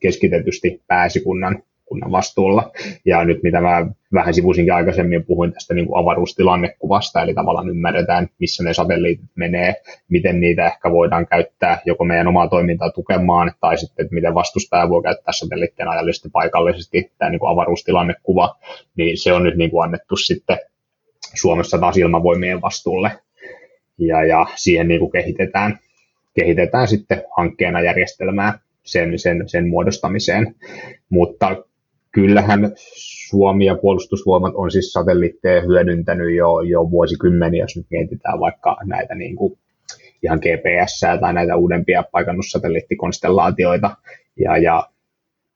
keskitetysti 0.00 0.82
pääsikunnan 0.86 1.62
kunnan 1.84 2.10
vastuulla. 2.10 2.70
Ja 3.04 3.24
nyt 3.24 3.42
mitä 3.42 3.60
mä 3.60 3.86
vähän 4.14 4.34
sivuisinkin 4.34 4.74
aikaisemmin 4.74 5.24
puhuin 5.24 5.52
tästä 5.52 5.74
niin 5.74 5.86
kuin 5.86 6.00
avaruustilannekuvasta, 6.00 7.22
eli 7.22 7.34
tavallaan 7.34 7.68
ymmärretään, 7.68 8.28
missä 8.38 8.64
ne 8.64 8.74
satelliitit 8.74 9.30
menee, 9.34 9.74
miten 10.08 10.40
niitä 10.40 10.66
ehkä 10.66 10.90
voidaan 10.90 11.26
käyttää 11.26 11.80
joko 11.84 12.04
meidän 12.04 12.28
omaa 12.28 12.48
toimintaa 12.48 12.90
tukemaan, 12.90 13.52
tai 13.60 13.78
sitten, 13.78 14.04
että 14.04 14.14
miten 14.14 14.34
vastustaja 14.34 14.88
voi 14.88 15.02
käyttää 15.02 15.32
satelliittien 15.32 15.88
ajallisesti 15.88 16.28
paikallisesti, 16.32 17.12
tämä 17.18 17.30
niin 17.30 17.40
kuin 17.40 17.50
avaruustilannekuva, 17.50 18.56
niin 18.96 19.18
se 19.18 19.32
on 19.32 19.42
nyt 19.42 19.56
niin 19.56 19.70
kuin 19.70 19.84
annettu 19.84 20.16
sitten 20.16 20.58
Suomessa 21.34 21.78
taas 21.78 21.96
ilmavoimien 21.96 22.62
vastuulle. 22.62 23.10
Ja, 23.98 24.24
ja 24.24 24.46
siihen 24.56 24.88
niin 24.88 25.00
kuin 25.00 25.12
kehitetään, 25.12 25.78
kehitetään 26.34 26.88
sitten 26.88 27.22
hankkeena 27.36 27.80
järjestelmää 27.80 28.58
sen, 28.82 29.18
sen, 29.18 29.48
sen 29.48 29.68
muodostamiseen. 29.68 30.54
Mutta 31.08 31.56
kyllähän 32.12 32.72
Suomi 33.28 33.64
ja 33.64 33.74
puolustusvoimat 33.74 34.52
on 34.54 34.70
siis 34.70 34.92
satelliitteja 34.92 35.62
hyödyntänyt 35.62 36.36
jo, 36.36 36.60
jo 36.60 36.90
vuosikymmeniä, 36.90 37.64
jos 37.64 37.76
nyt 37.76 37.86
mietitään 37.90 38.40
vaikka 38.40 38.76
näitä 38.84 39.14
niin 39.14 39.36
kuin 39.36 39.58
ihan 40.22 40.38
GPS 40.38 41.00
tai 41.20 41.34
näitä 41.34 41.56
uudempia 41.56 42.04
paikannussatelliittikonstellaatioita. 42.12 43.96
Ja, 44.36 44.56
ja 44.56 44.88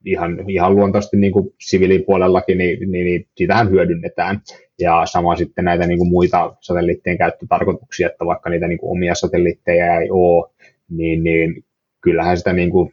ihan, 0.04 0.50
ihan 0.50 0.76
luontaisesti 0.76 1.16
niin 1.16 1.32
kuin 1.32 1.54
siviilipuolellakin, 1.60 2.58
niin, 2.58 2.78
niin, 2.90 3.04
niin 3.04 3.26
sitähän 3.36 3.70
hyödynnetään. 3.70 4.40
Ja 4.78 5.06
sama 5.06 5.36
sitten 5.36 5.64
näitä 5.64 5.86
niin 5.86 5.98
kuin 5.98 6.10
muita 6.10 6.56
satelliittien 6.60 7.18
käyttötarkoituksia, 7.18 8.06
että 8.06 8.26
vaikka 8.26 8.50
niitä 8.50 8.68
niin 8.68 8.78
kuin 8.78 8.92
omia 8.92 9.14
satelliitteja 9.14 10.00
ei 10.00 10.10
ole, 10.10 10.50
niin, 10.90 11.24
niin 11.24 11.64
kyllähän 12.00 12.38
sitä 12.38 12.52
niin 12.52 12.70
kuin, 12.70 12.92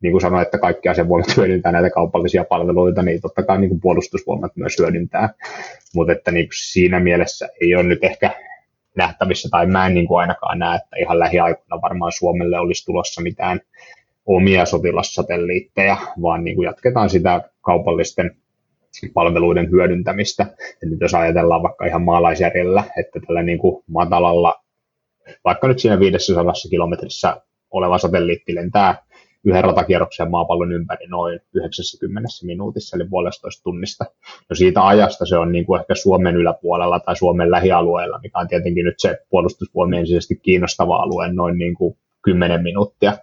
niin 0.00 0.12
kuin 0.12 0.20
sanoin, 0.20 0.42
että 0.42 0.58
kaikki 0.58 0.88
asevoimat 0.88 1.36
hyödyntää 1.36 1.72
näitä 1.72 1.90
kaupallisia 1.90 2.44
palveluita, 2.44 3.02
niin 3.02 3.20
totta 3.20 3.42
kai 3.42 3.58
niin 3.58 3.68
kuin 3.68 3.80
puolustusvoimat 3.80 4.56
myös 4.56 4.78
hyödyntää. 4.78 5.28
Mutta 5.94 6.12
että 6.12 6.30
niin 6.30 6.46
kuin 6.46 6.58
siinä 6.72 7.00
mielessä 7.00 7.48
ei 7.60 7.74
ole 7.74 7.82
nyt 7.82 8.04
ehkä 8.04 8.30
nähtävissä, 8.96 9.48
tai 9.50 9.66
mä 9.66 9.86
en 9.86 9.94
niin 9.94 10.06
kuin 10.06 10.20
ainakaan 10.20 10.58
näe, 10.58 10.76
että 10.76 10.96
ihan 11.00 11.18
lähiaikoina 11.18 11.82
varmaan 11.82 12.12
Suomelle 12.12 12.58
olisi 12.58 12.84
tulossa 12.84 13.22
mitään 13.22 13.60
omia 14.26 14.66
sotilassatelliitteja, 14.66 15.96
vaan 16.22 16.44
niin 16.44 16.56
kuin 16.56 16.66
jatketaan 16.66 17.10
sitä 17.10 17.40
kaupallisten 17.60 18.36
palveluiden 19.14 19.70
hyödyntämistä. 19.70 20.46
Ja 20.82 20.88
nyt 20.88 21.00
jos 21.00 21.14
ajatellaan 21.14 21.62
vaikka 21.62 21.86
ihan 21.86 22.02
maalaisjärjellä, 22.02 22.84
että 22.98 23.20
tällä 23.26 23.42
niin 23.42 23.58
kuin 23.58 23.84
matalalla, 23.86 24.54
vaikka 25.44 25.68
nyt 25.68 25.78
siinä 25.78 26.00
500 26.00 26.52
kilometrissä 26.70 27.40
oleva 27.70 27.98
satelliitti 27.98 28.54
lentää 28.54 29.04
yhden 29.44 29.64
ratakierroksen 29.64 30.30
maapallon 30.30 30.72
ympäri 30.72 31.06
noin 31.06 31.40
90 31.54 32.28
minuutissa, 32.42 32.96
eli 32.96 33.04
puolestoista 33.10 33.62
tunnista. 33.62 34.04
No 34.50 34.56
siitä 34.56 34.86
ajasta 34.86 35.26
se 35.26 35.38
on 35.38 35.52
niin 35.52 35.66
kuin 35.66 35.80
ehkä 35.80 35.94
Suomen 35.94 36.36
yläpuolella 36.36 37.00
tai 37.00 37.16
Suomen 37.16 37.50
lähialueella, 37.50 38.20
mikä 38.22 38.38
on 38.38 38.48
tietenkin 38.48 38.84
nyt 38.84 38.94
se 38.98 39.18
puolustusvoimien 39.30 40.04
kiinnostava 40.42 40.96
alue, 40.96 41.32
noin 41.32 41.58
niin 41.58 41.74
kuin 41.74 41.96
10 42.22 42.62
minuuttia 42.62 43.18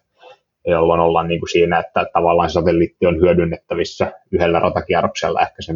jolloin 0.65 0.99
ollaan 0.99 1.27
niin 1.27 1.39
kuin 1.39 1.49
siinä, 1.49 1.79
että 1.79 2.05
tavallaan 2.13 2.49
se 2.49 2.53
satelliitti 2.53 3.05
on 3.05 3.21
hyödynnettävissä 3.21 4.11
yhdellä 4.31 4.59
ratakierroksella 4.59 5.41
ehkä 5.41 5.61
sen 5.61 5.75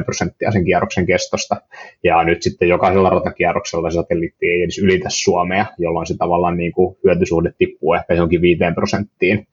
5-10 0.00 0.04
prosenttia 0.04 0.50
sen 0.50 0.64
kierroksen 0.64 1.06
kestosta. 1.06 1.56
Ja 2.04 2.24
nyt 2.24 2.42
sitten 2.42 2.68
jokaisella 2.68 3.10
ratakierroksella 3.10 3.90
se 3.90 3.94
satelliitti 3.94 4.46
ei 4.46 4.62
edes 4.62 4.78
ylitä 4.78 5.08
Suomea, 5.10 5.66
jolloin 5.78 6.06
se 6.06 6.16
tavallaan 6.18 6.56
niin 6.56 6.72
kuin 6.72 6.96
hyötysuhde 7.04 7.52
tippuu 7.58 7.94
ehkä 7.94 8.14
johonkin 8.14 8.40
5 8.40 8.60
prosenttiin. 8.74 9.46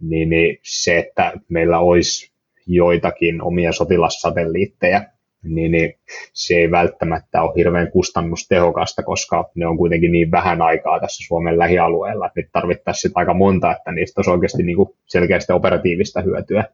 Niin, 0.00 0.30
niin 0.30 0.58
se, 0.62 0.98
että 0.98 1.32
meillä 1.48 1.78
olisi 1.78 2.32
joitakin 2.66 3.42
omia 3.42 3.72
sotilassatelliitteja, 3.72 5.02
niin, 5.42 5.72
niin 5.72 5.94
se 6.32 6.54
ei 6.54 6.70
välttämättä 6.70 7.42
ole 7.42 7.52
hirveän 7.56 7.90
kustannustehokasta, 7.90 9.02
koska 9.02 9.50
ne 9.54 9.66
on 9.66 9.76
kuitenkin 9.76 10.12
niin 10.12 10.30
vähän 10.30 10.62
aikaa 10.62 11.00
tässä 11.00 11.26
Suomen 11.26 11.58
lähialueella, 11.58 12.26
että 12.26 12.40
nyt 12.40 12.48
tarvittaisiin 12.52 13.12
aika 13.14 13.34
monta, 13.34 13.76
että 13.76 13.92
niistä 13.92 14.18
olisi 14.18 14.30
oikeasti 14.30 14.62
niin 14.62 14.76
kuin 14.76 14.88
selkeästi 15.06 15.52
operatiivista 15.52 16.20
hyötyä. 16.20 16.64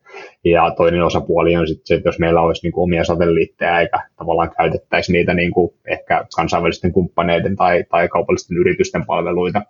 Ja 0.44 0.74
toinen 0.76 1.04
osapuoli 1.04 1.56
on 1.56 1.68
sitten 1.68 1.86
se, 1.86 1.94
että 1.94 2.08
jos 2.08 2.18
meillä 2.18 2.40
olisi 2.40 2.62
niin 2.62 2.72
kuin 2.72 2.82
omia 2.82 3.04
satelliitteja 3.04 3.80
eikä 3.80 4.00
tavallaan 4.16 4.50
käytettäisi 4.58 5.12
niitä 5.12 5.34
niin 5.34 5.50
kuin 5.50 5.74
ehkä 5.84 6.26
kansainvälisten 6.36 6.92
kumppaneiden 6.92 7.56
tai, 7.56 7.84
tai 7.90 8.08
kaupallisten 8.08 8.56
yritysten 8.56 9.06
palveluita, 9.06 9.62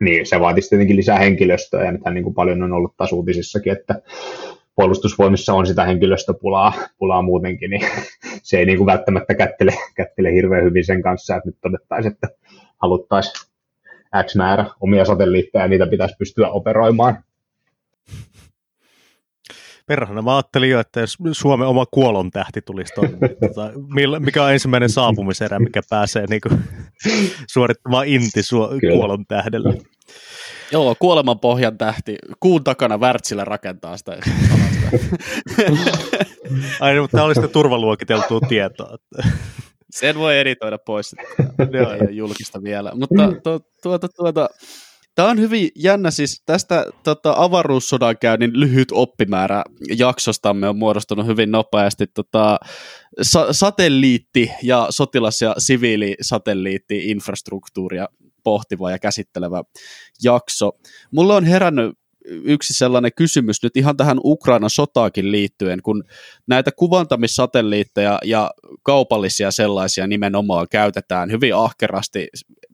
niin 0.00 0.26
se 0.26 0.40
vaatisi 0.40 0.68
tietenkin 0.68 0.96
lisää 0.96 1.18
henkilöstöä, 1.18 1.84
ja 1.84 1.92
nythän 1.92 2.14
niin 2.14 2.24
kuin 2.24 2.34
paljon 2.34 2.62
on 2.62 2.72
ollut 2.72 2.96
taas 2.96 3.12
uutisissakin, 3.12 3.72
että 3.72 3.94
puolustusvoimissa 4.76 5.54
on 5.54 5.66
sitä 5.66 5.84
henkilöstöpulaa 5.84 6.72
pulaa 6.98 7.22
muutenkin, 7.22 7.70
niin 7.70 7.82
se 8.42 8.58
ei 8.58 8.66
niin 8.66 8.78
kuin 8.78 8.86
välttämättä 8.86 9.34
kättele, 9.34 9.72
kättele 9.94 10.32
hirveän 10.32 10.64
hyvin 10.64 10.84
sen 10.84 11.02
kanssa, 11.02 11.36
että 11.36 11.48
nyt 11.48 11.58
todettaisiin, 11.60 12.12
että 12.12 12.28
haluttaisiin 12.82 13.46
X 14.26 14.36
määrä 14.36 14.64
omia 14.80 15.04
satelliitteja 15.04 15.64
ja 15.64 15.68
niitä 15.68 15.86
pitäisi 15.86 16.14
pystyä 16.18 16.48
operoimaan. 16.48 17.24
Perhana 19.86 20.22
mä 20.22 20.36
ajattelin 20.36 20.70
jo, 20.70 20.80
että 20.80 21.00
jos 21.00 21.18
Suomen 21.32 21.68
oma 21.68 21.86
kuolon 21.90 22.30
tähti 22.30 22.62
tulisi 22.62 22.94
tuonne, 22.94 23.28
tota, 23.28 23.72
mikä 24.18 24.44
on 24.44 24.52
ensimmäinen 24.52 24.88
saapumiserä, 24.88 25.58
mikä 25.58 25.80
pääsee 25.90 26.26
niin 26.26 26.40
kuin, 26.48 26.60
suorittamaan 27.52 28.06
inti 28.06 28.40
su- 28.40 28.92
kuolon 28.92 29.26
tähdellä. 29.26 29.72
Joo, 30.72 30.96
kuoleman 30.98 31.40
pohjan 31.40 31.78
tähti. 31.78 32.16
Kuun 32.40 32.64
takana 32.64 32.98
Wärtsilä 32.98 33.44
rakentaa 33.44 33.96
sitä. 33.96 34.16
Ai, 36.80 37.00
mutta 37.00 37.16
tämä 37.16 37.24
oli 37.24 37.34
sitä 37.34 37.48
turvaluokiteltua 37.48 38.40
tietoa. 38.48 38.96
Sen 39.90 40.18
voi 40.18 40.38
editoida 40.38 40.78
pois, 40.78 41.14
että 41.58 41.78
ei 41.78 41.84
ole 41.84 41.98
julkista 42.10 42.62
vielä. 42.62 42.92
Mutta 42.94 43.32
tu, 43.42 43.60
tuota, 43.82 44.08
tuota, 44.08 44.48
Tämä 45.14 45.30
on 45.30 45.40
hyvin 45.40 45.68
jännä, 45.76 46.10
siis 46.10 46.42
tästä 46.46 46.86
tota, 47.04 47.34
avaruussodankäynnin 47.36 48.60
lyhyt 48.60 48.88
oppimäärä 48.92 49.64
jaksostamme 49.96 50.68
on 50.68 50.78
muodostunut 50.78 51.26
hyvin 51.26 51.50
nopeasti 51.50 52.06
tota, 52.06 52.58
sa- 53.22 53.52
satelliitti 53.52 54.50
ja 54.62 54.86
sotilas- 54.90 55.42
ja 55.42 55.54
siviilisatelliitti-infrastruktuuria 55.58 58.08
pohtiva 58.44 58.90
ja 58.90 58.98
käsittelevä 58.98 59.62
jakso. 60.22 60.72
Mulla 61.10 61.36
on 61.36 61.44
herännyt 61.44 61.98
yksi 62.24 62.74
sellainen 62.74 63.12
kysymys 63.16 63.62
nyt 63.62 63.76
ihan 63.76 63.96
tähän 63.96 64.20
Ukrainan 64.24 64.70
sotaakin 64.70 65.32
liittyen, 65.32 65.82
kun 65.82 66.04
näitä 66.46 66.70
kuvantamissatelliitteja 66.72 68.18
ja 68.24 68.50
kaupallisia 68.82 69.50
sellaisia 69.50 70.06
nimenomaan 70.06 70.66
käytetään 70.70 71.30
hyvin 71.30 71.54
ahkerasti 71.54 72.28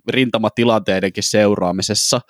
rintamatilateidenkin 0.08 1.22
seuraamisessa. 1.22 2.20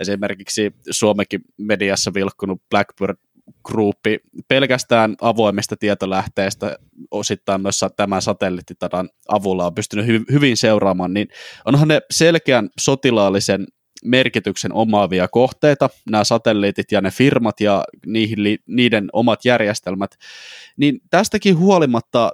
Esimerkiksi 0.00 0.72
Suomekin 0.90 1.40
mediassa 1.58 2.14
vilkkunut 2.14 2.62
Blackbird 2.70 3.16
Groupi 3.64 4.18
pelkästään 4.48 5.16
avoimesta 5.20 5.76
tietolähteestä 5.76 6.76
osittain 7.10 7.62
myös 7.62 7.80
tämän 7.96 8.22
satelliittitadan 8.22 9.08
avulla 9.28 9.66
on 9.66 9.74
pystynyt 9.74 10.06
hy- 10.06 10.32
hyvin 10.32 10.56
seuraamaan, 10.56 11.14
niin 11.14 11.28
onhan 11.64 11.88
ne 11.88 12.00
selkeän 12.10 12.68
sotilaallisen 12.80 13.66
merkityksen 14.04 14.72
omaavia 14.72 15.28
kohteita, 15.28 15.90
nämä 16.10 16.24
satelliitit 16.24 16.92
ja 16.92 17.00
ne 17.00 17.10
firmat 17.10 17.60
ja 17.60 17.84
niihin 18.06 18.42
li- 18.42 18.58
niiden 18.66 19.08
omat 19.12 19.44
järjestelmät, 19.44 20.10
niin 20.76 21.00
tästäkin 21.10 21.58
huolimatta 21.58 22.32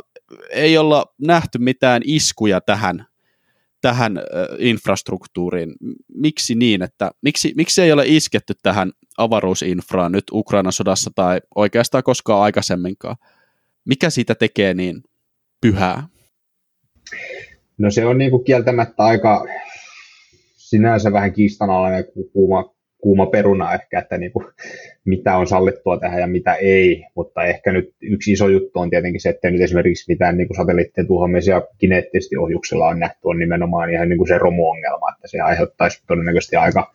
ei 0.51 0.79
olla 0.79 1.05
nähty 1.21 1.59
mitään 1.59 2.03
iskuja 2.05 2.61
tähän 2.61 3.07
tähän 3.81 4.21
infrastruktuuriin. 4.59 5.73
Miksi 6.15 6.55
niin, 6.55 6.83
että 6.83 7.11
miksi, 7.23 7.53
miksi 7.57 7.83
ei 7.83 7.93
ole 7.93 8.05
isketty 8.07 8.55
tähän 8.63 8.93
avaruusinfraan 9.19 10.13
nyt 10.13 10.25
Ukrainan 10.33 10.73
sodassa 10.73 11.11
tai 11.15 11.41
oikeastaan 11.55 12.05
koskaan 12.05 12.43
aikaisemminkaan? 12.43 13.17
Mikä 13.85 14.11
siitä 14.11 14.35
tekee 14.35 14.75
niin 14.75 15.03
pyhää? 15.61 16.09
No 17.79 17.91
se 17.91 18.07
on 18.07 18.19
niin 18.19 18.31
kuin 18.31 18.45
kieltämättä 18.45 19.03
aika 19.03 19.47
sinänsä 20.57 21.13
vähän 21.13 21.33
kiistanalainen 21.33 22.05
kuuma 22.33 22.75
kuuma 23.01 23.27
peruna 23.27 23.75
ehkä, 23.75 23.99
että 23.99 24.19
niin 24.19 24.33
kuin, 24.33 24.47
mitä 25.05 25.37
on 25.37 25.47
sallittua 25.47 25.99
tehdä 25.99 26.19
ja 26.19 26.27
mitä 26.27 26.55
ei, 26.55 27.05
mutta 27.15 27.45
ehkä 27.45 27.73
nyt 27.73 27.95
yksi 28.01 28.33
iso 28.33 28.49
juttu 28.49 28.79
on 28.79 28.91
tietenkin 28.91 29.21
se, 29.21 29.29
että 29.29 29.51
nyt 29.51 29.61
esimerkiksi 29.61 30.13
mitään 30.13 30.37
niin 30.37 30.49
kuin 30.49 30.57
satelliittien 30.57 31.07
tuhoamisia 31.07 31.63
kineettisesti 31.79 32.37
ohjuksella 32.37 32.87
on 32.87 33.01
nähty, 33.01 33.21
on 33.25 33.39
nimenomaan 33.39 33.91
ihan 33.91 34.09
niin 34.09 34.19
kuin 34.19 34.29
se 34.29 34.39
romuongelma, 34.39 35.11
että 35.11 35.29
se 35.29 35.41
aiheuttaisi 35.41 36.03
todennäköisesti 36.07 36.57
aika 36.57 36.93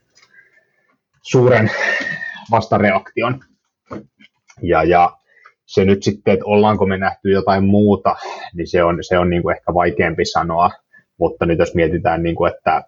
suuren 1.22 1.72
vastareaktion. 2.52 3.40
Ja, 4.62 4.84
ja 4.84 5.18
se 5.66 5.86
nyt 5.86 6.04
sitten, 6.04 6.34
että 6.34 6.46
ollaanko 6.46 6.86
me 6.86 6.98
nähty 6.98 7.32
jotain 7.32 7.64
muuta, 7.64 8.16
niin 8.54 8.68
se 8.68 8.84
on, 8.84 8.98
se 9.02 9.18
on 9.18 9.30
niin 9.30 9.42
kuin 9.42 9.56
ehkä 9.56 9.74
vaikeampi 9.74 10.26
sanoa, 10.26 10.72
mutta 11.18 11.46
nyt 11.46 11.60
jos 11.60 11.76
mietitään, 11.76 12.24
niin 12.24 12.36
kuin, 12.36 12.54
että 12.54 12.84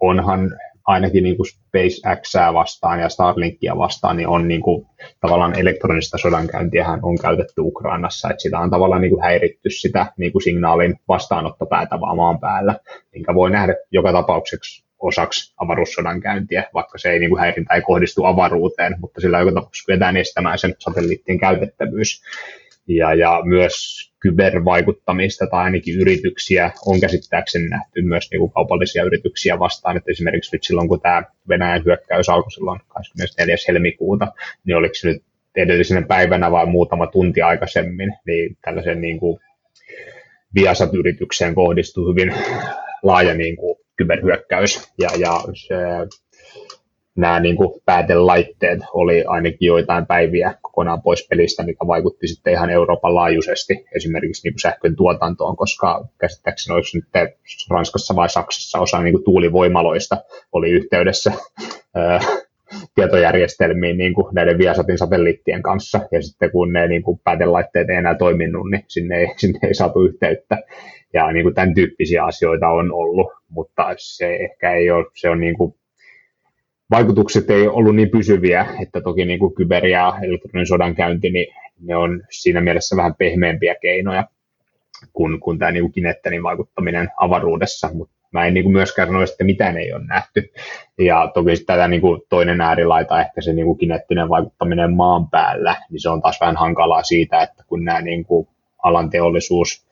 onhan 0.00 0.58
ainakin 0.86 1.24
niin 1.24 1.36
kuin 1.36 1.46
SpaceXää 1.46 2.54
vastaan 2.54 3.00
ja 3.00 3.08
Starlinkia 3.08 3.78
vastaan, 3.78 4.16
niin 4.16 4.28
on 4.28 4.48
niin 4.48 4.60
kuin, 4.60 4.86
tavallaan 5.20 5.58
elektronista 5.58 6.18
sodankäyntiä 6.18 6.86
on 7.02 7.18
käytetty 7.18 7.60
Ukrainassa, 7.60 8.30
että 8.30 8.42
sitä 8.42 8.58
on 8.58 8.70
tavallaan 8.70 9.02
niin 9.02 9.10
kuin 9.10 9.22
häiritty 9.22 9.70
sitä 9.70 10.06
niin 10.16 10.32
kuin 10.32 10.42
signaalin 10.42 10.94
vastaanottopäätä 11.08 12.00
vaan 12.00 12.16
maan 12.16 12.40
päällä, 12.40 12.78
minkä 13.14 13.34
voi 13.34 13.50
nähdä 13.50 13.74
joka 13.90 14.12
tapauksessa 14.12 14.84
osaksi 14.98 15.54
avaruussodankäyntiä, 15.56 16.64
vaikka 16.74 16.98
se 16.98 17.10
ei 17.10 17.18
niin 17.18 17.30
kuin 17.30 17.40
häirintä 17.40 17.74
ei 17.74 17.82
kohdistu 17.82 18.24
avaruuteen, 18.24 18.96
mutta 19.00 19.20
sillä 19.20 19.38
joka 19.38 19.52
tapauksessa 19.52 19.86
kyetään 19.86 20.16
estämään 20.16 20.58
sen 20.58 20.74
satelliittien 20.78 21.38
käytettävyys. 21.38 22.22
Ja, 22.88 23.14
ja 23.14 23.40
myös 23.44 23.74
kybervaikuttamista 24.24 25.46
tai 25.46 25.64
ainakin 25.64 26.00
yrityksiä 26.00 26.70
on 26.86 27.00
käsittääkseni 27.00 27.68
nähty 27.68 28.02
myös 28.02 28.30
niin 28.30 28.40
kuin 28.40 28.52
kaupallisia 28.52 29.04
yrityksiä 29.04 29.58
vastaan, 29.58 29.96
että 29.96 30.10
esimerkiksi 30.10 30.56
nyt 30.56 30.64
silloin 30.64 30.88
kun 30.88 31.00
tämä 31.00 31.22
Venäjän 31.48 31.84
hyökkäys 31.84 32.28
alkoi 32.28 32.52
silloin 32.52 32.80
24. 32.88 33.56
helmikuuta, 33.68 34.32
niin 34.64 34.76
oliko 34.76 34.94
se 34.94 35.08
nyt 35.08 35.22
edellisenä 35.56 36.06
päivänä 36.06 36.50
vai 36.50 36.66
muutama 36.66 37.06
tunti 37.06 37.42
aikaisemmin, 37.42 38.12
niin 38.26 38.56
tällaisen 38.64 39.00
niin 39.00 39.18
kuin 39.18 39.40
Viasat-yritykseen 40.54 41.54
kohdistui 41.54 42.10
hyvin 42.10 42.34
laaja 43.02 43.34
niin 43.34 43.56
kuin 43.56 43.76
kyberhyökkäys 43.96 44.92
ja, 44.98 45.10
ja 45.18 45.40
se 45.54 45.74
nämä 47.16 47.40
niin 47.40 47.56
kuin 47.56 47.80
päätelaitteet 47.84 48.78
oli 48.92 49.24
ainakin 49.26 49.66
joitain 49.66 50.06
päiviä 50.06 50.54
kokonaan 50.62 51.02
pois 51.02 51.26
pelistä, 51.28 51.62
mikä 51.62 51.86
vaikutti 51.86 52.28
sitten 52.28 52.52
ihan 52.52 52.70
Euroopan 52.70 53.14
laajuisesti 53.14 53.84
esimerkiksi 53.96 54.46
niin 54.46 54.54
kuin 54.54 54.60
sähkön 54.60 54.96
tuotantoon, 54.96 55.56
koska 55.56 56.04
käsittääkseni 56.18 56.74
olisi 56.74 56.98
nyt 56.98 57.08
Ranskassa 57.70 58.16
vai 58.16 58.28
Saksassa 58.28 58.78
osa 58.78 59.02
niin 59.02 59.14
kuin 59.14 59.24
tuulivoimaloista 59.24 60.16
oli 60.52 60.70
yhteydessä 60.70 61.32
tietojärjestelmiin 62.94 63.98
niin 63.98 64.14
kuin 64.14 64.34
näiden 64.34 64.58
Viasatin 64.58 64.98
satelliittien 64.98 65.62
kanssa, 65.62 66.00
ja 66.12 66.22
sitten 66.22 66.50
kun 66.50 66.72
ne 66.72 66.88
niin 66.88 67.02
kuin 67.02 67.20
päätelaitteet 67.24 67.90
ei 67.90 67.96
enää 67.96 68.14
toiminut, 68.14 68.70
niin 68.70 68.84
sinne 68.88 69.16
ei, 69.16 69.26
sinne 69.40 69.58
ei 69.62 69.74
saatu 69.74 70.02
yhteyttä, 70.02 70.58
ja 71.12 71.32
niin 71.32 71.44
kuin 71.44 71.54
tämän 71.54 71.74
tyyppisiä 71.74 72.24
asioita 72.24 72.68
on 72.68 72.92
ollut, 72.92 73.32
mutta 73.48 73.94
se 73.96 74.36
ehkä 74.36 74.72
ei 74.72 74.90
ole, 74.90 75.06
se 75.14 75.30
on 75.30 75.40
niin 75.40 75.56
kuin 75.58 75.74
vaikutukset 76.90 77.50
ei 77.50 77.68
ollut 77.68 77.96
niin 77.96 78.10
pysyviä, 78.10 78.66
että 78.82 79.00
toki 79.00 79.24
niin 79.24 79.38
kuin 79.38 79.54
kyber- 79.54 79.86
ja 79.86 80.14
elektroninen 80.22 80.66
sodankäynti, 80.66 81.30
niin 81.30 81.54
ne 81.80 81.96
on 81.96 82.22
siinä 82.30 82.60
mielessä 82.60 82.96
vähän 82.96 83.14
pehmeämpiä 83.14 83.74
keinoja 83.82 84.24
kuin, 85.12 85.40
kuin 85.40 85.58
tämä 85.58 85.70
niin 85.70 85.92
kineettinen 85.92 86.42
vaikuttaminen 86.42 87.08
avaruudessa, 87.16 87.90
mutta 87.92 88.14
mä 88.32 88.46
en 88.46 88.54
niin 88.54 88.64
kuin 88.64 88.72
myöskään 88.72 89.08
sano, 89.08 89.22
että 89.22 89.44
mitään 89.44 89.76
ei 89.76 89.92
ole 89.92 90.06
nähty. 90.06 90.52
Ja 90.98 91.30
toki 91.34 91.50
tätä 91.66 91.88
niin 91.88 92.00
kuin 92.00 92.20
toinen 92.28 92.60
äärilaita, 92.60 93.20
ehkä 93.20 93.40
se 93.40 93.52
niin 93.52 93.66
kuin 93.66 93.78
kineettinen 93.78 94.28
vaikuttaminen 94.28 94.92
maan 94.92 95.30
päällä, 95.30 95.76
niin 95.90 96.00
se 96.00 96.08
on 96.08 96.22
taas 96.22 96.40
vähän 96.40 96.56
hankalaa 96.56 97.02
siitä, 97.02 97.42
että 97.42 97.64
kun 97.66 97.84
nämä 97.84 98.00
niin 98.00 98.24
kuin 98.24 98.48
alan 98.82 99.10
teollisuus 99.10 99.86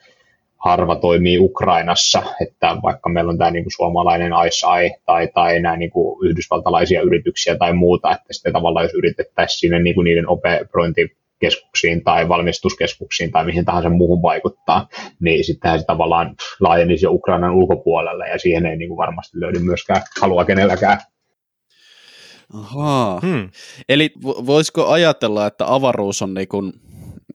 harva 0.65 0.97
toimii 0.97 1.39
Ukrainassa, 1.39 2.23
että 2.41 2.77
vaikka 2.83 3.09
meillä 3.09 3.31
on 3.31 3.39
tämä 3.39 3.51
niin 3.51 3.65
kuin 3.65 3.73
suomalainen 3.77 4.33
ISI 4.49 4.95
tai, 5.07 5.29
tai 5.35 5.61
nämä 5.61 5.77
niin 5.77 5.91
kuin 5.91 6.29
yhdysvaltalaisia 6.29 7.03
yrityksiä 7.03 7.57
tai 7.57 7.73
muuta, 7.73 8.13
että 8.13 8.33
sitten 8.33 8.53
tavallaan 8.53 8.85
jos 8.85 8.95
yritettäisiin 8.95 9.59
sinne 9.59 9.83
niin 9.83 9.95
kuin 9.95 10.05
niiden 10.05 10.29
operointikeskuksiin 10.29 12.05
tai 12.05 12.29
valmistuskeskuksiin 12.29 13.31
tai 13.31 13.45
mihin 13.45 13.65
tahansa 13.65 13.91
muuhun 13.91 14.23
vaikuttaa, 14.23 14.89
niin 15.21 15.45
sittenhän 15.45 15.81
se 15.81 15.87
tavallaan 15.87 16.35
laajenisi 16.61 17.07
jo 17.07 17.13
Ukrainan 17.13 17.55
ulkopuolelle 17.55 18.29
ja 18.29 18.39
siihen 18.39 18.67
ei 18.67 18.77
niin 18.77 18.89
kuin 18.89 18.99
varmasti 18.99 19.41
löydy 19.41 19.59
myöskään 19.59 20.03
halua 20.21 20.45
kenelläkään. 20.45 20.99
Ahaa. 22.55 23.21
Hmm. 23.21 23.51
Eli 23.89 24.13
voisiko 24.23 24.87
ajatella, 24.89 25.47
että 25.47 25.75
avaruus 25.75 26.23
on 26.23 26.35
niin 26.35 26.49
kuin 26.49 26.73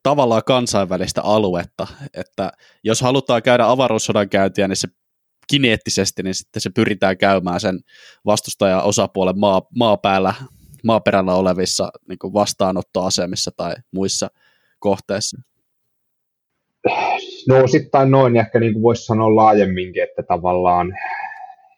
tavallaan 0.03 0.43
kansainvälistä 0.45 1.21
aluetta, 1.21 1.87
että 2.13 2.51
jos 2.83 3.01
halutaan 3.01 3.43
käydä 3.43 3.69
avaruussodan 3.69 4.29
käyntiä, 4.29 4.67
niin 4.67 4.75
se 4.75 4.87
kineettisesti, 5.49 6.23
niin 6.23 6.35
sitten 6.35 6.61
se 6.61 6.69
pyritään 6.75 7.17
käymään 7.17 7.59
sen 7.59 7.79
vastustajan 8.25 8.83
osapuolen 8.83 9.39
maa, 9.39 9.61
maapäällä, 9.75 10.33
maaperällä 10.83 11.35
olevissa 11.35 11.89
niin 12.09 12.19
kuin 12.19 12.33
vastaanottoasemissa 12.33 13.51
tai 13.57 13.73
muissa 13.93 14.27
kohteissa. 14.79 15.37
No 17.47 17.63
osittain 17.63 18.11
noin, 18.11 18.37
ehkä 18.37 18.59
niin 18.59 18.81
voisi 18.81 19.05
sanoa 19.05 19.35
laajemminkin, 19.35 20.03
että 20.03 20.23
tavallaan 20.23 20.93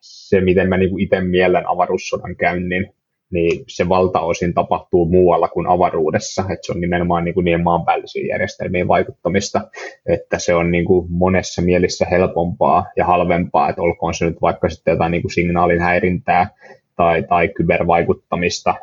se, 0.01 0.41
miten 0.41 0.69
mä 0.69 0.77
niin 0.77 0.99
itse 0.99 1.21
mielen 1.21 1.67
avaruussodan 1.67 2.35
käynnin, 2.35 2.93
niin 3.31 3.63
se 3.67 3.89
valtaosin 3.89 4.53
tapahtuu 4.53 5.05
muualla 5.05 5.47
kuin 5.47 5.67
avaruudessa, 5.67 6.41
että 6.41 6.65
se 6.65 6.71
on 6.71 6.81
nimenomaan 6.81 7.25
niin 7.25 7.33
kuin 7.33 7.45
niiden 7.45 7.63
maanpäällisiin 7.63 8.27
järjestelmiin 8.27 8.87
vaikuttamista, 8.87 9.61
että 10.05 10.39
se 10.39 10.55
on 10.55 10.71
niin 10.71 10.85
kuin 10.85 11.07
monessa 11.09 11.61
mielessä 11.61 12.05
helpompaa 12.05 12.85
ja 12.95 13.05
halvempaa, 13.05 13.69
että 13.69 13.81
olkoon 13.81 14.13
se 14.13 14.25
nyt 14.25 14.41
vaikka 14.41 14.69
sitten 14.69 14.91
jotain 14.91 15.11
niin 15.11 15.21
kuin 15.21 15.31
signaalin 15.31 15.81
häirintää 15.81 16.49
tai, 16.95 17.23
tai 17.23 17.47
kybervaikuttamista 17.47 18.75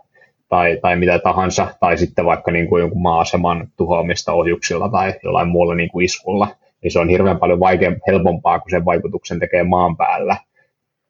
tai, 0.49 0.79
tai 0.83 0.97
mitä 0.97 1.19
tahansa, 1.19 1.69
tai 1.81 1.99
sitten 1.99 2.25
vaikka 2.25 2.51
niin 2.51 2.69
kuin 2.69 2.81
jonkun 2.81 3.03
maa-aseman 3.03 3.69
tuhoamista 3.77 4.33
ohjuksilla 4.33 4.89
tai 4.89 5.15
jollain 5.25 5.49
muulla 5.49 5.75
niin 5.75 5.91
kuin 5.91 6.05
iskulla, 6.05 6.49
niin 6.83 6.91
se 6.91 6.99
on 6.99 7.09
hirveän 7.09 7.39
paljon 7.39 7.61
vaikeampaa, 7.61 8.05
helpompaa, 8.07 8.59
kun 8.59 8.71
sen 8.71 8.85
vaikutuksen 8.85 9.41
tekee 9.41 9.63
maan 9.63 9.97
päällä, 9.97 10.37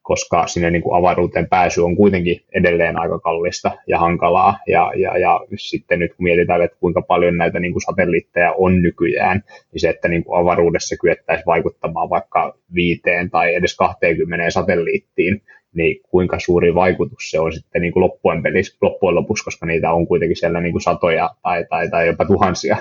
koska 0.07 0.47
sinne 0.47 0.71
niin 0.71 0.83
kuin 0.83 0.99
avaruuteen 0.99 1.49
pääsy 1.49 1.81
on 1.81 1.97
kuitenkin 1.97 2.41
edelleen 2.55 2.99
aika 2.99 3.19
kallista 3.19 3.71
ja 3.87 3.99
hankalaa. 3.99 4.59
Ja, 4.67 4.93
ja, 4.97 5.19
ja 5.19 5.41
sitten 5.57 5.99
nyt 5.99 6.15
kun 6.15 6.25
mietitään, 6.25 6.63
että 6.63 6.77
kuinka 6.81 7.03
paljon 7.03 7.37
näitä 7.37 7.61
niin 7.61 7.73
kuin 7.73 7.83
satelliitteja 7.83 8.53
on 8.53 8.83
nykyään, 8.83 9.43
niin 9.73 9.81
se, 9.81 9.89
että 9.89 10.09
niin 10.09 10.25
kuin 10.25 10.41
avaruudessa 10.41 10.97
kyettäisiin 11.01 11.47
vaikuttamaan 11.47 12.11
vaikka 12.11 12.59
viiteen 12.75 13.31
tai 13.31 13.55
edes 13.55 13.77
20 13.77 14.51
satelliittiin, 14.51 15.43
niin 15.75 16.01
kuinka 16.11 16.39
suuri 16.39 16.75
vaikutus 16.75 17.31
se 17.31 17.41
on 17.41 17.53
sitten 17.53 17.83
niin 17.83 17.93
kuin 17.93 18.03
loppujen, 18.03 18.43
pelissä, 18.43 18.79
loppujen 18.81 19.15
lopuksi, 19.15 19.45
koska 19.45 19.67
niitä 19.67 19.93
on 19.93 20.07
kuitenkin 20.07 20.37
siellä 20.37 20.61
niin 20.61 20.73
kuin 20.73 20.83
satoja 20.83 21.31
tai, 21.43 21.65
tai, 21.71 21.91
tai 21.91 22.07
jopa 22.07 22.25
tuhansia, 22.25 22.77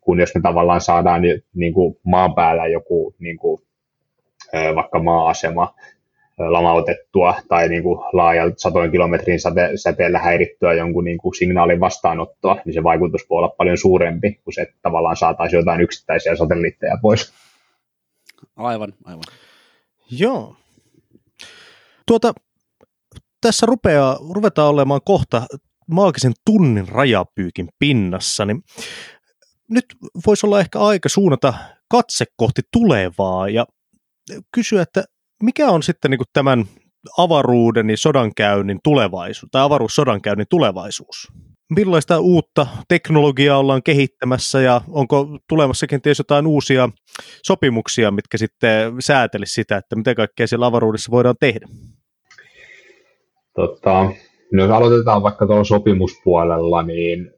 kun 0.00 0.20
jos 0.20 0.34
me 0.34 0.40
tavallaan 0.40 0.80
saadaan 0.80 1.22
niin 1.54 1.74
kuin 1.74 1.96
maan 2.02 2.34
päällä 2.34 2.66
joku 2.66 3.14
niin 3.18 3.36
kuin, 3.36 3.62
vaikka 4.74 5.02
maa-asema 5.02 5.74
lamautettua 6.48 7.34
tai 7.48 7.68
niin 7.68 7.82
kuin 7.82 7.98
laajalta 8.12 8.54
satojen 8.58 8.90
kilometrin 8.90 9.38
säte- 9.38 9.76
säteellä 9.76 10.18
häirittyä 10.18 10.74
jonkun 10.74 11.04
niin 11.04 11.18
kuin 11.18 11.34
signaalin 11.34 11.80
vastaanottoa, 11.80 12.56
niin 12.64 12.74
se 12.74 12.82
vaikutus 12.82 13.30
voi 13.30 13.38
olla 13.38 13.54
paljon 13.58 13.78
suurempi 13.78 14.40
kuin 14.44 14.54
se, 14.54 14.62
että 14.62 14.76
tavallaan 14.82 15.16
saataisiin 15.16 15.58
jotain 15.58 15.80
yksittäisiä 15.80 16.36
satelliitteja 16.36 16.98
pois. 17.02 17.32
Aivan, 18.56 18.92
aivan. 19.04 19.24
Joo. 20.10 20.56
Tuota, 22.06 22.32
tässä 23.40 23.66
rupeaa, 23.66 24.18
ruvetaan 24.34 24.68
olemaan 24.70 25.00
kohta 25.04 25.42
maagisen 25.86 26.32
tunnin 26.46 26.88
rajapyykin 26.88 27.68
pinnassa, 27.78 28.44
niin 28.44 28.62
nyt 29.70 29.84
voisi 30.26 30.46
olla 30.46 30.60
ehkä 30.60 30.78
aika 30.78 31.08
suunnata 31.08 31.54
katse 31.88 32.24
kohti 32.36 32.62
tulevaa 32.72 33.48
ja 33.48 33.66
kysyä, 34.54 34.82
että 34.82 35.04
mikä 35.42 35.70
on 35.70 35.82
sitten 35.82 36.10
niin 36.10 36.18
kuin 36.18 36.28
tämän 36.32 36.64
avaruuden 37.18 37.90
ja 37.90 37.96
sodankäynnin 37.96 38.78
tulevaisuus, 38.84 39.50
tai 39.50 39.62
avaruussodankäynnin 39.62 40.46
tulevaisuus? 40.50 41.28
Millaista 41.76 42.20
uutta 42.20 42.66
teknologiaa 42.88 43.58
ollaan 43.58 43.82
kehittämässä 43.82 44.60
ja 44.60 44.80
onko 44.88 45.38
tulemassa 45.48 45.86
kenties 45.86 46.18
jotain 46.18 46.46
uusia 46.46 46.88
sopimuksia, 47.44 48.10
mitkä 48.10 48.38
sitten 48.38 48.92
säätelisi 49.00 49.54
sitä, 49.54 49.76
että 49.76 49.96
mitä 49.96 50.14
kaikkea 50.14 50.46
siellä 50.46 50.66
avaruudessa 50.66 51.10
voidaan 51.10 51.34
tehdä? 51.40 51.66
Tota, 53.54 54.12
no 54.52 54.62
jos 54.62 54.70
aloitetaan 54.70 55.22
vaikka 55.22 55.46
tuolla 55.46 55.64
sopimuspuolella, 55.64 56.82
niin 56.82 57.30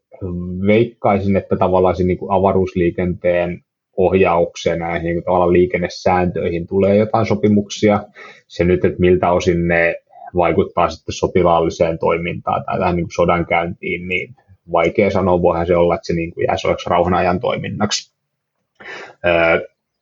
veikkaisin, 0.66 1.36
että 1.36 1.56
tavallaan 1.56 1.96
se 1.96 2.04
niin 2.04 2.18
avaruusliikenteen 2.30 3.64
ohjaukseen 3.96 4.78
näihin 4.78 5.04
niin 5.04 5.24
tavallaan 5.24 5.52
liikennesääntöihin 5.52 6.66
tulee 6.66 6.96
jotain 6.96 7.26
sopimuksia. 7.26 8.04
Se 8.48 8.64
nyt, 8.64 8.84
että 8.84 9.00
miltä 9.00 9.30
osin 9.32 9.68
ne 9.68 9.96
vaikuttaa 10.36 10.90
sitten 10.90 11.12
sotilaalliseen 11.12 11.98
toimintaan 11.98 12.64
tai 12.64 12.78
tähän 12.78 12.96
niin 12.96 13.04
kuin 13.04 13.14
sodankäyntiin, 13.14 14.08
niin 14.08 14.34
vaikea 14.72 15.10
sanoa, 15.10 15.42
voihan 15.42 15.66
se 15.66 15.76
olla, 15.76 15.94
että 15.94 16.06
se 16.06 16.12
niin 16.12 16.34
kuin 16.34 16.44
jää 16.44 16.56
sellaiseksi 16.56 16.90
rauhanajan 16.90 17.40
toiminnaksi. 17.40 18.12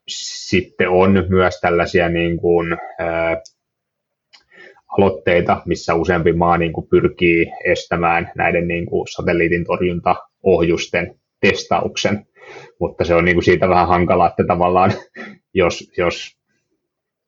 Sitten 0.09 0.89
on 0.89 1.27
myös 1.29 1.61
tällaisia 1.61 2.09
niin 2.09 2.37
kuin, 2.37 2.77
aloitteita, 4.99 5.63
missä 5.67 5.95
useampi 5.95 6.33
maa 6.33 6.59
niin 6.59 6.73
kuin 6.73 6.87
pyrkii 6.87 7.47
estämään 7.65 8.31
näiden 8.37 8.69
niin 8.69 8.87
kuin 8.87 9.07
satelliitin 9.09 9.65
torjuntaohjusten 9.65 11.15
testauksen 11.41 12.27
mutta 12.79 13.05
se 13.05 13.15
on 13.15 13.25
niin 13.25 13.35
kuin 13.35 13.45
siitä 13.45 13.69
vähän 13.69 13.89
hankala, 13.89 14.27
että 14.27 14.45
tavallaan 14.49 14.93
jos, 15.55 15.93
jos 15.97 16.37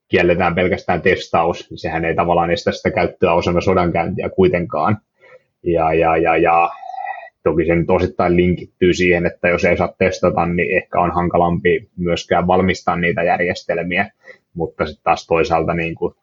kielletään 0.08 0.54
pelkästään 0.54 1.02
testaus, 1.02 1.70
niin 1.70 1.78
sehän 1.78 2.04
ei 2.04 2.14
tavallaan 2.14 2.50
estä 2.50 2.72
sitä 2.72 2.90
käyttöä 2.90 3.32
osana 3.32 3.60
sodankäyntiä 3.60 4.28
kuitenkaan. 4.28 4.98
Ja, 5.62 5.94
ja, 5.94 6.16
ja, 6.16 6.36
ja 6.36 6.70
toki 7.44 7.66
se 7.66 7.74
nyt 7.74 7.90
osittain 7.90 8.36
linkittyy 8.36 8.94
siihen, 8.94 9.26
että 9.26 9.48
jos 9.48 9.64
ei 9.64 9.76
saa 9.76 9.94
testata, 9.98 10.46
niin 10.46 10.76
ehkä 10.76 11.00
on 11.00 11.14
hankalampi 11.14 11.88
myöskään 11.96 12.46
valmistaa 12.46 12.96
niitä 12.96 13.22
järjestelmiä, 13.22 14.10
mutta 14.54 14.86
sitten 14.86 15.04
taas 15.04 15.26
toisaalta 15.26 15.74
niin 15.74 15.94
kuin 15.94 16.14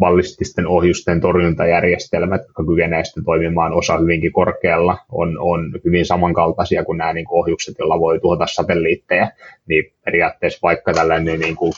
ballististen 0.00 0.66
ohjusten 0.66 1.20
torjuntajärjestelmät, 1.20 2.42
jotka 2.42 2.64
kykenevät 2.64 3.06
toimimaan 3.24 3.72
osa 3.72 3.98
hyvinkin 3.98 4.32
korkealla, 4.32 4.98
on, 5.12 5.36
on 5.40 5.72
hyvin 5.84 6.06
samankaltaisia 6.06 6.84
kuin 6.84 6.98
nämä 6.98 7.12
niin 7.12 7.26
kuin 7.26 7.38
ohjukset, 7.38 7.74
joilla 7.78 8.00
voi 8.00 8.20
tuhota 8.20 8.46
satelliitteja, 8.46 9.30
niin 9.68 9.92
periaatteessa 10.04 10.58
vaikka 10.62 10.92
tällainen 10.92 11.40
niin 11.40 11.56
kuin 11.56 11.72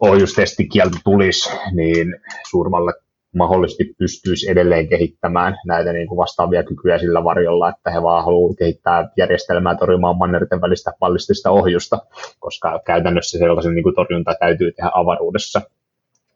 ohjustestikielto 0.00 0.96
tulisi, 1.04 1.50
niin 1.72 2.16
suurmalle 2.50 2.92
mahdollisesti 3.36 3.94
pystyisi 3.98 4.50
edelleen 4.50 4.88
kehittämään 4.88 5.56
näitä 5.66 5.92
niin 5.92 6.08
kuin 6.08 6.16
vastaavia 6.16 6.62
kykyjä 6.62 6.98
sillä 6.98 7.24
varjolla, 7.24 7.68
että 7.68 7.90
he 7.90 8.02
vaan 8.02 8.24
haluavat 8.24 8.56
kehittää 8.58 9.08
järjestelmää 9.16 9.74
torjumaan 9.74 10.16
mannerten 10.16 10.60
välistä 10.60 10.92
ballistista 11.00 11.50
ohjusta, 11.50 11.98
koska 12.38 12.80
käytännössä 12.86 13.38
sellaisen 13.38 13.74
niin 13.74 13.82
kuin 13.82 13.94
torjunta 13.94 14.34
täytyy 14.40 14.72
tehdä 14.72 14.90
avaruudessa 14.94 15.60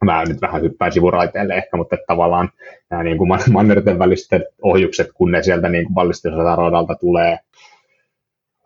mä 0.05 0.23
nyt 0.27 0.41
vähän 0.41 0.61
hyppään 0.61 0.91
sivuraiteelle 0.91 1.53
ehkä, 1.53 1.77
mutta 1.77 1.97
tavallaan 2.07 2.49
nämä 2.89 3.03
niin 3.03 3.17
kuin 3.17 3.29
mannerten 3.51 3.99
väliset 3.99 4.41
ohjukset, 4.61 5.07
kun 5.13 5.31
ne 5.31 5.43
sieltä 5.43 5.69
niin 5.69 5.93
ballistiselta 5.93 6.55
radalta 6.55 6.95
tulee, 6.95 7.37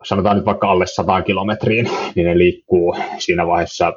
sanotaan 0.04 0.36
nyt 0.36 0.46
vaikka 0.46 0.70
alle 0.70 0.86
100 0.86 1.22
kilometriin, 1.22 1.88
niin 2.14 2.26
ne 2.26 2.38
liikkuu 2.38 2.96
siinä 3.18 3.46
vaiheessa 3.46 3.92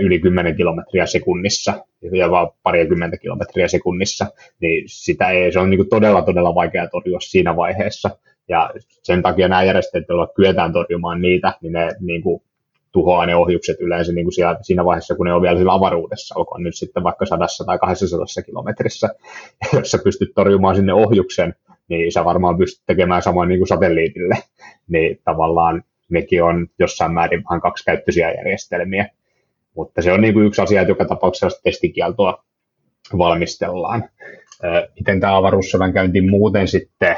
yli 0.00 0.18
10 0.18 0.56
kilometriä 0.56 1.06
sekunnissa 1.06 1.84
ja 2.12 2.30
vaan 2.30 2.48
parikymmentä 2.62 3.16
kilometriä 3.16 3.68
sekunnissa, 3.68 4.26
niin 4.60 4.84
sitä 4.86 5.30
ei, 5.30 5.52
se 5.52 5.58
on 5.58 5.70
niin 5.70 5.78
kuin 5.78 5.88
todella, 5.88 6.22
todella 6.22 6.54
vaikea 6.54 6.88
torjua 6.88 7.20
siinä 7.20 7.56
vaiheessa. 7.56 8.10
Ja 8.48 8.70
sen 9.02 9.22
takia 9.22 9.48
nämä 9.48 9.62
järjestelmät, 9.62 10.08
joilla 10.08 10.32
kyetään 10.36 10.72
torjumaan 10.72 11.22
niitä, 11.22 11.52
niin 11.62 11.72
ne 11.72 11.90
niin 12.00 12.22
kuin 12.22 12.42
tuhoaa 12.92 13.26
ne 13.26 13.36
ohjukset 13.36 13.76
yleensä 13.80 14.12
niin 14.12 14.24
kuin 14.24 14.34
siellä, 14.34 14.58
siinä 14.62 14.84
vaiheessa, 14.84 15.14
kun 15.14 15.26
ne 15.26 15.32
on 15.32 15.42
vielä 15.42 15.58
sillä 15.58 15.74
avaruudessa, 15.74 16.34
olkoon 16.38 16.62
nyt 16.62 16.76
sitten 16.76 17.02
vaikka 17.02 17.26
sadassa 17.26 17.64
tai 17.64 17.78
200 17.78 18.26
kilometrissä. 18.46 19.08
Jos 19.78 19.90
sä 19.90 19.98
pystyt 20.04 20.32
torjumaan 20.34 20.76
sinne 20.76 20.92
ohjuksen, 20.92 21.54
niin 21.88 22.12
sä 22.12 22.24
varmaan 22.24 22.58
pystyt 22.58 22.86
tekemään 22.86 23.22
samoin 23.22 23.48
niin 23.48 23.58
kuin 23.58 23.68
satelliitille. 23.68 24.34
Niin 24.88 25.20
tavallaan 25.24 25.82
nekin 26.08 26.42
on 26.42 26.66
jossain 26.78 27.12
määrin 27.12 27.44
vähän 27.44 27.60
kaksikäyttöisiä 27.60 28.32
järjestelmiä. 28.32 29.08
Mutta 29.76 30.02
se 30.02 30.12
on 30.12 30.20
niin 30.20 30.34
kuin 30.34 30.46
yksi 30.46 30.62
asia, 30.62 30.80
että 30.80 30.90
joka 30.90 31.04
tapauksessa 31.04 31.60
testikieltoa 31.64 32.44
valmistellaan. 33.18 34.08
Miten 34.98 35.20
tämä 35.20 35.36
avaruussodan 35.36 35.92
käynti 35.92 36.20
muuten 36.20 36.68
sitten 36.68 37.16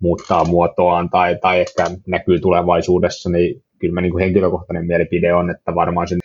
muuttaa 0.00 0.44
muotoaan 0.44 1.10
tai, 1.10 1.38
tai 1.42 1.60
ehkä 1.60 1.84
näkyy 2.06 2.40
tulevaisuudessa, 2.40 3.30
niin 3.30 3.62
kyllä 3.84 3.94
mä 3.94 4.00
niin 4.00 4.12
kuin 4.12 4.22
henkilökohtainen 4.22 4.86
mielipide 4.86 5.34
on, 5.34 5.50
että 5.50 5.74
varmaan 5.74 6.08
sen 6.08 6.18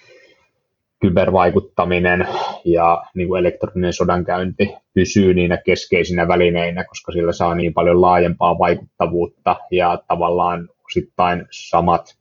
kybervaikuttaminen 0.99 2.27
ja 2.65 3.03
niin 3.15 3.27
kuin 3.27 3.39
elektroninen 3.39 3.93
sodankäynti 3.93 4.73
pysyy 4.93 5.33
niinä 5.33 5.57
keskeisinä 5.57 6.27
välineinä, 6.27 6.83
koska 6.83 7.11
sillä 7.11 7.31
saa 7.31 7.55
niin 7.55 7.73
paljon 7.73 8.01
laajempaa 8.01 8.59
vaikuttavuutta 8.59 9.55
ja 9.71 9.99
tavallaan 10.07 10.69
osittain 10.85 11.45
samat 11.51 12.17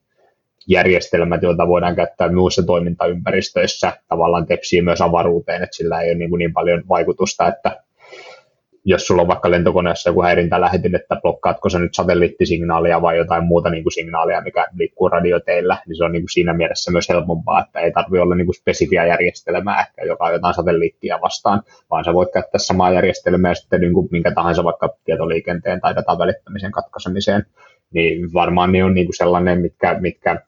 järjestelmät, 0.68 1.42
joita 1.42 1.68
voidaan 1.68 1.96
käyttää 1.96 2.32
muissa 2.32 2.62
toimintaympäristöissä, 2.62 3.92
tavallaan 4.08 4.46
tepsii 4.46 4.82
myös 4.82 5.00
avaruuteen, 5.00 5.62
että 5.62 5.76
sillä 5.76 6.00
ei 6.00 6.10
ole 6.10 6.18
niin, 6.18 6.30
kuin 6.30 6.38
niin 6.38 6.52
paljon 6.52 6.82
vaikutusta, 6.88 7.48
että 7.48 7.82
jos 8.84 9.06
sulla 9.06 9.22
on 9.22 9.28
vaikka 9.28 9.50
lentokoneessa 9.50 10.10
joku 10.10 10.22
häirintälähetin, 10.22 10.94
että 10.94 11.16
blokkaatko 11.22 11.68
sä 11.68 11.78
nyt 11.78 11.94
satelliittisignaalia 11.94 13.02
vai 13.02 13.16
jotain 13.16 13.44
muuta 13.44 13.70
niin 13.70 13.82
kuin 13.82 13.92
signaalia, 13.92 14.40
mikä 14.40 14.66
liikkuu 14.76 15.08
radioteillä, 15.08 15.78
niin 15.86 15.96
se 15.96 16.04
on 16.04 16.12
niin 16.12 16.22
kuin 16.22 16.30
siinä 16.30 16.52
mielessä 16.52 16.90
myös 16.90 17.08
helpompaa, 17.08 17.64
että 17.64 17.80
ei 17.80 17.92
tarvitse 17.92 18.20
olla 18.20 18.34
niin 18.34 18.46
kuin 18.46 18.54
spesifiä 18.54 19.06
järjestelmää 19.06 19.80
ehkä, 19.80 20.04
joka 20.04 20.24
on 20.24 20.32
jotain 20.32 20.54
satelliittia 20.54 21.18
vastaan, 21.22 21.62
vaan 21.90 22.04
sä 22.04 22.14
voit 22.14 22.32
käyttää 22.32 22.58
samaa 22.58 22.92
järjestelmää 22.92 23.54
sitten 23.54 23.80
niin 23.80 23.92
kuin 23.92 24.08
minkä 24.10 24.30
tahansa 24.34 24.64
vaikka 24.64 24.88
tietoliikenteen 25.04 25.80
tai 25.80 25.96
datan 25.96 26.18
välittämisen 26.18 26.72
katkaisemiseen, 26.72 27.46
niin 27.94 28.32
varmaan 28.34 28.72
ne 28.72 28.84
on 28.84 28.94
niin 28.94 29.06
kuin 29.06 29.16
sellainen, 29.16 29.60
mitkä, 29.60 30.00
mitkä 30.00 30.40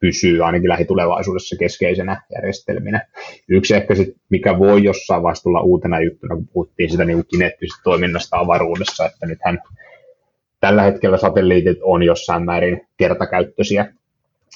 pysyy 0.00 0.44
ainakin 0.44 0.68
lähitulevaisuudessa 0.68 1.56
keskeisenä 1.56 2.22
järjestelminä. 2.34 3.06
Yksi 3.48 3.74
ehkä 3.74 3.94
sit, 3.94 4.16
mikä 4.28 4.58
voi 4.58 4.84
jossain 4.84 5.22
vaiheessa 5.22 5.42
tulla 5.42 5.60
uutena 5.60 6.00
juttuna, 6.00 6.34
kun 6.34 6.48
puhuttiin 6.48 6.90
sitä 6.90 7.04
niin 7.04 7.24
kineettisestä 7.28 7.82
toiminnasta 7.84 8.36
avaruudessa, 8.36 9.06
että 9.06 9.26
nythän 9.26 9.58
tällä 10.60 10.82
hetkellä 10.82 11.16
satelliitit 11.16 11.78
on 11.82 12.02
jossain 12.02 12.44
määrin 12.44 12.80
kertakäyttöisiä, 12.96 13.92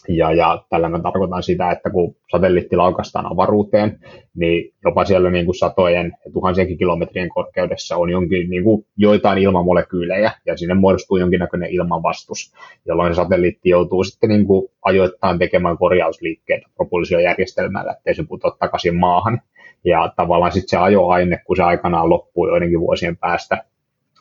ja, 0.09 0.33
ja 0.33 0.65
tällä 0.71 0.89
mä 0.89 1.01
tarkoitan 1.01 1.43
sitä, 1.43 1.71
että 1.71 1.91
kun 1.91 2.17
satelliitti 2.31 2.77
laukastaan 2.77 3.33
avaruuteen, 3.33 3.99
niin 4.37 4.75
jopa 4.85 5.05
siellä 5.05 5.31
niin 5.31 5.45
kuin 5.45 5.55
satojen 5.55 6.13
ja 6.25 6.33
tuhansienkin 6.33 6.79
kilometrien 6.79 7.29
korkeudessa 7.29 7.97
on 7.97 8.11
jonkin, 8.11 8.51
niin 8.51 8.65
kuin 8.65 8.87
joitain 8.97 9.39
ilmamolekyylejä, 9.39 10.33
ja 10.47 10.57
sinne 10.57 10.75
muodostuu 10.75 11.17
jonkinnäköinen 11.17 11.71
ilmanvastus, 11.71 12.55
jolloin 12.87 13.15
satelliitti 13.15 13.69
joutuu 13.69 14.05
sitten 14.05 14.29
niin 14.31 14.47
kuin 14.47 14.69
ajoittain 14.83 15.39
tekemään 15.39 15.79
korjausliikkeitä 15.79 16.67
propulsiojärjestelmällä, 16.77 17.93
ettei 17.93 18.15
se 18.15 18.25
putoa 18.29 18.57
takaisin 18.59 18.97
maahan. 18.97 19.41
Ja 19.85 20.13
tavallaan 20.17 20.53
sitten 20.53 20.69
se 20.69 20.77
ajoaine, 20.77 21.41
kun 21.47 21.57
se 21.57 21.63
aikanaan 21.63 22.11
loppuu 22.11 22.49
joidenkin 22.49 22.81
vuosien 22.81 23.17
päästä, 23.17 23.65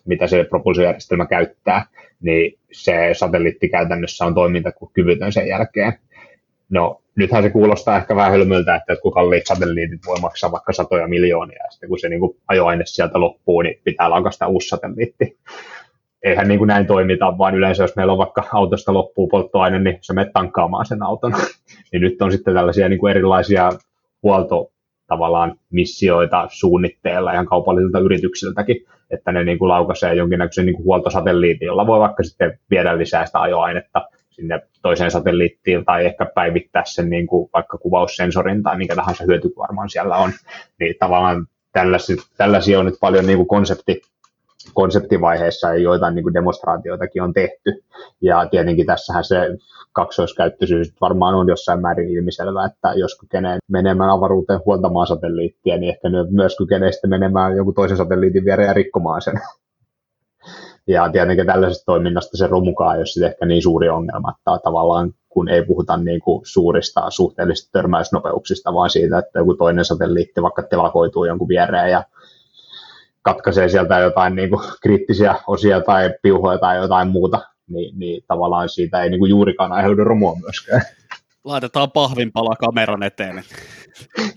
mitä 0.06 0.28
se 0.28 0.44
propulsiojärjestelmä 0.44 1.26
käyttää, 1.26 1.86
niin 2.22 2.60
se 2.72 3.10
satelliitti 3.14 3.70
käytännössä 3.70 4.26
on 4.26 4.36
toimintakyvytön 4.36 5.32
sen 5.32 5.48
jälkeen. 5.48 5.94
No, 6.70 7.02
nythän 7.16 7.44
se 7.44 7.50
kuulostaa 7.50 7.98
ehkä 7.98 8.16
vähän 8.16 8.32
hölmöltä, 8.32 8.76
että 8.76 8.96
kun 9.02 9.14
kalliit 9.14 9.48
satelliitit 9.48 10.00
voi 10.08 10.20
maksaa 10.22 10.52
vaikka 10.52 10.74
satoja 10.74 11.08
miljoonia, 11.08 11.64
ja 11.64 11.72
sitten 11.72 11.90
kun 11.90 12.00
se 12.00 12.10
niin 12.10 12.20
kuin 12.20 12.38
ajoaine 12.48 12.84
sieltä 12.86 13.20
loppuu, 13.20 13.62
niin 13.62 13.80
pitää 13.84 14.10
lakasta 14.10 14.48
uusi 14.48 14.68
satelliitti. 14.68 15.38
Eihän 16.24 16.48
niin 16.48 16.58
kuin 16.58 16.68
näin 16.68 16.88
toimita, 16.88 17.38
vaan 17.38 17.56
yleensä 17.56 17.84
jos 17.84 17.96
meillä 17.96 18.12
on 18.14 18.18
vaikka 18.18 18.44
autosta 18.54 18.94
loppuu 18.94 19.28
polttoaine, 19.28 19.80
niin 19.80 19.98
se 20.02 20.14
menet 20.14 20.34
tankkaamaan 20.34 20.86
sen 20.86 21.04
auton. 21.04 21.34
niin 21.92 22.02
nyt 22.02 22.22
on 22.22 22.32
sitten 22.32 22.54
tällaisia 22.54 22.90
niin 22.90 23.00
kuin 23.00 23.12
erilaisia 23.12 23.72
huolto, 24.24 24.73
tavallaan 25.08 25.56
missioita 25.70 26.48
suunnitteilla 26.52 27.34
ihan 27.34 27.46
kaupallisilta 27.46 28.00
yrityksiltäkin, 28.00 28.86
että 29.10 29.32
ne 29.32 29.44
niin 29.44 29.60
kuin 29.60 29.70
laukaisee 29.70 30.16
jonkinnäköisen 30.16 30.66
niin 30.66 30.76
kuin 30.76 30.86
huoltosatelliitin, 30.86 31.66
jolla 31.66 31.88
voi 31.88 32.00
vaikka 32.00 32.24
sitten 32.24 32.60
viedä 32.70 32.98
lisää 32.98 33.26
sitä 33.26 33.42
ajoainetta 33.42 34.08
sinne 34.30 34.62
toiseen 34.82 35.12
satelliittiin 35.12 35.86
tai 35.86 36.06
ehkä 36.06 36.26
päivittää 36.36 36.84
sen 36.86 37.10
niin 37.10 37.28
kuin 37.28 37.50
vaikka 37.54 37.78
kuvaussensorin 37.78 38.64
tai 38.64 38.78
mikä 38.78 38.96
tahansa 38.96 39.24
hyöty 39.24 39.54
varmaan 39.58 39.90
siellä 39.90 40.16
on. 40.16 40.32
Niin 40.80 40.96
tavallaan 41.00 41.48
tällaisia, 41.72 42.16
tällaisia 42.38 42.80
on 42.80 42.86
nyt 42.86 43.00
paljon 43.02 43.26
niin 43.26 43.38
kuin 43.38 43.48
konsepti, 43.48 44.02
konseptivaiheessa 44.74 45.68
ja 45.68 45.76
joitain 45.76 46.16
niin 46.16 46.24
kuin 46.24 46.34
demonstraatioitakin 46.34 47.24
on 47.24 47.34
tehty. 47.34 47.84
Ja 48.22 48.48
tietenkin 48.52 48.86
tässähän 48.86 49.24
se 49.24 49.38
kaksoiskäyttöisyys 49.92 50.94
varmaan 51.02 51.36
on 51.36 51.48
jossain 51.48 51.82
määrin 51.82 52.10
ilmiselvä, 52.10 52.66
että 52.66 52.94
jos 52.96 53.18
kykenee 53.20 53.58
menemään 53.72 54.10
avaruuteen 54.10 54.60
huoltamaan 54.66 55.08
satelliittia, 55.08 55.78
niin 55.78 55.90
ehkä 55.90 56.08
myös 56.30 56.58
kykenee 56.58 56.92
sitten 56.92 57.10
menemään 57.10 57.58
jonkun 57.58 57.74
toisen 57.74 57.98
satelliitin 57.98 58.46
viereen 58.46 58.68
ja 58.68 58.74
rikkomaan 58.74 59.22
sen. 59.22 59.34
Ja 60.88 61.10
tietenkin 61.10 61.46
tällaisesta 61.46 61.86
toiminnasta 61.86 62.38
se 62.38 62.48
romukaan 62.48 62.98
ole 62.98 63.06
sitten 63.06 63.30
ehkä 63.30 63.46
niin 63.46 63.62
suuri 63.62 63.90
ongelma, 63.90 64.32
että 64.32 64.64
tavallaan 64.64 65.14
kun 65.30 65.50
ei 65.50 65.66
puhuta 65.66 65.98
niin 65.98 66.22
kuin 66.22 66.42
suurista 66.46 67.10
suhteellisista 67.10 67.70
törmäysnopeuksista, 67.72 68.74
vaan 68.74 68.90
siitä, 68.90 69.18
että 69.18 69.40
joku 69.40 69.56
toinen 69.56 69.86
satelliitti 69.86 70.42
vaikka 70.42 70.64
telakoituu 70.64 71.26
jonkun 71.26 71.48
viereen 71.48 71.92
ja 71.92 72.04
katkaisee 73.24 73.70
sieltä 73.70 74.00
jotain 74.00 74.36
niin 74.36 74.50
kuin 74.50 74.62
kriittisiä 74.82 75.36
osia 75.48 75.82
tai 75.82 76.14
piuhoja 76.22 76.58
tai 76.58 76.78
jotain 76.78 77.08
muuta, 77.08 77.42
niin, 77.70 78.00
niin 78.00 78.24
tavallaan 78.28 78.70
siitä 78.70 79.04
ei 79.04 79.10
niin 79.10 79.20
kuin 79.20 79.30
juurikaan 79.30 79.72
aiheudu 79.72 80.04
romua 80.04 80.36
myöskään. 80.36 80.82
Laitetaan 81.44 81.92
pahvinpala 81.92 82.56
kameran 82.56 83.04
eteen. 83.04 83.44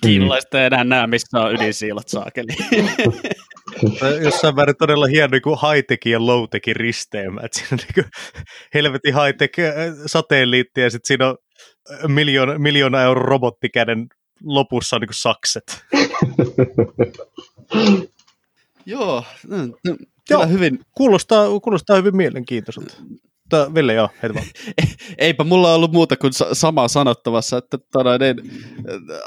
Kiinalaiset 0.02 0.54
ei 0.54 0.64
enää 0.64 0.84
näe, 0.84 1.06
missä 1.06 1.40
on 1.40 1.54
ydinsiilot 1.54 2.08
saakeli. 2.08 2.52
Jossain 4.24 4.54
määrin 4.54 4.76
todella 4.78 5.06
hieno 5.06 5.28
niin 5.32 5.42
high-techin 5.62 6.12
ja 6.12 6.18
low-techin 6.18 6.76
risteemä. 6.76 7.40
Että 7.44 7.58
siinä 7.58 7.68
on 7.72 7.78
niin 7.96 8.10
helvetin 8.74 9.14
high-tech 9.14 9.60
äh, 9.60 9.94
satelliitti 10.06 10.80
ja 10.80 10.90
sitten 10.90 11.06
siinä 11.06 11.28
on 11.28 11.36
äh, 11.92 12.08
miljoona, 12.08 12.58
miljoona 12.58 13.02
euron 13.02 13.24
robottikäden 13.24 14.06
lopussa 14.44 14.96
on 14.96 15.00
niin 15.00 15.08
sakset. 15.12 15.64
Joo, 18.86 19.24
Joo, 20.30 20.46
hyvin. 20.46 20.78
Kuulostaa, 20.92 21.60
kuulostaa 21.60 21.96
hyvin 21.96 22.16
mielenkiintoiselta. 22.16 22.94
Mutta 23.46 23.74
Ville, 23.74 23.94
joo, 23.94 24.08
Eipä 25.18 25.44
mulla 25.44 25.74
ollut 25.74 25.92
muuta 25.92 26.16
kuin 26.16 26.32
sama 26.52 26.88
sanottavassa, 26.88 27.58
että 27.58 27.78
todainen, 27.92 28.36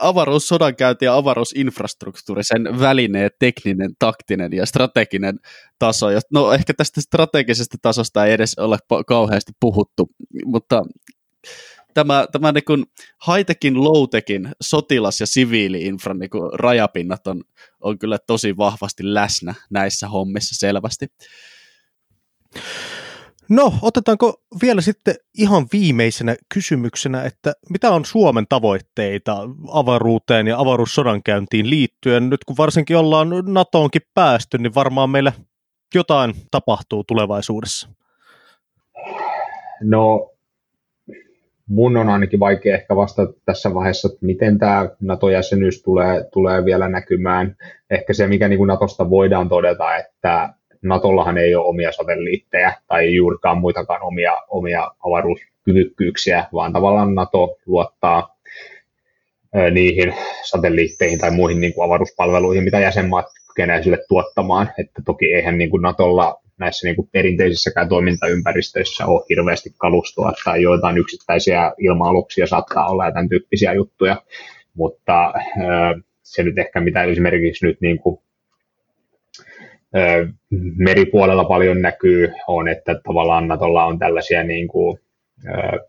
avaruussodankäynti 0.02 1.06
ja 1.06 1.16
avaruusinfrastruktuuri, 1.16 2.44
sen 2.44 2.80
välineet, 2.80 3.34
tekninen, 3.40 3.92
taktinen 4.00 4.54
ja 4.54 4.66
strateginen 4.66 5.40
taso. 5.80 6.08
No 6.34 6.54
ehkä 6.54 6.74
tästä 6.74 7.02
strategisesta 7.02 7.78
tasosta 7.82 8.26
ei 8.26 8.34
edes 8.34 8.56
ole 8.58 8.78
kauheasti 9.08 9.52
puhuttu, 9.60 10.10
mutta 10.46 10.84
tämä, 11.94 12.28
tämä 12.32 12.52
niin 12.52 12.66
kuin 12.66 12.86
high-techin, 13.28 13.84
low-techin, 13.84 14.52
sotilas- 14.64 15.20
ja 15.20 15.28
siviili-infran 15.28 16.20
niin 16.20 16.30
kuin 16.30 16.54
rajapinnat 16.54 17.28
on, 17.28 17.44
on 17.82 18.00
kyllä 18.00 18.18
tosi 18.28 18.58
vahvasti 18.58 19.14
läsnä 19.14 19.54
näissä 19.70 20.08
hommissa 20.08 20.56
selvästi. 20.56 21.08
No, 23.50 23.74
otetaanko 23.82 24.44
vielä 24.62 24.82
sitten 24.82 25.16
ihan 25.38 25.68
viimeisenä 25.74 26.36
kysymyksenä, 26.54 27.24
että 27.24 27.54
mitä 27.70 27.92
on 27.92 28.06
Suomen 28.06 28.46
tavoitteita 28.50 29.38
avaruuteen 29.72 30.48
ja 30.48 30.60
avaruussodankäyntiin 30.60 31.70
liittyen? 31.70 32.30
Nyt 32.30 32.44
kun 32.44 32.58
varsinkin 32.58 32.98
ollaan 32.98 33.30
NATOonkin 33.46 34.02
päästy, 34.14 34.58
niin 34.58 34.76
varmaan 34.76 35.10
meillä 35.10 35.34
jotain 35.96 36.34
tapahtuu 36.52 37.04
tulevaisuudessa. 37.04 37.90
No, 39.82 40.32
mun 41.70 41.98
on 41.98 42.10
ainakin 42.10 42.40
vaikea 42.40 42.76
ehkä 42.76 42.96
vastata 42.96 43.34
tässä 43.46 43.74
vaiheessa, 43.74 44.08
että 44.08 44.26
miten 44.26 44.60
tämä 44.60 44.90
NATO-jäsenyys 45.02 45.84
tulee, 45.84 46.24
tulee 46.34 46.66
vielä 46.66 46.90
näkymään. 46.90 47.56
Ehkä 47.90 48.14
se, 48.14 48.28
mikä 48.28 48.48
niin 48.48 48.58
kuin 48.58 48.68
NATOsta 48.68 49.10
voidaan 49.10 49.50
todeta, 49.50 49.98
että 49.98 50.50
Natollahan 50.82 51.38
ei 51.38 51.56
ole 51.56 51.66
omia 51.66 51.92
satelliitteja 51.92 52.74
tai 52.88 53.16
juurikaan 53.16 53.58
muitakaan 53.58 54.02
omia, 54.04 54.32
omia 54.48 54.92
avaruuskyvykkyyksiä, 55.06 56.46
vaan 56.54 56.74
tavallaan 56.74 57.16
NATO 57.16 57.58
luottaa 57.66 58.36
niihin 59.72 60.14
satelliitteihin 60.44 61.20
tai 61.20 61.32
muihin 61.32 61.62
niin 61.62 61.74
kuin 61.74 61.86
avaruuspalveluihin, 61.86 62.64
mitä 62.64 62.80
jäsenmaat 62.80 63.26
kykenevät 63.48 63.84
sille 63.84 63.98
tuottamaan. 64.10 64.70
Että 64.78 65.02
toki 65.06 65.34
eihän 65.34 65.58
niin 65.58 65.70
kuin 65.70 65.82
Natolla 65.82 66.42
näissä 66.60 66.88
niin 66.88 66.96
kuin 66.96 67.10
perinteisissäkään 67.12 67.90
toimintaympäristöissä 67.90 69.06
ole 69.06 69.26
hirveästi 69.30 69.70
kalustoa 69.78 70.34
tai 70.46 70.62
joitain 70.62 70.98
yksittäisiä 70.98 71.72
ilma-aluksia 71.78 72.48
saattaa 72.48 72.88
olla 72.88 73.06
ja 73.06 73.12
tämän 73.12 73.30
tyyppisiä 73.30 73.74
juttuja, 73.74 74.22
mutta 74.74 75.34
se 76.24 76.44
nyt 76.44 76.58
ehkä 76.58 76.80
mitä 76.80 77.04
esimerkiksi 77.04 77.66
nyt 77.66 77.82
niin 77.82 78.00
kuin 78.00 78.20
meripuolella 80.76 81.44
paljon 81.44 81.82
näkyy, 81.82 82.32
on, 82.48 82.68
että 82.68 83.00
tavallaan 83.04 83.48
Natolla 83.48 83.86
on 83.86 84.00
tällaisia 84.00 84.44
niin 84.44 84.68
kuin, 84.68 85.00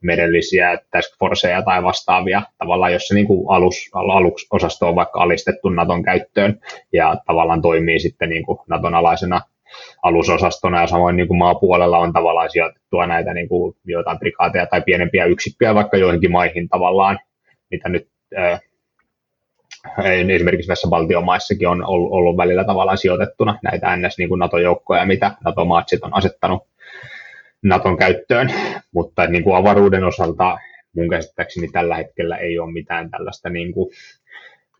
merellisiä 0.03 0.79
task 0.91 1.19
forceja 1.19 1.63
tai 1.63 1.83
vastaavia, 1.83 2.43
tavallaan 2.59 2.93
jossa 2.93 3.15
niin 3.15 3.27
kuin 3.27 3.45
alus, 3.49 3.91
alusosasto 3.93 4.89
on 4.89 4.95
vaikka 4.95 5.21
alistettu 5.21 5.69
Naton 5.69 6.03
käyttöön 6.03 6.61
ja 6.93 7.17
tavallaan 7.27 7.63
toimii 7.63 8.01
sitten 8.01 8.29
niin 8.31 8.47
kuin 8.47 8.59
Naton 8.69 8.95
alaisena 8.95 9.41
alusosastona 10.03 10.81
ja 10.81 10.87
samoin 10.87 11.17
niin 11.17 11.29
kuin 11.29 11.39
maapuolella 11.39 11.99
on 11.99 12.13
tavallaan 12.13 12.51
sijoitettua 12.51 13.07
näitä 13.07 13.35
niin 13.35 13.49
kuin 13.49 13.77
joitain 13.85 14.19
prikaateja 14.19 14.67
tai 14.67 14.83
pienempiä 14.83 15.25
yksikköjä 15.25 15.75
vaikka 15.75 15.97
joihinkin 15.97 16.31
maihin 16.31 16.69
tavallaan, 16.69 17.19
mitä 17.71 17.89
nyt 17.89 18.09
esimerkiksi 20.29 20.69
näissä 20.69 20.91
valtiomaissakin 20.91 21.69
on 21.69 21.85
ollut 21.87 22.37
välillä 22.37 22.65
tavallaan 22.65 22.99
sijoitettuna 22.99 23.59
näitä 23.63 23.97
NS 23.97 24.19
niin 24.19 24.29
kuin 24.29 24.39
NATO-joukkoja, 24.39 25.07
mitä 25.07 25.31
NATO-maat 25.45 25.87
on 26.03 26.17
asettanut 26.17 26.63
Naton 27.65 27.97
käyttöön, 27.97 28.51
mutta 28.95 29.27
niin 29.27 29.45
kuin 29.45 29.57
avaruuden 29.57 30.05
osalta 30.05 30.59
mun 30.97 31.11
käsittääkseni 31.11 31.69
tällä 31.69 31.97
hetkellä 31.97 32.37
ei 32.37 32.59
ole 32.59 32.73
mitään 32.73 33.11
tällaista 33.11 33.51
niin 33.51 33.73
kuin 33.73 33.91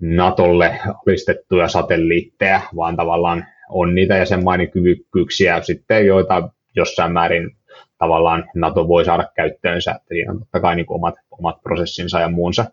Natolle 0.01 0.81
alistettuja 1.07 1.69
satelliitteja, 1.69 2.61
vaan 2.77 2.97
tavallaan 2.97 3.47
on 3.71 3.95
niitä 3.95 4.17
jäsenmaiden 4.17 4.71
kyvykkyyksiä 4.71 5.63
sitten, 5.63 6.07
joita 6.07 6.49
jossain 6.77 7.13
määrin 7.13 7.57
tavallaan 7.99 8.45
NATO 8.55 8.89
voi 8.89 9.05
saada 9.05 9.29
käyttöönsä, 9.37 9.91
että 9.91 10.09
siinä 10.09 10.33
on 10.33 10.39
totta 10.39 10.61
kai 10.61 10.77
niin 10.77 10.87
omat, 10.89 11.15
omat 11.31 11.63
prosessinsa 11.63 12.21
ja 12.21 12.29
muunsa. 12.29 12.65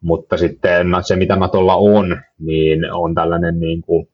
Mutta 0.00 0.36
sitten 0.36 0.86
se, 1.02 1.16
mitä 1.16 1.36
Natolla 1.36 1.76
on, 1.76 2.20
niin 2.38 2.92
on 2.92 3.14
tällainen 3.14 3.60
niin 3.60 3.82
kuin 3.82 4.08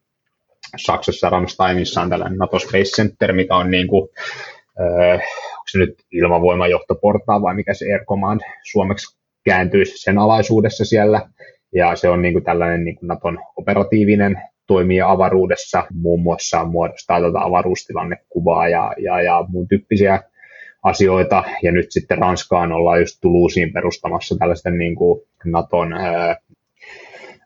Saksassa 0.77 1.31
Ramsteinissa 1.31 2.01
on 2.01 2.11
tällainen 2.11 2.39
NATO 2.39 2.59
Space 2.59 2.91
Center, 2.97 3.33
mikä 3.33 3.57
on 3.57 3.71
niin 3.71 3.89
kuin, 3.89 4.09
äh, 4.81 5.21
onko 5.51 5.65
se 5.71 5.79
nyt 5.79 5.95
ilmavoimajohtoportaa 6.13 7.43
vai 7.43 7.55
mikä 7.55 7.75
se 7.75 7.93
Air 7.93 8.05
Command 8.05 8.41
suomeksi 8.71 9.19
kääntyisi 9.45 9.99
sen 9.99 10.19
alaisuudessa 10.19 10.85
siellä. 10.85 11.29
Ja 11.75 11.97
se 11.97 12.09
on 12.09 12.23
niin 12.23 12.33
kuin 12.33 12.45
tällainen 12.45 12.85
niin 12.85 12.97
kuin 12.97 13.09
Naton 13.09 13.39
operatiivinen 13.57 14.43
toimija 14.71 15.11
avaruudessa, 15.11 15.87
muun 15.95 16.23
muassa 16.23 16.65
muodostaa 16.65 17.21
tätä 17.21 17.41
avaruustilannekuvaa 17.41 18.69
ja, 18.69 18.93
ja, 18.99 19.23
ja 19.23 19.45
muun 19.49 19.69
tyyppisiä 19.69 20.21
asioita, 20.83 21.45
ja 21.63 21.73
nyt 21.73 21.87
sitten 21.93 22.19
Ranskaan 22.19 22.73
ollaan 22.73 23.01
just 23.01 23.19
Toulouseen 23.21 23.73
perustamassa 23.73 24.37
tällaisten 24.39 24.79
niin 24.79 24.95
kuin 24.95 25.23
Naton 25.45 25.93
ää, 25.93 26.37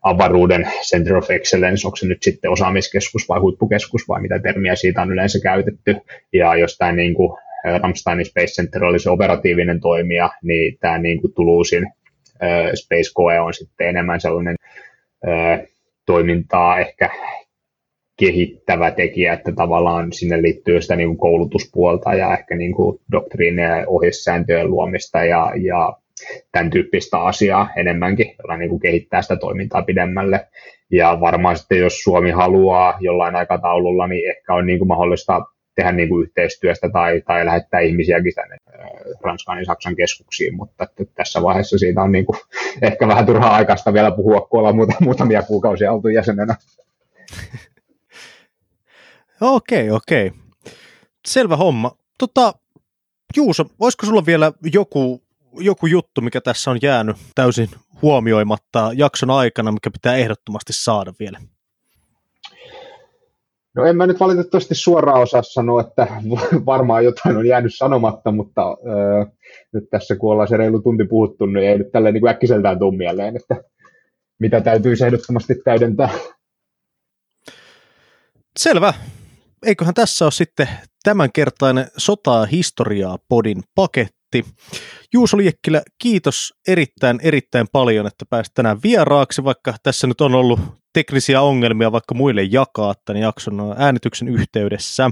avaruuden 0.02 0.68
Center 0.90 1.16
of 1.16 1.30
Excellence, 1.30 1.86
onko 1.86 1.96
se 1.96 2.06
nyt 2.06 2.22
sitten 2.22 2.50
osaamiskeskus 2.50 3.28
vai 3.28 3.40
huippukeskus 3.40 4.08
vai 4.08 4.20
mitä 4.20 4.38
termiä 4.38 4.74
siitä 4.76 5.02
on 5.02 5.12
yleensä 5.12 5.38
käytetty, 5.42 5.96
ja 6.32 6.56
jos 6.56 6.78
tämä 6.78 6.92
niin 6.92 7.14
kuin 7.14 7.38
Ramsteinin 7.82 8.26
Space 8.26 8.46
Center 8.46 8.84
oli 8.84 8.98
se 8.98 9.10
operatiivinen 9.10 9.80
toimija, 9.80 10.30
niin 10.42 10.78
tämä 10.80 10.98
niin 10.98 11.20
kuin 11.20 11.32
Toulousein 11.34 11.92
Space 12.74 13.12
Coe 13.16 13.40
on 13.40 13.54
sitten 13.54 13.88
enemmän 13.88 14.20
sellainen 14.20 14.56
ää, 15.26 15.58
toimintaa 16.06 16.78
ehkä 16.78 17.10
kehittävä 18.18 18.90
tekijä, 18.90 19.32
että 19.32 19.52
tavallaan 19.52 20.12
sinne 20.12 20.42
liittyy 20.42 20.82
sitä 20.82 20.96
niin 20.96 21.08
kuin 21.08 21.18
koulutuspuolta 21.18 22.14
ja 22.14 22.32
ehkä 22.38 22.56
niin 22.56 22.74
kuin 22.74 23.00
doktriineja 23.12 23.76
ja 23.76 23.88
ohjesääntöjen 23.88 24.70
luomista 24.70 25.24
ja, 25.24 25.52
ja 25.62 25.96
tämän 26.52 26.70
tyyppistä 26.70 27.18
asiaa 27.20 27.68
enemmänkin, 27.76 28.34
jolla 28.38 28.56
niin 28.56 28.70
kuin 28.70 28.80
kehittää 28.80 29.22
sitä 29.22 29.36
toimintaa 29.36 29.82
pidemmälle. 29.82 30.46
Ja 30.92 31.18
varmaan 31.20 31.56
sitten, 31.56 31.78
jos 31.78 32.02
Suomi 32.02 32.30
haluaa 32.30 32.96
jollain 33.00 33.36
aikataululla, 33.36 34.06
niin 34.06 34.30
ehkä 34.30 34.54
on 34.54 34.66
niin 34.66 34.78
kuin 34.78 34.88
mahdollista 34.88 35.40
tehdä 35.76 35.92
niin 35.92 36.08
kuin 36.08 36.22
yhteistyöstä 36.22 36.88
tai, 36.88 37.22
tai 37.26 37.46
lähettää 37.46 37.80
ihmisiäkin 37.80 38.32
tänne 38.34 38.56
Ranskan 39.24 39.58
ja 39.58 39.64
Saksan 39.64 39.96
keskuksiin, 39.96 40.56
mutta 40.56 40.84
että 40.84 41.04
tässä 41.14 41.42
vaiheessa 41.42 41.78
siitä 41.78 42.02
on 42.02 42.12
niin 42.12 42.26
kuin 42.26 42.38
ehkä 42.82 43.08
vähän 43.08 43.26
turhaa 43.26 43.54
aikaista 43.54 43.92
vielä 43.92 44.10
puhua, 44.10 44.40
kun 44.40 44.58
ollaan 44.60 44.76
muutamia 45.00 45.42
kuukausia 45.42 45.92
oltu 45.92 46.08
jäsenenä. 46.08 46.56
Okei, 49.40 49.90
okei. 49.90 50.32
Selvä 51.26 51.56
homma. 51.56 51.96
Tota, 52.18 52.54
Juuso, 53.36 53.64
olisiko 53.80 54.06
sulla 54.06 54.26
vielä 54.26 54.52
joku, 54.72 55.22
joku 55.58 55.86
juttu, 55.86 56.20
mikä 56.20 56.40
tässä 56.40 56.70
on 56.70 56.78
jäänyt 56.82 57.16
täysin 57.34 57.68
huomioimatta 58.02 58.90
jakson 58.94 59.30
aikana, 59.30 59.72
mikä 59.72 59.90
pitää 59.90 60.16
ehdottomasti 60.16 60.72
saada 60.72 61.12
vielä? 61.18 61.40
No 63.76 63.84
en 63.84 63.96
mä 63.96 64.06
nyt 64.06 64.20
valitettavasti 64.20 64.74
suoraan 64.74 65.22
osaa 65.22 65.42
sanoa, 65.42 65.80
että 65.80 66.06
varmaan 66.66 67.04
jotain 67.04 67.36
on 67.36 67.46
jäänyt 67.46 67.74
sanomatta, 67.74 68.32
mutta 68.32 68.62
öö, 68.86 69.24
nyt 69.72 69.84
tässä 69.90 70.16
kun 70.16 70.32
ollaan 70.32 70.48
se 70.48 70.56
reilu 70.56 70.82
tunti 70.82 71.04
puhuttu, 71.04 71.46
niin 71.46 71.68
ei 71.68 71.78
nyt 71.78 71.92
tälleen 71.92 72.14
niin 72.14 72.28
äkkiseltään 72.28 72.78
tuu 72.78 72.92
mieleen, 72.92 73.36
että 73.36 73.64
mitä 74.38 74.60
täytyy 74.60 74.94
ehdottomasti 75.06 75.54
täydentää. 75.64 76.08
Selvä 78.58 78.94
eiköhän 79.66 79.94
tässä 79.94 80.24
ole 80.24 80.32
sitten 80.32 80.68
tämänkertainen 81.02 81.86
sotaa 81.96 82.46
historiaa 82.46 83.18
podin 83.28 83.62
paketti. 83.74 84.44
Juuso 85.12 85.36
Liekkilä, 85.36 85.82
kiitos 85.98 86.54
erittäin 86.68 87.20
erittäin 87.22 87.66
paljon, 87.72 88.06
että 88.06 88.24
pääsit 88.30 88.54
tänään 88.54 88.78
vieraaksi, 88.84 89.44
vaikka 89.44 89.74
tässä 89.82 90.06
nyt 90.06 90.20
on 90.20 90.34
ollut 90.34 90.60
teknisiä 90.94 91.40
ongelmia 91.40 91.92
vaikka 91.92 92.14
muille 92.14 92.42
jakaa 92.42 92.94
tämän 93.04 93.22
jakson 93.22 93.74
äänityksen 93.78 94.28
yhteydessä. 94.28 95.10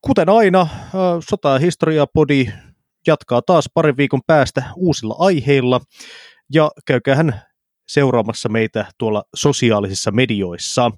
Kuten 0.00 0.28
aina, 0.28 0.68
Sota- 1.20 1.60
historiaa 1.60 2.06
podi 2.06 2.46
jatkaa 3.06 3.42
taas 3.42 3.64
parin 3.74 3.96
viikon 3.96 4.20
päästä 4.26 4.62
uusilla 4.76 5.14
aiheilla, 5.18 5.80
ja 6.52 6.70
käykäähän 6.86 7.40
seuraamassa 7.88 8.48
meitä 8.48 8.86
tuolla 8.98 9.24
sosiaalisissa 9.34 10.10
medioissa. 10.10 10.90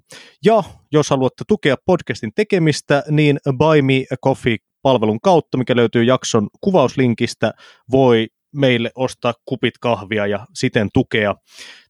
Ja 0.44 0.62
jos 0.92 1.10
haluatte 1.10 1.44
tukea 1.48 1.76
podcastin 1.86 2.30
tekemistä, 2.34 3.02
niin 3.10 3.38
Buy 3.58 3.82
Me 3.82 4.04
a 4.12 4.16
Coffee-palvelun 4.24 5.20
kautta, 5.22 5.58
mikä 5.58 5.76
löytyy 5.76 6.04
jakson 6.04 6.48
kuvauslinkistä, 6.60 7.52
voi 7.90 8.26
meille 8.54 8.90
ostaa 8.94 9.34
kupit 9.44 9.78
kahvia 9.80 10.26
ja 10.26 10.46
siten 10.54 10.88
tukea 10.94 11.34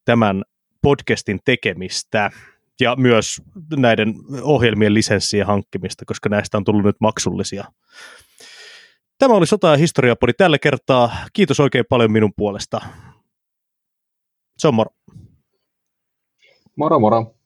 tämän 0.04 0.42
podcastin 0.82 1.40
tekemistä 1.44 2.30
ja 2.80 2.96
myös 2.96 3.42
näiden 3.76 4.14
ohjelmien 4.42 4.94
lisenssien 4.94 5.46
hankkimista, 5.46 6.04
koska 6.04 6.28
näistä 6.28 6.56
on 6.56 6.64
tullut 6.64 6.84
nyt 6.84 6.96
maksullisia. 7.00 7.64
Tämä 9.18 9.34
oli 9.34 9.46
Sota- 9.46 9.70
ja 9.70 9.76
historiapodi 9.76 10.32
tällä 10.32 10.58
kertaa. 10.58 11.16
Kiitos 11.32 11.60
oikein 11.60 11.84
paljon 11.88 12.12
minun 12.12 12.32
puolesta. 12.36 12.80
Se 14.58 14.68
on 14.68 14.74
moro. 14.74 14.90
Moro 16.76 17.00
moro. 17.00 17.38